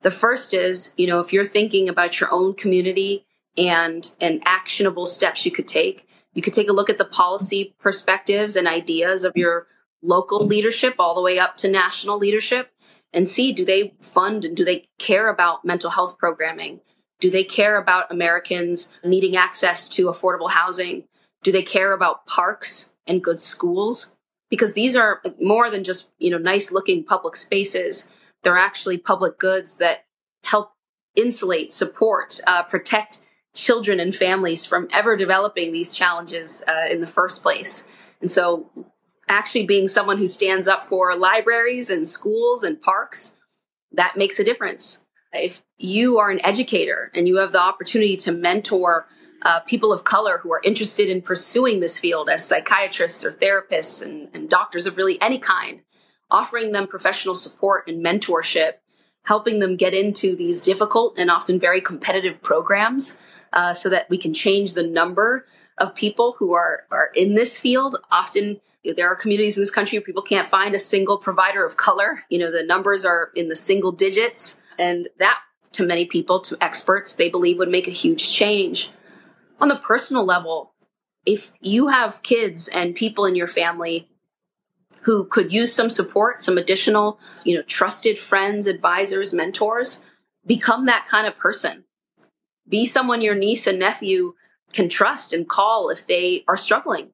The 0.00 0.10
first 0.10 0.54
is, 0.54 0.94
you 0.96 1.06
know, 1.06 1.20
if 1.20 1.30
you're 1.30 1.44
thinking 1.44 1.90
about 1.90 2.18
your 2.18 2.32
own 2.32 2.54
community 2.54 3.26
and 3.56 4.10
and 4.18 4.40
actionable 4.46 5.04
steps 5.04 5.44
you 5.44 5.52
could 5.52 5.68
take, 5.68 6.08
you 6.32 6.40
could 6.40 6.54
take 6.54 6.70
a 6.70 6.72
look 6.72 6.88
at 6.88 6.96
the 6.96 7.04
policy 7.04 7.74
perspectives 7.78 8.56
and 8.56 8.66
ideas 8.66 9.24
of 9.24 9.36
your 9.36 9.66
local 10.02 10.46
leadership 10.46 10.94
all 10.98 11.14
the 11.14 11.20
way 11.20 11.38
up 11.38 11.58
to 11.58 11.68
national 11.68 12.16
leadership 12.16 12.70
and 13.12 13.28
see 13.28 13.52
do 13.52 13.62
they 13.62 13.92
fund 14.00 14.46
and 14.46 14.56
do 14.56 14.64
they 14.64 14.88
care 14.98 15.28
about 15.28 15.66
mental 15.66 15.90
health 15.90 16.16
programming? 16.16 16.80
Do 17.20 17.28
they 17.30 17.44
care 17.44 17.76
about 17.76 18.10
Americans 18.10 18.90
needing 19.04 19.36
access 19.36 19.86
to 19.90 20.06
affordable 20.06 20.50
housing? 20.50 21.04
Do 21.42 21.52
they 21.52 21.62
care 21.62 21.92
about 21.92 22.24
parks 22.24 22.90
and 23.06 23.22
good 23.22 23.38
schools? 23.38 24.16
Because 24.50 24.74
these 24.74 24.96
are 24.96 25.22
more 25.40 25.70
than 25.70 25.84
just, 25.84 26.10
you 26.18 26.30
know, 26.30 26.38
nice 26.38 26.70
looking 26.70 27.04
public 27.04 27.36
spaces. 27.36 28.10
They're 28.42 28.58
actually 28.58 28.98
public 28.98 29.38
goods 29.38 29.76
that 29.76 30.04
help 30.44 30.72
insulate, 31.14 31.72
support, 31.72 32.40
uh, 32.46 32.64
protect 32.64 33.20
children 33.54 34.00
and 34.00 34.14
families 34.14 34.64
from 34.64 34.88
ever 34.92 35.16
developing 35.16 35.72
these 35.72 35.92
challenges 35.92 36.62
uh, 36.68 36.90
in 36.90 37.00
the 37.00 37.06
first 37.06 37.42
place. 37.42 37.86
And 38.20 38.30
so 38.30 38.70
actually 39.28 39.66
being 39.66 39.88
someone 39.88 40.18
who 40.18 40.26
stands 40.26 40.68
up 40.68 40.86
for 40.86 41.16
libraries 41.16 41.90
and 41.90 42.06
schools 42.06 42.62
and 42.62 42.80
parks, 42.80 43.36
that 43.92 44.16
makes 44.16 44.38
a 44.38 44.44
difference. 44.44 45.02
If 45.32 45.62
you 45.78 46.18
are 46.18 46.30
an 46.30 46.44
educator 46.44 47.10
and 47.14 47.28
you 47.28 47.36
have 47.36 47.52
the 47.52 47.60
opportunity 47.60 48.16
to 48.18 48.32
mentor 48.32 49.06
uh, 49.42 49.60
people 49.60 49.92
of 49.92 50.04
color 50.04 50.38
who 50.38 50.52
are 50.52 50.60
interested 50.64 51.08
in 51.08 51.22
pursuing 51.22 51.80
this 51.80 51.98
field 51.98 52.28
as 52.28 52.46
psychiatrists 52.46 53.24
or 53.24 53.32
therapists 53.32 54.02
and, 54.02 54.28
and 54.34 54.48
doctors 54.48 54.86
of 54.86 54.96
really 54.96 55.20
any 55.20 55.38
kind, 55.38 55.82
offering 56.30 56.72
them 56.72 56.86
professional 56.86 57.34
support 57.34 57.88
and 57.88 58.04
mentorship, 58.04 58.74
helping 59.24 59.58
them 59.58 59.76
get 59.76 59.94
into 59.94 60.36
these 60.36 60.60
difficult 60.60 61.18
and 61.18 61.30
often 61.30 61.58
very 61.58 61.80
competitive 61.80 62.42
programs 62.42 63.18
uh, 63.52 63.72
so 63.72 63.88
that 63.88 64.08
we 64.10 64.18
can 64.18 64.34
change 64.34 64.74
the 64.74 64.82
number 64.82 65.46
of 65.78 65.94
people 65.94 66.36
who 66.38 66.52
are, 66.52 66.84
are 66.90 67.10
in 67.14 67.34
this 67.34 67.56
field. 67.56 67.96
Often 68.10 68.60
there 68.84 69.08
are 69.08 69.16
communities 69.16 69.56
in 69.56 69.62
this 69.62 69.70
country 69.70 69.98
where 69.98 70.04
people 70.04 70.22
can't 70.22 70.48
find 70.48 70.74
a 70.74 70.78
single 70.78 71.18
provider 71.18 71.64
of 71.64 71.76
color. 71.76 72.24
You 72.28 72.38
know, 72.38 72.50
the 72.50 72.62
numbers 72.62 73.04
are 73.04 73.30
in 73.34 73.48
the 73.48 73.56
single 73.56 73.92
digits. 73.92 74.60
And 74.78 75.08
that, 75.18 75.38
to 75.72 75.84
many 75.84 76.06
people, 76.06 76.40
to 76.40 76.56
experts, 76.62 77.14
they 77.14 77.28
believe 77.28 77.58
would 77.58 77.68
make 77.68 77.88
a 77.88 77.92
huge 77.92 78.32
change. 78.32 78.90
On 79.60 79.68
the 79.68 79.76
personal 79.76 80.24
level, 80.24 80.74
if 81.26 81.52
you 81.60 81.88
have 81.88 82.22
kids 82.22 82.68
and 82.68 82.94
people 82.94 83.26
in 83.26 83.34
your 83.34 83.48
family 83.48 84.08
who 85.02 85.24
could 85.24 85.52
use 85.52 85.72
some 85.72 85.90
support, 85.90 86.40
some 86.40 86.58
additional, 86.58 87.18
you 87.44 87.54
know, 87.54 87.62
trusted 87.62 88.18
friends, 88.18 88.66
advisors, 88.66 89.32
mentors, 89.32 90.02
become 90.46 90.86
that 90.86 91.06
kind 91.06 91.26
of 91.26 91.36
person. 91.36 91.84
Be 92.68 92.86
someone 92.86 93.20
your 93.20 93.34
niece 93.34 93.66
and 93.66 93.78
nephew 93.78 94.34
can 94.72 94.88
trust 94.88 95.32
and 95.32 95.48
call 95.48 95.90
if 95.90 96.06
they 96.06 96.44
are 96.48 96.56
struggling 96.56 97.10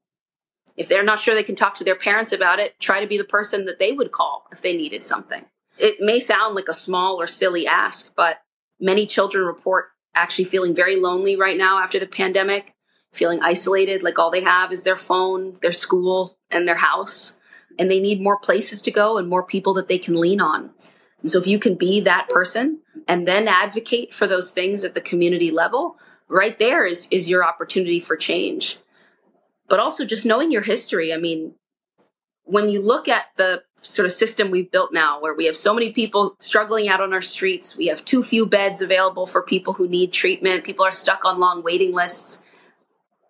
if 0.77 0.87
they're 0.87 1.03
not 1.03 1.19
sure 1.19 1.33
they 1.33 1.43
can 1.43 1.55
talk 1.55 1.75
to 1.75 1.83
their 1.83 1.95
parents 1.95 2.31
about 2.31 2.59
it, 2.59 2.79
try 2.79 3.01
to 3.01 3.07
be 3.07 3.17
the 3.17 3.23
person 3.23 3.65
that 3.65 3.79
they 3.79 3.91
would 3.91 4.11
call 4.11 4.45
if 4.51 4.61
they 4.61 4.77
needed 4.77 5.05
something. 5.05 5.43
It 5.77 5.95
may 5.99 6.19
sound 6.19 6.55
like 6.55 6.67
a 6.69 6.73
small 6.73 7.19
or 7.19 7.27
silly 7.27 7.67
ask, 7.67 8.13
but 8.15 8.41
many 8.79 9.07
children 9.07 9.45
report 9.45 9.87
actually 10.17 10.45
feeling 10.45 10.75
very 10.75 10.95
lonely 10.95 11.35
right 11.35 11.57
now 11.57 11.79
after 11.79 11.99
the 11.99 12.07
pandemic, 12.07 12.73
feeling 13.13 13.39
isolated, 13.41 14.03
like 14.03 14.19
all 14.19 14.31
they 14.31 14.43
have 14.43 14.71
is 14.71 14.83
their 14.83 14.97
phone, 14.97 15.53
their 15.61 15.71
school, 15.71 16.37
and 16.51 16.67
their 16.67 16.75
house. 16.75 17.35
and 17.79 17.91
they 17.91 17.99
need 17.99 18.21
more 18.21 18.39
places 18.39 18.81
to 18.81 18.91
go 18.91 19.17
and 19.17 19.27
more 19.27 19.43
people 19.43 19.73
that 19.75 19.87
they 19.87 19.99
can 19.99 20.19
lean 20.19 20.41
on. 20.41 20.71
And 21.21 21.31
so 21.31 21.39
if 21.39 21.47
you 21.47 21.59
can 21.59 21.75
be 21.75 21.99
that 22.01 22.29
person 22.29 22.81
and 23.07 23.27
then 23.27 23.47
advocate 23.47 24.13
for 24.13 24.27
those 24.27 24.51
things 24.51 24.83
at 24.83 24.93
the 24.93 25.01
community 25.01 25.51
level, 25.51 25.97
right 26.27 26.57
there 26.57 26.85
is 26.85 27.07
is 27.11 27.29
your 27.29 27.43
opportunity 27.43 27.99
for 27.99 28.15
change. 28.15 28.77
But 29.67 29.79
also 29.79 30.05
just 30.05 30.25
knowing 30.25 30.51
your 30.51 30.61
history. 30.61 31.13
I 31.13 31.17
mean, 31.17 31.55
when 32.43 32.69
you 32.69 32.81
look 32.81 33.07
at 33.07 33.25
the 33.35 33.63
sort 33.81 34.05
of 34.05 34.11
system 34.11 34.51
we've 34.51 34.71
built 34.71 34.91
now 34.91 35.21
where 35.21 35.33
we 35.33 35.45
have 35.45 35.55
so 35.55 35.73
many 35.73 35.91
people 35.91 36.35
struggling 36.39 36.89
out 36.89 37.01
on 37.01 37.13
our 37.13 37.21
streets, 37.21 37.77
we 37.77 37.87
have 37.87 38.03
too 38.03 38.23
few 38.23 38.45
beds 38.45 38.81
available 38.81 39.25
for 39.25 39.41
people 39.41 39.73
who 39.73 39.87
need 39.87 40.11
treatment, 40.11 40.63
people 40.63 40.85
are 40.85 40.91
stuck 40.91 41.23
on 41.25 41.39
long 41.39 41.63
waiting 41.63 41.93
lists. 41.93 42.41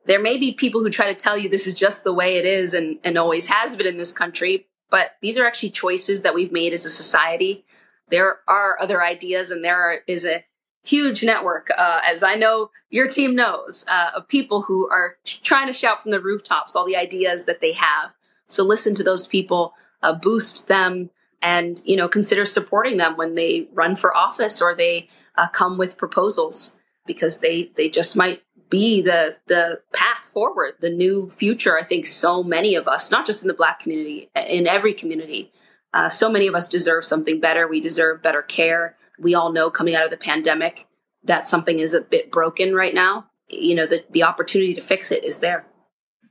There 0.05 0.21
may 0.21 0.37
be 0.37 0.53
people 0.53 0.81
who 0.81 0.89
try 0.89 1.11
to 1.11 1.19
tell 1.19 1.37
you 1.37 1.49
this 1.49 1.67
is 1.67 1.73
just 1.73 2.03
the 2.03 2.13
way 2.13 2.37
it 2.37 2.45
is 2.45 2.73
and, 2.73 2.97
and 3.03 3.17
always 3.17 3.47
has 3.47 3.75
been 3.75 3.87
in 3.87 3.97
this 3.97 4.11
country, 4.11 4.67
but 4.89 5.11
these 5.21 5.37
are 5.37 5.45
actually 5.45 5.71
choices 5.71 6.21
that 6.21 6.33
we've 6.33 6.51
made 6.51 6.73
as 6.73 6.85
a 6.85 6.89
society. 6.89 7.65
There 8.09 8.39
are 8.47 8.79
other 8.79 9.03
ideas, 9.03 9.51
and 9.51 9.63
there 9.63 9.75
are, 9.75 9.99
is 10.07 10.25
a 10.25 10.45
huge 10.83 11.23
network, 11.23 11.69
uh, 11.77 11.99
as 12.05 12.23
I 12.23 12.35
know 12.35 12.71
your 12.89 13.09
team 13.09 13.35
knows, 13.35 13.83
uh, 13.89 14.11
of 14.15 14.27
people 14.29 14.61
who 14.61 14.89
are 14.89 15.17
trying 15.25 15.67
to 15.67 15.73
shout 15.73 16.01
from 16.01 16.11
the 16.11 16.21
rooftops 16.21 16.75
all 16.75 16.85
the 16.85 16.95
ideas 16.95 17.43
that 17.43 17.59
they 17.59 17.73
have. 17.73 18.11
So 18.47 18.63
listen 18.63 18.95
to 18.95 19.03
those 19.03 19.27
people, 19.27 19.73
uh, 20.01 20.13
boost 20.13 20.67
them, 20.67 21.09
and 21.41 21.81
you 21.85 21.95
know 21.95 22.07
consider 22.07 22.45
supporting 22.45 22.97
them 22.97 23.17
when 23.17 23.35
they 23.35 23.67
run 23.73 23.95
for 23.95 24.15
office 24.15 24.61
or 24.61 24.75
they 24.75 25.09
uh, 25.37 25.47
come 25.47 25.77
with 25.77 25.97
proposals 25.97 26.75
because 27.05 27.39
they 27.39 27.71
they 27.75 27.89
just 27.89 28.15
might 28.15 28.41
be 28.69 29.01
the 29.01 29.37
the 29.47 29.81
path 29.93 30.29
forward, 30.33 30.75
the 30.79 30.89
new 30.89 31.29
future. 31.29 31.77
I 31.77 31.83
think 31.83 32.05
so 32.05 32.43
many 32.43 32.75
of 32.75 32.87
us, 32.87 33.11
not 33.11 33.25
just 33.25 33.41
in 33.41 33.47
the 33.47 33.53
Black 33.53 33.79
community, 33.79 34.29
in 34.35 34.67
every 34.67 34.93
community, 34.93 35.51
uh, 35.93 36.09
so 36.09 36.29
many 36.29 36.47
of 36.47 36.55
us 36.55 36.67
deserve 36.67 37.05
something 37.05 37.39
better. 37.39 37.67
We 37.67 37.79
deserve 37.79 38.21
better 38.21 38.41
care. 38.41 38.97
We 39.19 39.33
all 39.33 39.51
know 39.51 39.69
coming 39.69 39.95
out 39.95 40.05
of 40.05 40.11
the 40.11 40.17
pandemic 40.17 40.85
that 41.23 41.47
something 41.47 41.79
is 41.79 41.93
a 41.93 42.01
bit 42.01 42.31
broken 42.31 42.75
right 42.75 42.93
now. 42.93 43.27
You 43.49 43.75
know, 43.75 43.85
the 43.85 44.03
the 44.09 44.23
opportunity 44.23 44.73
to 44.73 44.81
fix 44.81 45.11
it 45.11 45.23
is 45.23 45.39
there. 45.39 45.65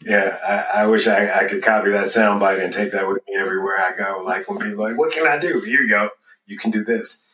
Yeah, 0.02 0.38
I, 0.46 0.82
I 0.82 0.86
wish 0.86 1.06
I, 1.06 1.40
I, 1.40 1.44
could 1.44 1.62
copy 1.62 1.90
that 1.90 2.06
soundbite 2.06 2.62
and 2.62 2.72
take 2.72 2.92
that 2.92 3.08
with 3.08 3.20
me 3.26 3.34
everywhere 3.36 3.78
I 3.78 3.96
go. 3.96 4.22
Like 4.22 4.48
when 4.48 4.58
people 4.58 4.84
are 4.84 4.90
like, 4.90 4.98
"What 4.98 5.12
can 5.12 5.26
I 5.26 5.38
do?" 5.38 5.60
Here 5.60 5.80
you 5.80 5.88
go. 5.88 6.10
You 6.46 6.58
can 6.58 6.70
do 6.70 6.84
this. 6.84 7.24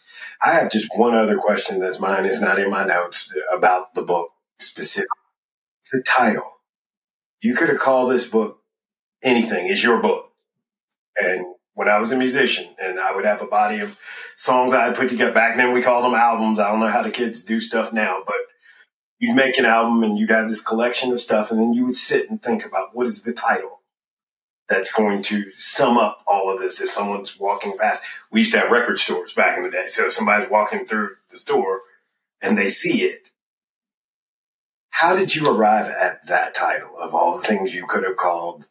I 0.42 0.52
have 0.52 0.70
just 0.70 0.88
one 0.94 1.14
other 1.14 1.36
question 1.36 1.80
that's 1.80 2.00
mine. 2.00 2.24
is 2.24 2.40
not 2.40 2.58
in 2.58 2.70
my 2.70 2.84
notes 2.84 3.34
about 3.52 3.94
the 3.94 4.02
book 4.02 4.30
specific. 4.58 5.08
The 5.92 6.02
title. 6.02 6.60
You 7.40 7.54
could 7.54 7.68
have 7.68 7.78
called 7.78 8.10
this 8.10 8.26
book 8.26 8.60
anything. 9.22 9.68
It's 9.68 9.82
your 9.82 10.00
book. 10.00 10.32
And 11.22 11.46
when 11.74 11.88
I 11.88 11.98
was 11.98 12.12
a 12.12 12.16
musician 12.16 12.74
and 12.80 12.98
I 12.98 13.14
would 13.14 13.24
have 13.24 13.42
a 13.42 13.46
body 13.46 13.80
of 13.80 13.98
songs 14.36 14.72
I 14.72 14.84
had 14.84 14.96
put 14.96 15.08
together. 15.08 15.32
Back 15.32 15.56
then 15.56 15.72
we 15.72 15.82
called 15.82 16.04
them 16.04 16.14
albums. 16.14 16.58
I 16.58 16.70
don't 16.70 16.80
know 16.80 16.86
how 16.86 17.02
the 17.02 17.10
kids 17.10 17.40
do 17.42 17.60
stuff 17.60 17.92
now, 17.92 18.22
but 18.26 18.36
you'd 19.22 19.36
make 19.36 19.56
an 19.56 19.64
album 19.64 20.02
and 20.02 20.18
you'd 20.18 20.30
have 20.30 20.48
this 20.48 20.60
collection 20.60 21.12
of 21.12 21.20
stuff 21.20 21.52
and 21.52 21.60
then 21.60 21.72
you 21.72 21.84
would 21.84 21.96
sit 21.96 22.28
and 22.28 22.42
think 22.42 22.66
about 22.66 22.88
what 22.92 23.06
is 23.06 23.22
the 23.22 23.32
title 23.32 23.80
that's 24.68 24.92
going 24.92 25.22
to 25.22 25.52
sum 25.52 25.96
up 25.96 26.24
all 26.26 26.52
of 26.52 26.60
this 26.60 26.80
if 26.80 26.90
someone's 26.90 27.38
walking 27.38 27.78
past. 27.78 28.02
We 28.32 28.40
used 28.40 28.50
to 28.50 28.58
have 28.58 28.72
record 28.72 28.98
stores 28.98 29.32
back 29.32 29.56
in 29.56 29.62
the 29.62 29.70
day. 29.70 29.84
So 29.86 30.06
if 30.06 30.12
somebody's 30.12 30.50
walking 30.50 30.86
through 30.86 31.10
the 31.30 31.36
store 31.36 31.82
and 32.40 32.58
they 32.58 32.68
see 32.68 33.04
it, 33.04 33.28
how 34.90 35.14
did 35.14 35.36
you 35.36 35.48
arrive 35.48 35.86
at 35.86 36.26
that 36.26 36.52
title 36.52 36.98
of 36.98 37.14
all 37.14 37.36
the 37.36 37.44
things 37.44 37.76
you 37.76 37.86
could 37.86 38.02
have 38.02 38.16
called 38.16 38.70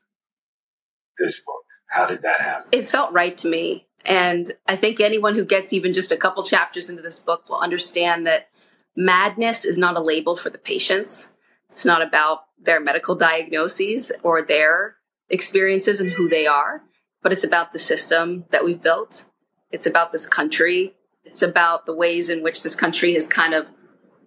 this 1.17 1.39
book? 1.39 1.63
How 1.87 2.05
did 2.05 2.23
that 2.23 2.41
happen? 2.41 2.67
It 2.73 2.89
felt 2.89 3.13
right 3.13 3.37
to 3.37 3.47
me. 3.47 3.87
And 4.03 4.51
I 4.67 4.75
think 4.75 4.99
anyone 4.99 5.35
who 5.35 5.45
gets 5.45 5.71
even 5.71 5.93
just 5.93 6.11
a 6.11 6.17
couple 6.17 6.43
chapters 6.43 6.89
into 6.89 7.01
this 7.01 7.19
book 7.19 7.47
will 7.47 7.59
understand 7.59 8.27
that 8.27 8.49
madness 8.95 9.65
is 9.65 9.77
not 9.77 9.97
a 9.97 10.01
label 10.01 10.35
for 10.35 10.49
the 10.49 10.57
patients. 10.57 11.29
It's 11.69 11.85
not 11.85 12.01
about 12.01 12.39
their 12.61 12.79
medical 12.79 13.15
diagnoses 13.15 14.11
or 14.23 14.41
their 14.41 14.95
experiences 15.29 15.99
and 15.99 16.11
who 16.11 16.27
they 16.27 16.45
are, 16.45 16.83
but 17.23 17.31
it's 17.31 17.43
about 17.43 17.71
the 17.71 17.79
system 17.79 18.45
that 18.49 18.63
we've 18.63 18.81
built. 18.81 19.25
It's 19.71 19.85
about 19.85 20.11
this 20.11 20.25
country. 20.25 20.95
It's 21.23 21.41
about 21.41 21.85
the 21.85 21.95
ways 21.95 22.29
in 22.29 22.43
which 22.43 22.63
this 22.63 22.75
country 22.75 23.13
has 23.13 23.27
kind 23.27 23.53
of 23.53 23.69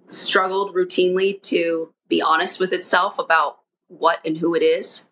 struggled 0.09 0.75
routinely 0.75 1.41
to 1.43 1.93
be 2.09 2.23
honest 2.23 2.61
with 2.61 2.73
itself 2.73 3.19
about 3.19 3.57
what 3.89 4.21
and 4.25 4.39
who 4.39 4.55
it 4.55 4.63
is. 4.63 5.05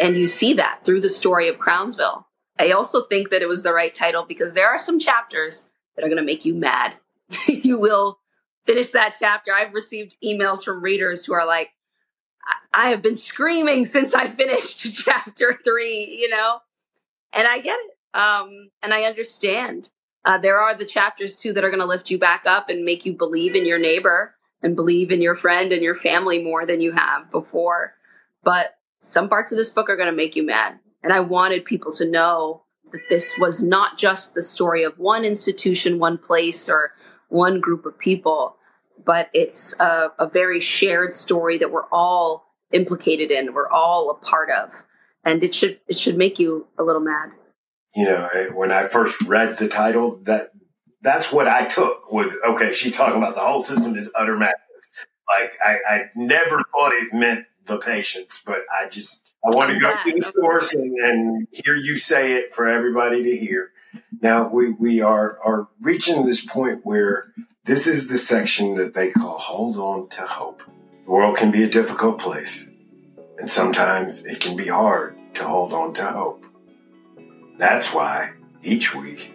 And 0.00 0.16
you 0.16 0.26
see 0.26 0.54
that 0.54 0.80
through 0.84 1.00
the 1.00 1.08
story 1.08 1.48
of 1.48 1.58
Crownsville. 1.58 2.26
I 2.58 2.70
also 2.70 3.04
think 3.06 3.30
that 3.30 3.42
it 3.42 3.48
was 3.48 3.62
the 3.62 3.72
right 3.72 3.94
title 3.94 4.24
because 4.26 4.52
there 4.52 4.68
are 4.68 4.78
some 4.78 4.98
chapters 4.98 5.66
that 5.94 6.04
are 6.04 6.08
going 6.08 6.18
to 6.18 6.24
make 6.24 6.44
you 6.44 6.54
mad. 6.54 6.94
you 7.46 7.78
will 7.78 8.18
finish 8.66 8.92
that 8.92 9.16
chapter. 9.18 9.52
I've 9.52 9.74
received 9.74 10.16
emails 10.24 10.64
from 10.64 10.82
readers 10.82 11.24
who 11.24 11.34
are 11.34 11.46
like, 11.46 11.70
I 12.72 12.90
have 12.90 13.02
been 13.02 13.16
screaming 13.16 13.84
since 13.84 14.14
I 14.14 14.28
finished 14.30 14.94
chapter 15.04 15.58
three, 15.64 16.18
you 16.20 16.28
know? 16.28 16.58
And 17.32 17.46
I 17.46 17.60
get 17.60 17.78
it. 17.78 18.18
Um, 18.18 18.70
and 18.82 18.92
I 18.92 19.04
understand. 19.04 19.90
Uh, 20.24 20.38
there 20.38 20.58
are 20.58 20.76
the 20.76 20.84
chapters 20.84 21.36
too 21.36 21.52
that 21.52 21.64
are 21.64 21.70
going 21.70 21.80
to 21.80 21.86
lift 21.86 22.10
you 22.10 22.18
back 22.18 22.44
up 22.46 22.68
and 22.68 22.84
make 22.84 23.04
you 23.04 23.12
believe 23.12 23.54
in 23.54 23.66
your 23.66 23.78
neighbor 23.78 24.34
and 24.62 24.76
believe 24.76 25.10
in 25.10 25.20
your 25.20 25.36
friend 25.36 25.72
and 25.72 25.82
your 25.82 25.96
family 25.96 26.42
more 26.42 26.64
than 26.64 26.80
you 26.80 26.92
have 26.92 27.30
before. 27.30 27.94
But 28.42 28.76
some 29.02 29.28
parts 29.28 29.52
of 29.52 29.58
this 29.58 29.70
book 29.70 29.88
are 29.88 29.96
going 29.96 30.10
to 30.10 30.16
make 30.16 30.36
you 30.36 30.42
mad. 30.42 30.78
And 31.02 31.12
I 31.12 31.20
wanted 31.20 31.64
people 31.64 31.92
to 31.92 32.08
know 32.08 32.62
that 32.92 33.02
this 33.10 33.34
was 33.38 33.62
not 33.62 33.98
just 33.98 34.34
the 34.34 34.42
story 34.42 34.84
of 34.84 34.98
one 34.98 35.24
institution, 35.24 35.98
one 35.98 36.16
place, 36.16 36.68
or 36.68 36.92
one 37.34 37.60
group 37.60 37.84
of 37.84 37.98
people, 37.98 38.56
but 39.04 39.28
it's 39.34 39.78
a, 39.80 40.12
a 40.18 40.26
very 40.26 40.60
shared 40.60 41.14
story 41.14 41.58
that 41.58 41.70
we're 41.70 41.88
all 41.92 42.46
implicated 42.72 43.30
in, 43.30 43.52
we're 43.52 43.70
all 43.70 44.10
a 44.10 44.14
part 44.14 44.48
of. 44.50 44.70
And 45.24 45.42
it 45.42 45.54
should 45.54 45.80
it 45.88 45.98
should 45.98 46.16
make 46.16 46.38
you 46.38 46.66
a 46.78 46.82
little 46.82 47.00
mad 47.00 47.32
you 47.94 48.04
know, 48.04 48.28
when 48.54 48.72
I 48.72 48.88
first 48.88 49.22
read 49.22 49.58
the 49.58 49.68
title, 49.68 50.16
that 50.24 50.50
that's 51.02 51.32
what 51.32 51.46
I 51.46 51.64
took 51.64 52.10
was 52.10 52.36
okay. 52.44 52.72
She's 52.72 52.96
talking 52.96 53.18
about 53.18 53.34
the 53.34 53.40
whole 53.40 53.60
system 53.60 53.94
is 53.94 54.10
utter 54.14 54.36
madness. 54.36 54.58
Like 55.28 55.52
I, 55.64 55.78
I 55.88 56.04
never 56.16 56.62
thought 56.72 56.92
it 56.92 57.14
meant 57.14 57.46
the 57.66 57.78
patients, 57.78 58.42
but 58.44 58.62
I 58.76 58.88
just 58.88 59.22
I 59.44 59.54
want 59.56 59.70
to 59.70 59.78
go 59.78 59.94
through 60.02 60.12
the 60.12 60.22
source 60.22 60.74
and, 60.74 60.92
and 60.98 61.46
hear 61.52 61.76
you 61.76 61.96
say 61.96 62.34
it 62.34 62.52
for 62.52 62.66
everybody 62.66 63.22
to 63.22 63.36
hear. 63.36 63.70
Now 64.20 64.48
we 64.48 64.70
we 64.70 65.00
are 65.00 65.38
are 65.44 65.68
reaching 65.80 66.24
this 66.24 66.44
point 66.44 66.80
where 66.84 67.32
this 67.64 67.86
is 67.86 68.08
the 68.08 68.18
section 68.18 68.74
that 68.74 68.94
they 68.94 69.10
call 69.10 69.38
hold 69.38 69.76
on 69.76 70.08
to 70.10 70.22
hope. 70.22 70.62
The 71.04 71.10
world 71.10 71.36
can 71.36 71.50
be 71.50 71.62
a 71.62 71.68
difficult 71.68 72.18
place, 72.18 72.68
and 73.38 73.50
sometimes 73.50 74.24
it 74.24 74.40
can 74.40 74.56
be 74.56 74.68
hard 74.68 75.16
to 75.34 75.44
hold 75.44 75.72
on 75.72 75.92
to 75.94 76.04
hope. 76.04 76.46
That's 77.58 77.92
why 77.92 78.32
each 78.62 78.94
week 78.94 79.32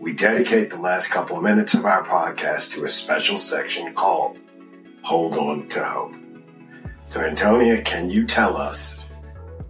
we 0.00 0.12
dedicate 0.12 0.70
the 0.70 0.80
last 0.80 1.08
couple 1.08 1.40
minutes 1.40 1.74
of 1.74 1.86
our 1.86 2.02
podcast 2.02 2.72
to 2.72 2.84
a 2.84 2.88
special 2.88 3.36
section 3.38 3.94
called 3.94 4.40
Hold 5.02 5.36
On 5.36 5.68
to 5.68 5.84
Hope. 5.84 6.16
So, 7.06 7.20
Antonia, 7.20 7.80
can 7.82 8.10
you 8.10 8.26
tell 8.26 8.56
us 8.56 9.04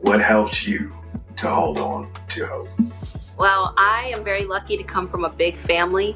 what 0.01 0.23
helps 0.23 0.67
you 0.67 0.91
to 1.37 1.49
hold 1.49 1.79
on 1.79 2.11
to 2.31 2.47
hope? 2.47 2.69
Well, 3.39 3.75
I 3.77 4.13
am 4.17 4.23
very 4.25 4.45
lucky 4.45 4.77
to 4.77 4.85
come 4.85 5.09
from 5.09 5.25
a 5.25 5.31
big 5.31 5.57
family, 5.57 6.15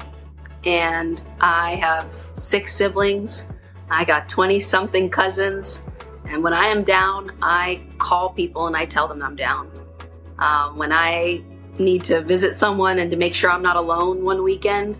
and 0.63 1.21
I 1.41 1.75
have 1.75 2.07
six 2.35 2.73
siblings. 2.75 3.47
I 3.89 4.05
got 4.05 4.29
20 4.29 4.59
something 4.59 5.09
cousins. 5.09 5.83
And 6.25 6.43
when 6.43 6.53
I 6.53 6.67
am 6.67 6.83
down, 6.83 7.31
I 7.41 7.81
call 7.97 8.31
people 8.31 8.67
and 8.67 8.75
I 8.75 8.85
tell 8.85 9.07
them 9.07 9.23
I'm 9.23 9.35
down. 9.35 9.71
Um, 10.39 10.75
when 10.75 10.91
I 10.91 11.41
need 11.79 12.03
to 12.05 12.21
visit 12.21 12.55
someone 12.55 12.99
and 12.99 13.09
to 13.11 13.17
make 13.17 13.33
sure 13.33 13.49
I'm 13.49 13.61
not 13.61 13.77
alone 13.77 14.23
one 14.23 14.43
weekend, 14.43 14.99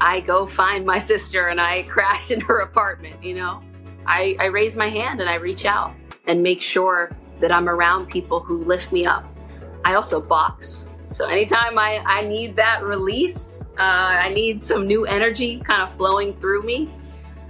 I 0.00 0.20
go 0.20 0.46
find 0.46 0.86
my 0.86 0.98
sister 1.12 1.48
and 1.48 1.60
I 1.60 1.82
crash 1.82 2.30
in 2.30 2.40
her 2.42 2.60
apartment, 2.60 3.22
you 3.22 3.34
know? 3.34 3.62
I, 4.06 4.36
I 4.38 4.46
raise 4.46 4.76
my 4.76 4.88
hand 4.88 5.20
and 5.20 5.28
I 5.28 5.34
reach 5.34 5.66
out 5.66 5.94
and 6.26 6.42
make 6.42 6.62
sure 6.62 7.10
that 7.40 7.52
I'm 7.52 7.68
around 7.68 8.06
people 8.06 8.40
who 8.40 8.64
lift 8.64 8.92
me 8.92 9.06
up. 9.06 9.26
I 9.84 9.94
also 9.94 10.20
box. 10.20 10.87
So 11.10 11.26
anytime 11.26 11.78
I, 11.78 12.02
I 12.04 12.22
need 12.22 12.54
that 12.56 12.84
release, 12.84 13.62
uh, 13.78 13.82
I 14.14 14.30
need 14.30 14.62
some 14.62 14.86
new 14.86 15.06
energy 15.06 15.58
kind 15.60 15.82
of 15.82 15.96
flowing 15.96 16.34
through 16.34 16.62
me. 16.62 16.90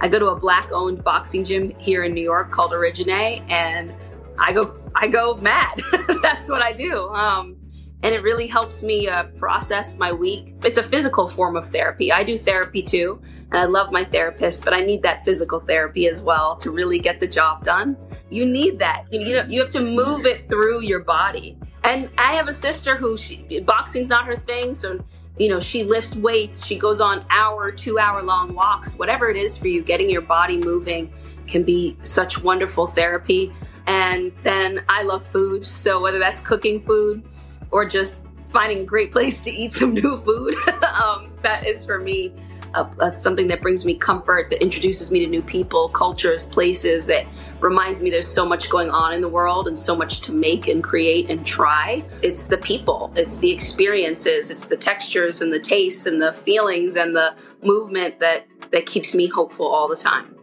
I 0.01 0.07
go 0.07 0.17
to 0.17 0.27
a 0.27 0.35
black 0.35 0.71
owned 0.71 1.03
boxing 1.03 1.43
gym 1.43 1.71
here 1.77 2.03
in 2.03 2.13
New 2.13 2.23
York 2.23 2.51
called 2.51 2.71
Origine 2.71 3.09
and 3.49 3.93
I 4.37 4.53
go 4.53 4.75
I 4.95 5.07
go 5.07 5.35
mad. 5.35 5.81
That's 6.21 6.49
what 6.49 6.63
I 6.63 6.71
do. 6.71 7.09
Um, 7.09 7.57
and 8.01 8.15
it 8.15 8.23
really 8.23 8.47
helps 8.47 8.81
me 8.81 9.09
uh, 9.09 9.25
process 9.37 9.97
my 9.97 10.11
week. 10.11 10.55
It's 10.63 10.77
a 10.77 10.83
physical 10.83 11.27
form 11.27 11.57
of 11.57 11.67
therapy. 11.67 12.11
I 12.11 12.23
do 12.23 12.37
therapy 12.37 12.81
too, 12.81 13.21
and 13.51 13.59
I 13.59 13.65
love 13.65 13.91
my 13.91 14.05
therapist, 14.05 14.63
but 14.63 14.73
I 14.73 14.81
need 14.81 15.03
that 15.03 15.25
physical 15.25 15.59
therapy 15.59 16.07
as 16.07 16.21
well 16.21 16.55
to 16.57 16.71
really 16.71 16.99
get 16.99 17.19
the 17.19 17.27
job 17.27 17.65
done. 17.65 17.97
You 18.29 18.45
need 18.45 18.79
that. 18.79 19.05
You, 19.11 19.43
you 19.49 19.59
have 19.59 19.69
to 19.71 19.81
move 19.81 20.25
it 20.25 20.47
through 20.47 20.81
your 20.83 21.01
body. 21.01 21.57
And 21.83 22.09
I 22.17 22.33
have 22.33 22.47
a 22.47 22.53
sister 22.53 22.95
who 22.97 23.17
she, 23.17 23.59
boxing's 23.61 24.09
not 24.09 24.25
her 24.25 24.37
thing, 24.37 24.73
so 24.73 25.03
you 25.37 25.49
know 25.49 25.59
she 25.59 25.83
lifts 25.83 26.15
weights. 26.15 26.65
She 26.65 26.77
goes 26.77 26.99
on 26.99 27.25
hour, 27.29 27.71
two 27.71 27.99
hour 27.99 28.21
long 28.21 28.53
walks. 28.53 28.95
Whatever 28.95 29.29
it 29.29 29.37
is 29.37 29.55
for 29.55 29.67
you, 29.67 29.81
getting 29.81 30.09
your 30.09 30.21
body 30.21 30.57
moving 30.57 31.11
can 31.47 31.63
be 31.63 31.97
such 32.03 32.41
wonderful 32.41 32.87
therapy. 32.87 33.53
And 33.87 34.31
then 34.43 34.83
I 34.87 35.03
love 35.03 35.25
food, 35.25 35.65
so 35.65 35.99
whether 35.99 36.19
that's 36.19 36.39
cooking 36.39 36.83
food 36.83 37.23
or 37.71 37.85
just 37.85 38.25
finding 38.51 38.79
a 38.79 38.83
great 38.85 39.11
place 39.15 39.39
to 39.41 39.51
eat 39.51 39.73
some 39.73 39.93
new 39.93 40.17
food, 40.17 40.55
um, 41.01 41.31
that 41.41 41.65
is 41.65 41.85
for 41.85 41.99
me 41.99 42.33
uh, 42.73 43.13
something 43.15 43.47
that 43.47 43.61
brings 43.61 43.85
me 43.85 43.95
comfort, 43.95 44.49
that 44.49 44.61
introduces 44.61 45.11
me 45.11 45.19
to 45.19 45.27
new 45.27 45.41
people, 45.41 45.89
cultures, 45.89 46.45
places, 46.45 47.05
that 47.07 47.25
reminds 47.59 48.01
me 48.01 48.09
there's 48.09 48.27
so 48.27 48.45
much 48.45 48.69
going 48.69 48.89
on 48.89 49.13
in 49.13 49.21
the 49.21 49.27
world 49.27 49.67
and 49.67 49.77
so 49.77 49.95
much 49.95 50.21
to 50.21 50.31
make 50.31 50.67
and 50.67 50.83
create 50.83 51.29
and 51.29 51.45
try. 51.45 52.03
It's 52.21 52.45
the 52.45 52.57
people, 52.57 53.11
it's 53.15 53.37
the 53.37 53.51
experiences, 53.51 54.49
it's 54.49 54.67
the 54.67 54.77
textures 54.77 55.41
and 55.41 55.51
the 55.51 55.59
tastes 55.59 56.05
and 56.05 56.21
the 56.21 56.33
feelings 56.33 56.95
and 56.95 57.15
the 57.15 57.35
movement 57.63 58.19
that 58.19 58.47
that 58.71 58.85
keeps 58.85 59.15
me 59.15 59.27
hopeful 59.27 59.65
all 59.65 59.87
the 59.87 59.95
time. 59.95 60.35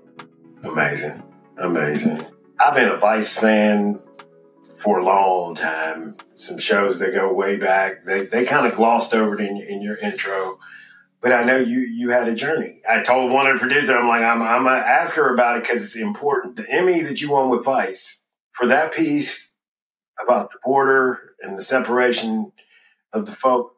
Amazing. 0.65 1.23
Amazing. 1.59 2.21
I've 2.59 2.75
been 2.75 2.89
a 2.89 2.97
Vice 2.97 3.39
fan 3.39 3.99
for 4.81 4.99
a 4.99 5.05
long 5.05 5.55
time. 5.55 6.15
Some 6.35 6.59
shows 6.59 6.99
that 6.99 7.15
go 7.15 7.33
way 7.33 7.57
back. 7.57 8.05
They 8.05 8.27
they 8.27 8.45
kind 8.45 8.67
of 8.67 8.75
glossed 8.75 9.15
over 9.15 9.35
it 9.35 9.41
in, 9.41 9.57
in 9.59 9.81
your 9.83 9.97
intro 9.99 10.59
but 11.21 11.33
I 11.33 11.45
know 11.45 11.57
you 11.57 11.81
you 11.81 12.11
had 12.11 12.29
a 12.29 12.35
journey. 12.35 12.83
I 12.89 13.03
told 13.03 13.33
one 13.33 13.47
of 13.47 13.55
the 13.55 13.61
producers, 13.61 13.91
I'm 13.91 14.09
like, 14.09 14.23
I'm, 14.23 14.43
I'm 14.43 14.65
gonna 14.65 14.77
ask 14.77 15.15
her 15.17 15.33
about 15.33 15.57
it 15.57 15.63
because 15.63 15.83
it's 15.83 15.97
important. 15.97 16.57
The 16.57 16.67
Emmy 16.71 17.03
that 17.03 17.21
you 17.21 17.31
won 17.31 17.51
with 17.51 17.65
Vice 17.65 18.23
for 18.53 18.67
that 18.67 18.95
piece 18.95 19.51
about 20.21 20.51
the 20.51 20.59
border 20.65 21.35
and 21.43 21.59
the 21.59 21.63
separation 21.63 22.53
of 23.13 23.27
the 23.27 23.33
folk, 23.33 23.77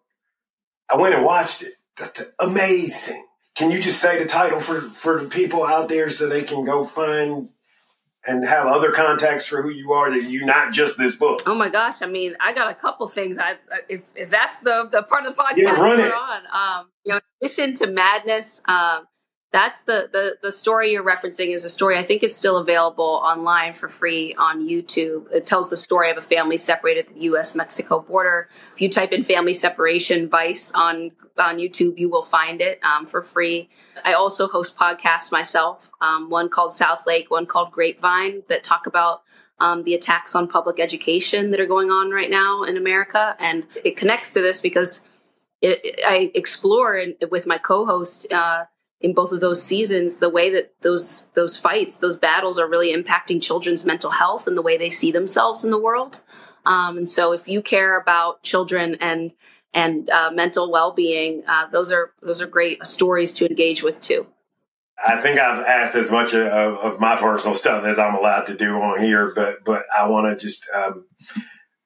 I 0.91 0.97
went 0.97 1.15
and 1.15 1.25
watched 1.25 1.63
it. 1.63 1.75
That's 1.97 2.23
amazing. 2.39 3.25
Can 3.55 3.71
you 3.71 3.81
just 3.81 4.01
say 4.01 4.19
the 4.19 4.29
title 4.29 4.61
for 4.61 4.81
for 4.83 5.21
the 5.21 5.29
people 5.29 5.65
out 5.65 5.89
there 5.89 6.11
so 6.11 6.29
they 6.29 6.43
can 6.43 6.65
go 6.65 6.85
find 6.85 7.51
and 8.27 8.47
have 8.47 8.67
other 8.67 8.91
contacts 8.91 9.47
for 9.47 9.63
who 9.63 9.71
you 9.71 9.93
are 9.93 10.11
that 10.11 10.25
you 10.25 10.45
not 10.45 10.73
just 10.73 10.99
this 10.99 11.15
book. 11.15 11.43
Oh 11.47 11.55
my 11.55 11.69
gosh! 11.69 12.03
I 12.03 12.07
mean, 12.07 12.37
I 12.41 12.53
got 12.53 12.71
a 12.71 12.75
couple 12.75 13.09
things. 13.09 13.39
I 13.39 13.57
if 13.89 14.03
if 14.15 14.31
that's 14.31 14.61
the 14.61 14.89
the 14.91 15.03
part 15.03 15.25
of 15.25 15.35
the 15.35 15.43
podcast 15.43 15.57
yeah, 15.57 15.81
run 15.81 16.01
it. 16.01 16.13
on, 16.13 16.43
um, 16.53 16.91
you 17.05 17.13
know, 17.13 17.17
in 17.17 17.47
addition 17.47 17.75
to 17.75 17.87
madness, 17.87 18.61
um, 18.67 19.07
that's 19.51 19.83
the, 19.83 20.09
the 20.13 20.37
the 20.43 20.53
story 20.53 20.93
you're 20.93 21.05
referencing 21.05 21.55
is 21.55 21.65
a 21.65 21.69
story 21.71 21.97
i 21.97 22.03
think 22.03 22.23
it's 22.23 22.37
still 22.37 22.59
available 22.59 23.23
online 23.25 23.73
for 23.73 23.89
free 23.89 24.35
on 24.39 24.67
youtube. 24.67 25.31
It 25.33 25.47
tells 25.47 25.71
the 25.71 25.77
story 25.77 26.11
of 26.11 26.19
a 26.19 26.23
family 26.23 26.57
separated 26.57 27.07
at 27.09 27.15
the 27.15 27.21
us 27.21 27.55
mexico 27.55 28.01
border. 28.01 28.49
If 28.75 28.81
you 28.81 28.91
type 28.91 29.13
in 29.13 29.25
family 29.25 29.55
separation 29.55 30.29
vice 30.29 30.71
on 30.73 31.13
on 31.39 31.57
youtube 31.57 31.99
you 31.99 32.11
will 32.11 32.25
find 32.25 32.61
it 32.61 32.79
um, 32.83 33.07
for 33.07 33.23
free. 33.23 33.69
I 34.05 34.13
also 34.13 34.49
host 34.49 34.77
podcasts 34.77 35.33
myself 35.33 35.91
um, 36.01 36.29
one 36.29 36.49
called 36.51 36.73
Southlake 36.73 37.31
one 37.31 37.47
called 37.47 37.73
grapevine 37.73 38.43
that 38.49 38.63
talk 38.63 38.87
about 38.87 39.23
um, 39.61 39.83
the 39.85 39.95
attacks 39.95 40.35
on 40.35 40.47
public 40.47 40.79
education 40.79 41.51
that 41.51 41.61
are 41.61 41.67
going 41.67 41.91
on 41.91 42.11
right 42.11 42.31
now 42.31 42.65
in 42.65 42.77
america. 42.77 43.35
And 43.39 43.67
it 43.83 43.97
connects 43.97 44.35
to 44.35 44.43
this 44.43 44.61
because 44.61 45.01
it, 45.61 46.01
I 46.07 46.31
explore 46.35 47.03
with 47.31 47.47
my 47.47 47.59
co-host 47.59 48.31
uh, 48.33 48.65
in 49.01 49.15
both 49.15 49.33
of 49.33 49.41
those 49.41 49.63
seasons 49.63 50.19
the 50.19 50.29
way 50.29 50.51
that 50.51 50.73
those 50.83 51.27
those 51.35 51.57
fights 51.57 51.99
those 51.99 52.17
battles 52.17 52.59
are 52.59 52.69
really 52.69 52.95
impacting 52.95 53.43
children's 53.43 53.85
mental 53.85 54.11
health 54.11 54.47
and 54.47 54.57
the 54.57 54.63
way 54.63 54.77
they 54.77 54.91
see 54.91 55.13
themselves 55.13 55.65
in 55.65 55.71
the 55.71 55.79
world 55.79 56.21
um, 56.67 56.97
and 56.97 57.09
so 57.09 57.33
if 57.33 57.49
you 57.49 57.63
care 57.63 57.99
about 57.99 58.43
children 58.43 58.97
and 59.01 59.33
and 59.75 60.11
uh, 60.11 60.31
mental 60.31 60.71
well-being 60.71 61.43
uh, 61.47 61.67
those 61.69 61.93
are 61.93 62.13
those 62.23 62.41
are 62.41 62.47
great 62.47 62.85
stories 62.85 63.33
to 63.33 63.49
engage 63.49 63.83
with 63.83 64.01
too 64.01 64.27
I 65.05 65.21
think 65.21 65.39
I've 65.39 65.65
asked 65.65 65.95
as 65.95 66.11
much 66.11 66.35
of, 66.35 66.49
of 66.49 67.01
my 67.01 67.15
personal 67.17 67.55
stuff 67.55 67.85
as 67.85 67.99
I'm 67.99 68.17
allowed 68.17 68.47
to 68.47 68.57
do 68.57 68.81
on 68.81 68.99
here, 68.99 69.33
but 69.33 69.65
but 69.65 69.87
I 69.97 70.09
want 70.09 70.27
to 70.27 70.45
just 70.45 70.69
um, 70.75 71.07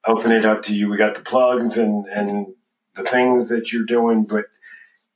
open 0.07 0.33
it 0.33 0.45
up 0.45 0.63
to 0.63 0.75
you. 0.75 0.89
We 0.89 0.97
got 0.97 1.15
the 1.15 1.21
plugs 1.21 1.77
and 1.77 2.07
and 2.07 2.55
the 2.95 3.03
things 3.03 3.49
that 3.49 3.73
you're 3.73 3.85
doing, 3.85 4.25
but 4.25 4.47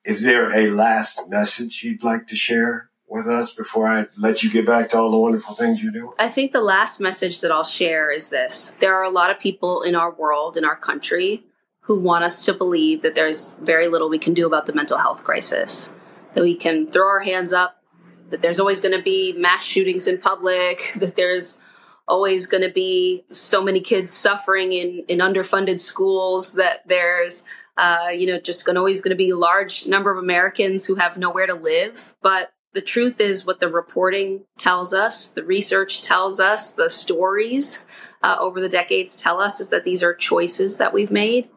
is 0.07 0.23
there 0.23 0.55
a 0.55 0.69
last 0.71 1.29
message 1.29 1.83
you'd 1.83 2.05
like 2.05 2.29
to 2.29 2.37
share 2.37 2.91
with 3.09 3.27
us 3.27 3.53
before 3.53 3.89
I 3.89 4.07
let 4.17 4.43
you 4.43 4.51
get 4.51 4.65
back 4.65 4.89
to 4.91 4.99
all 4.99 5.11
the 5.11 5.19
wonderful 5.19 5.55
things 5.55 5.83
you 5.83 5.93
do? 5.93 6.15
I 6.19 6.29
think 6.29 6.53
the 6.53 6.61
last 6.61 7.01
message 7.01 7.41
that 7.41 7.51
I'll 7.51 7.65
share 7.65 8.11
is 8.11 8.29
this 8.29 8.77
there 8.79 8.95
are 8.95 9.03
a 9.03 9.11
lot 9.11 9.31
of 9.31 9.41
people 9.41 9.83
in 9.83 9.95
our 9.95 10.13
world, 10.15 10.57
in 10.57 10.65
our 10.65 10.77
country, 10.77 11.45
who 11.81 11.99
want 11.99 12.25
us 12.25 12.45
to 12.45 12.55
believe 12.55 13.03
that 13.03 13.15
there's 13.15 13.51
very 13.61 13.89
little 13.89 14.09
we 14.09 14.19
can 14.19 14.35
do 14.35 14.47
about 14.47 14.67
the 14.67 14.73
mental 14.73 14.99
health 14.99 15.25
crisis, 15.25 15.93
that 16.35 16.43
we 16.43 16.55
can 16.55 16.87
throw 16.87 17.07
our 17.07 17.21
hands 17.21 17.53
up, 17.53 17.83
that 18.31 18.43
there's 18.43 18.61
always 18.61 18.81
going 18.81 18.97
to 18.97 19.03
be 19.03 19.33
mass 19.33 19.65
shootings 19.65 20.07
in 20.07 20.19
public, 20.19 20.93
that 20.97 21.17
there's 21.17 21.61
always 22.09 22.47
going 22.47 22.63
to 22.63 22.73
be 22.73 23.25
so 23.31 23.61
many 23.61 23.81
kids 23.81 24.13
suffering 24.13 24.73
in, 24.73 25.05
in 25.09 25.19
underfunded 25.19 25.81
schools, 25.81 26.53
that 26.53 26.87
there's 26.87 27.43
uh, 27.77 28.09
you 28.13 28.27
know, 28.27 28.41
just 28.41 28.65
going 28.65 28.77
always 28.77 29.01
going 29.01 29.11
to 29.11 29.17
be 29.17 29.31
a 29.31 29.37
large 29.37 29.87
number 29.87 30.11
of 30.11 30.19
Americans 30.19 30.87
who 30.87 30.95
have 30.95 31.19
nowhere 31.19 31.47
to 31.47 31.55
live. 31.55 32.15
But 32.23 32.53
the 32.73 32.81
truth 32.83 33.21
is, 33.21 33.47
what 33.47 33.61
the 33.61 33.69
reporting 33.69 34.45
tells 34.59 34.93
us, 34.93 35.29
the 35.29 35.45
research 35.45 36.03
tells 36.03 36.41
us, 36.41 36.71
the 36.71 36.89
stories 36.89 37.85
uh, 38.23 38.37
over 38.39 38.61
the 38.61 38.69
decades 38.69 39.15
tell 39.17 39.41
us 39.41 39.61
is 39.61 39.69
that 39.69 39.85
these 39.85 40.03
are 40.03 40.15
choices 40.15 40.77
that 40.77 40.93
we've 40.93 41.11
made. 41.11 41.49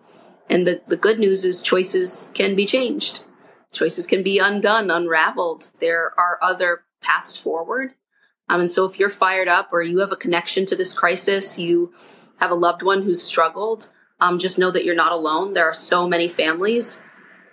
And 0.50 0.66
the, 0.66 0.82
the 0.88 0.98
good 0.98 1.20
news 1.20 1.46
is 1.46 1.62
choices 1.62 2.32
can 2.34 2.56
be 2.56 2.66
changed. 2.66 3.24
Choices 3.72 4.08
can 4.08 4.24
be 4.24 4.40
undone, 4.40 4.90
unraveled. 4.90 5.70
There 5.80 6.12
are 6.18 6.40
other 6.42 6.84
paths 7.02 7.38
forward. 7.38 7.94
Um, 8.50 8.62
and 8.62 8.72
so 8.72 8.86
if 8.86 8.98
you're 8.98 9.10
fired 9.10 9.48
up 9.48 9.70
or 9.72 9.84
you 9.84 10.00
have 10.00 10.12
a 10.12 10.18
connection 10.18 10.66
to 10.66 10.76
this 10.76 10.92
crisis, 10.92 11.60
you 11.60 11.94
have 12.38 12.50
a 12.50 12.56
loved 12.56 12.82
one 12.82 13.04
who's 13.04 13.22
struggled, 13.22 13.92
um, 14.22 14.40
just 14.40 14.60
know 14.60 14.72
that 14.72 14.86
you're 14.86 14.96
not 14.96 15.12
alone. 15.12 15.54
There 15.54 15.68
are 15.68 15.74
so 15.74 16.08
many 16.08 16.28
families 16.28 17.02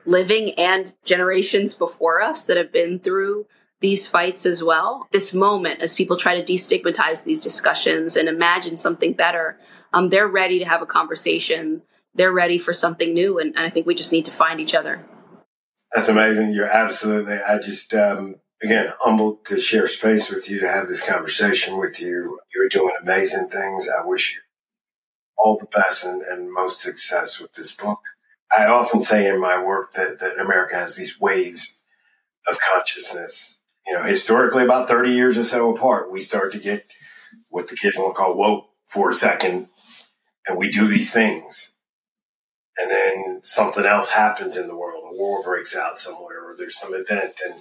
living 0.07 0.53
and 0.53 0.95
generations 1.05 1.75
before 1.75 2.23
us 2.23 2.45
that 2.45 2.57
have 2.57 2.73
been 2.73 2.99
through 2.99 3.47
these 3.81 4.07
fights 4.07 4.47
as 4.47 4.63
well. 4.63 5.07
This 5.13 5.35
moment, 5.35 5.83
as 5.83 5.95
people 5.95 6.17
try 6.17 6.41
to 6.41 6.53
destigmatize 6.53 7.25
these 7.25 7.41
discussions 7.41 8.17
and 8.17 8.29
imagine 8.29 8.77
something 8.77 9.13
better, 9.13 9.59
um, 9.93 10.09
they're 10.09 10.29
ready 10.29 10.59
to 10.59 10.65
have 10.65 10.81
a 10.81 10.87
conversation. 10.87 11.83
They're 12.15 12.33
ready 12.33 12.59
for 12.59 12.73
something 12.73 13.13
new. 13.13 13.39
And, 13.39 13.55
and, 13.55 13.65
I 13.65 13.71
think 13.71 13.87
we 13.87 13.95
just 13.95 14.13
need 14.13 14.25
to 14.25 14.33
find 14.33 14.61
each 14.61 14.75
other. 14.75 15.05
That's 15.95 16.09
amazing. 16.09 16.55
You're 16.55 16.67
absolutely, 16.67 17.35
I 17.35 17.59
just, 17.59 17.93
um, 17.93 18.37
again, 18.63 18.93
humbled 19.01 19.45
to 19.47 19.61
share 19.61 19.87
space 19.87 20.31
with 20.31 20.49
you, 20.49 20.61
to 20.61 20.69
have 20.69 20.89
this 20.89 21.07
conversation 21.07 21.79
with 21.79 22.01
you. 22.01 22.39
You're 22.55 22.69
doing 22.69 22.95
amazing 23.01 23.49
things. 23.49 23.89
I 23.89 24.05
wish 24.05 24.35
you 24.35 24.41
all 25.39 25.59
the 25.59 25.67
best 25.67 26.05
and, 26.05 26.23
and 26.23 26.53
most 26.53 26.81
success 26.81 27.41
with 27.41 27.53
this 27.55 27.73
book. 27.73 28.01
I 28.57 28.67
often 28.67 29.01
say 29.01 29.29
in 29.29 29.41
my 29.41 29.63
work 29.63 29.93
that, 29.93 30.19
that 30.21 30.39
America 30.39 30.77
has 30.77 30.97
these 30.97 31.21
waves 31.21 31.81
of 32.49 32.59
consciousness. 32.61 33.59
You 33.87 33.95
know, 33.95 34.03
historically, 34.03 34.65
about 34.65 34.89
30 34.89 35.11
years 35.11 35.39
or 35.39 35.45
so 35.45 35.75
apart, 35.75 36.11
we 36.11 36.21
start 36.21 36.53
to 36.53 36.59
get 36.59 36.87
what 37.49 37.69
the 37.69 37.77
kids 37.77 37.97
to 37.97 38.13
call 38.13 38.37
woke 38.37 38.69
for 38.87 39.11
a 39.11 39.15
second, 39.15 39.69
and 40.47 40.59
we 40.59 40.71
do 40.71 40.87
these 40.87 41.13
things. 41.13 41.73
And 42.79 42.91
then 42.91 43.41
something 43.43 43.87
else 43.87 44.11
happens 44.11 44.57
in 44.57 44.69
the 44.69 44.77
world. 44.77 45.05
A 45.11 45.17
war 45.17 45.43
breaks 45.43 45.75
out 45.75 45.99
somewhere, 45.99 46.45
or 46.45 46.57
there's 46.57 46.79
some 46.79 46.95
event, 46.95 47.41
and 47.45 47.61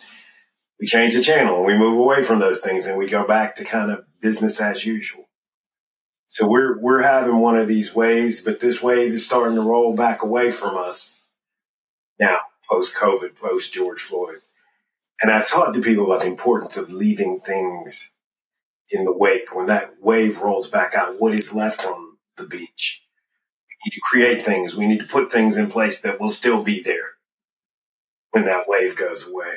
we 0.80 0.88
change 0.88 1.14
the 1.14 1.22
channel 1.22 1.58
and 1.58 1.66
we 1.66 1.78
move 1.78 1.98
away 1.98 2.24
from 2.24 2.40
those 2.40 2.60
things 2.60 2.86
and 2.86 2.98
we 2.98 3.08
go 3.08 3.26
back 3.26 3.56
to 3.56 3.66
kind 3.66 3.92
of 3.92 4.06
business 4.22 4.60
as 4.60 4.86
usual. 4.86 5.25
So 6.28 6.48
we're 6.48 6.80
we're 6.80 7.02
having 7.02 7.38
one 7.38 7.58
of 7.58 7.68
these 7.68 7.94
waves, 7.94 8.42
but 8.42 8.60
this 8.60 8.82
wave 8.82 9.14
is 9.14 9.26
starting 9.26 9.56
to 9.56 9.62
roll 9.62 9.94
back 9.94 10.22
away 10.22 10.52
from 10.52 10.76
us 10.76 11.22
now, 12.20 12.40
post 12.70 12.96
COVID, 12.96 13.36
post 13.36 13.74
George 13.74 14.02
Floyd. 14.02 14.40
And 15.22 15.32
I've 15.32 15.48
talked 15.48 15.74
to 15.76 15.82
people 15.82 16.06
about 16.06 16.22
the 16.22 16.28
importance 16.28 16.78
of 16.78 16.92
leaving 16.92 17.40
things 17.40 18.14
in 18.90 19.06
the 19.06 19.16
wake. 19.16 19.56
When 19.56 19.66
that 19.68 19.96
wave 20.02 20.40
rolls 20.42 20.68
back 20.68 20.94
out, 20.94 21.20
what 21.20 21.34
is 21.34 21.54
left 21.54 21.86
on 21.86 22.18
the 22.38 22.46
beach? 22.46 23.04
We 23.70 23.76
need 23.86 23.94
to 23.94 24.02
create 24.04 24.46
things. 24.46 24.76
We 24.76 24.88
need 24.88 25.00
to 25.00 25.08
put 25.08 25.32
things 25.32 25.58
in 25.58 25.70
place 25.70 26.02
that 26.02 26.20
will 26.20 26.30
still 26.30 26.64
be 26.64 26.82
there 26.82 27.16
when 28.32 28.46
that 28.46 28.68
wave 28.68 28.96
goes 28.96 29.28
away. 29.28 29.56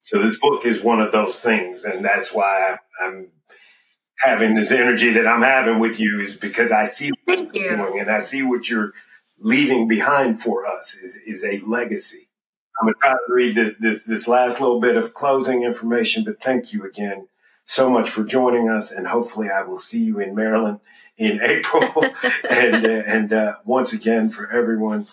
So 0.00 0.18
this 0.18 0.38
book 0.38 0.64
is 0.64 0.82
one 0.82 1.00
of 1.00 1.12
those 1.12 1.38
things. 1.38 1.84
And 1.84 2.04
that's 2.04 2.32
why 2.32 2.78
I'm 3.00 3.30
having 4.20 4.54
this 4.54 4.72
energy 4.72 5.10
that 5.10 5.26
I'm 5.26 5.42
having 5.42 5.78
with 5.78 6.00
you 6.00 6.20
is 6.20 6.36
because 6.36 6.72
I 6.72 6.86
see 6.86 7.10
what 7.24 7.38
Thank 7.38 7.54
you're 7.54 7.70
you. 7.70 7.76
doing 7.76 8.00
and 8.00 8.10
I 8.10 8.18
see 8.18 8.42
what 8.42 8.68
you're 8.68 8.92
leaving 9.38 9.86
behind 9.86 10.40
for 10.42 10.66
us 10.66 10.94
is, 10.94 11.16
is 11.26 11.44
a 11.44 11.64
legacy. 11.64 12.28
I'm 12.80 12.86
going 12.86 12.94
to 12.94 13.00
try 13.00 13.12
to 13.12 13.18
read 13.28 13.54
this, 13.54 13.74
this, 13.76 14.04
this 14.04 14.28
last 14.28 14.60
little 14.60 14.80
bit 14.80 14.96
of 14.96 15.14
closing 15.14 15.62
information, 15.62 16.24
but 16.24 16.42
thank 16.42 16.72
you 16.72 16.84
again 16.84 17.28
so 17.68 17.90
much 17.90 18.08
for 18.08 18.24
joining 18.24 18.68
us, 18.68 18.90
and 18.90 19.06
hopefully, 19.06 19.50
I 19.50 19.62
will 19.62 19.76
see 19.76 20.02
you 20.02 20.18
in 20.18 20.34
Maryland 20.34 20.80
in 21.18 21.40
April. 21.42 21.82
and 22.50 22.84
uh, 22.84 23.02
and 23.06 23.32
uh, 23.32 23.56
once 23.64 23.92
again, 23.92 24.30
for 24.30 24.50
everyone, 24.50 25.06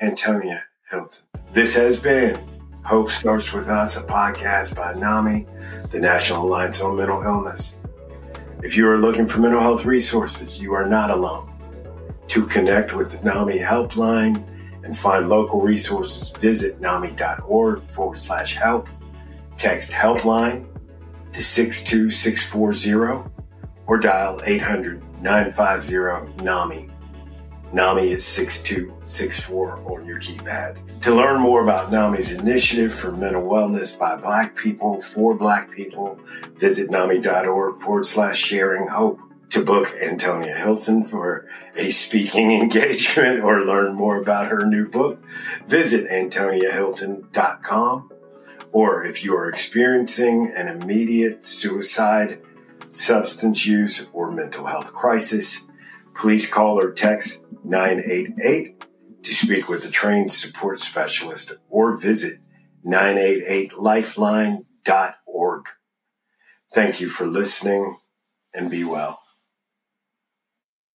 Antonia 0.00 0.64
Hylton. 0.90 1.22
This 1.52 1.76
has 1.76 1.96
been 1.96 2.38
Hope 2.82 3.08
Starts 3.10 3.52
With 3.52 3.68
Us, 3.68 3.96
a 3.96 4.02
podcast 4.02 4.74
by 4.74 4.94
NAMI, 4.94 5.46
the 5.90 6.00
National 6.00 6.44
Alliance 6.44 6.80
on 6.80 6.96
Mental 6.96 7.22
Illness. 7.22 7.78
If 8.66 8.76
you 8.76 8.88
are 8.88 8.98
looking 8.98 9.26
for 9.26 9.38
mental 9.38 9.60
health 9.60 9.84
resources, 9.84 10.58
you 10.58 10.74
are 10.74 10.84
not 10.84 11.12
alone. 11.12 11.48
To 12.26 12.44
connect 12.44 12.94
with 12.94 13.12
the 13.12 13.24
NAMI 13.24 13.60
helpline 13.60 14.42
and 14.82 14.98
find 14.98 15.28
local 15.28 15.60
resources, 15.60 16.30
visit 16.30 16.80
nami.org 16.80 17.82
forward 17.84 18.18
slash 18.18 18.56
help. 18.56 18.88
Text 19.56 19.92
helpline 19.92 20.66
to 21.30 21.40
62640 21.40 23.30
or 23.86 23.98
dial 23.98 24.40
800 24.44 25.00
950 25.22 26.42
NAMI. 26.42 26.90
NAMI 27.76 28.10
is 28.10 28.24
6264 28.24 29.92
on 29.92 30.06
your 30.06 30.18
keypad. 30.18 30.78
To 31.02 31.14
learn 31.14 31.42
more 31.42 31.62
about 31.62 31.92
NAMI's 31.92 32.32
initiative 32.32 32.90
for 32.90 33.12
mental 33.12 33.42
wellness 33.42 33.98
by 33.98 34.16
Black 34.16 34.56
people 34.56 35.02
for 35.02 35.34
Black 35.34 35.70
people, 35.70 36.18
visit 36.54 36.88
NAMI.org 36.88 37.76
forward 37.76 38.06
slash 38.06 38.38
sharing 38.38 38.88
hope. 38.88 39.20
To 39.50 39.62
book 39.62 39.94
Antonia 40.00 40.56
Hylton 40.56 41.02
for 41.02 41.46
a 41.76 41.90
speaking 41.90 42.50
engagement 42.62 43.44
or 43.44 43.60
learn 43.60 43.94
more 43.94 44.16
about 44.16 44.50
her 44.50 44.64
new 44.64 44.88
book, 44.88 45.22
visit 45.66 46.08
AntoniaHylton.com. 46.08 48.10
Or 48.72 49.04
if 49.04 49.22
you 49.22 49.36
are 49.36 49.50
experiencing 49.50 50.50
an 50.56 50.68
immediate 50.68 51.44
suicide, 51.44 52.40
substance 52.90 53.66
use, 53.66 54.06
or 54.14 54.32
mental 54.32 54.64
health 54.64 54.94
crisis, 54.94 55.65
please 56.16 56.46
call 56.46 56.78
or 56.78 56.92
text 56.92 57.44
988 57.64 58.84
to 59.22 59.34
speak 59.34 59.68
with 59.68 59.84
a 59.84 59.90
trained 59.90 60.30
support 60.32 60.78
specialist 60.78 61.52
or 61.68 61.96
visit 61.96 62.38
988lifeline.org. 62.84 65.66
Thank 66.72 67.00
you 67.00 67.08
for 67.08 67.26
listening 67.26 67.96
and 68.54 68.70
be 68.70 68.84
well. 68.84 69.25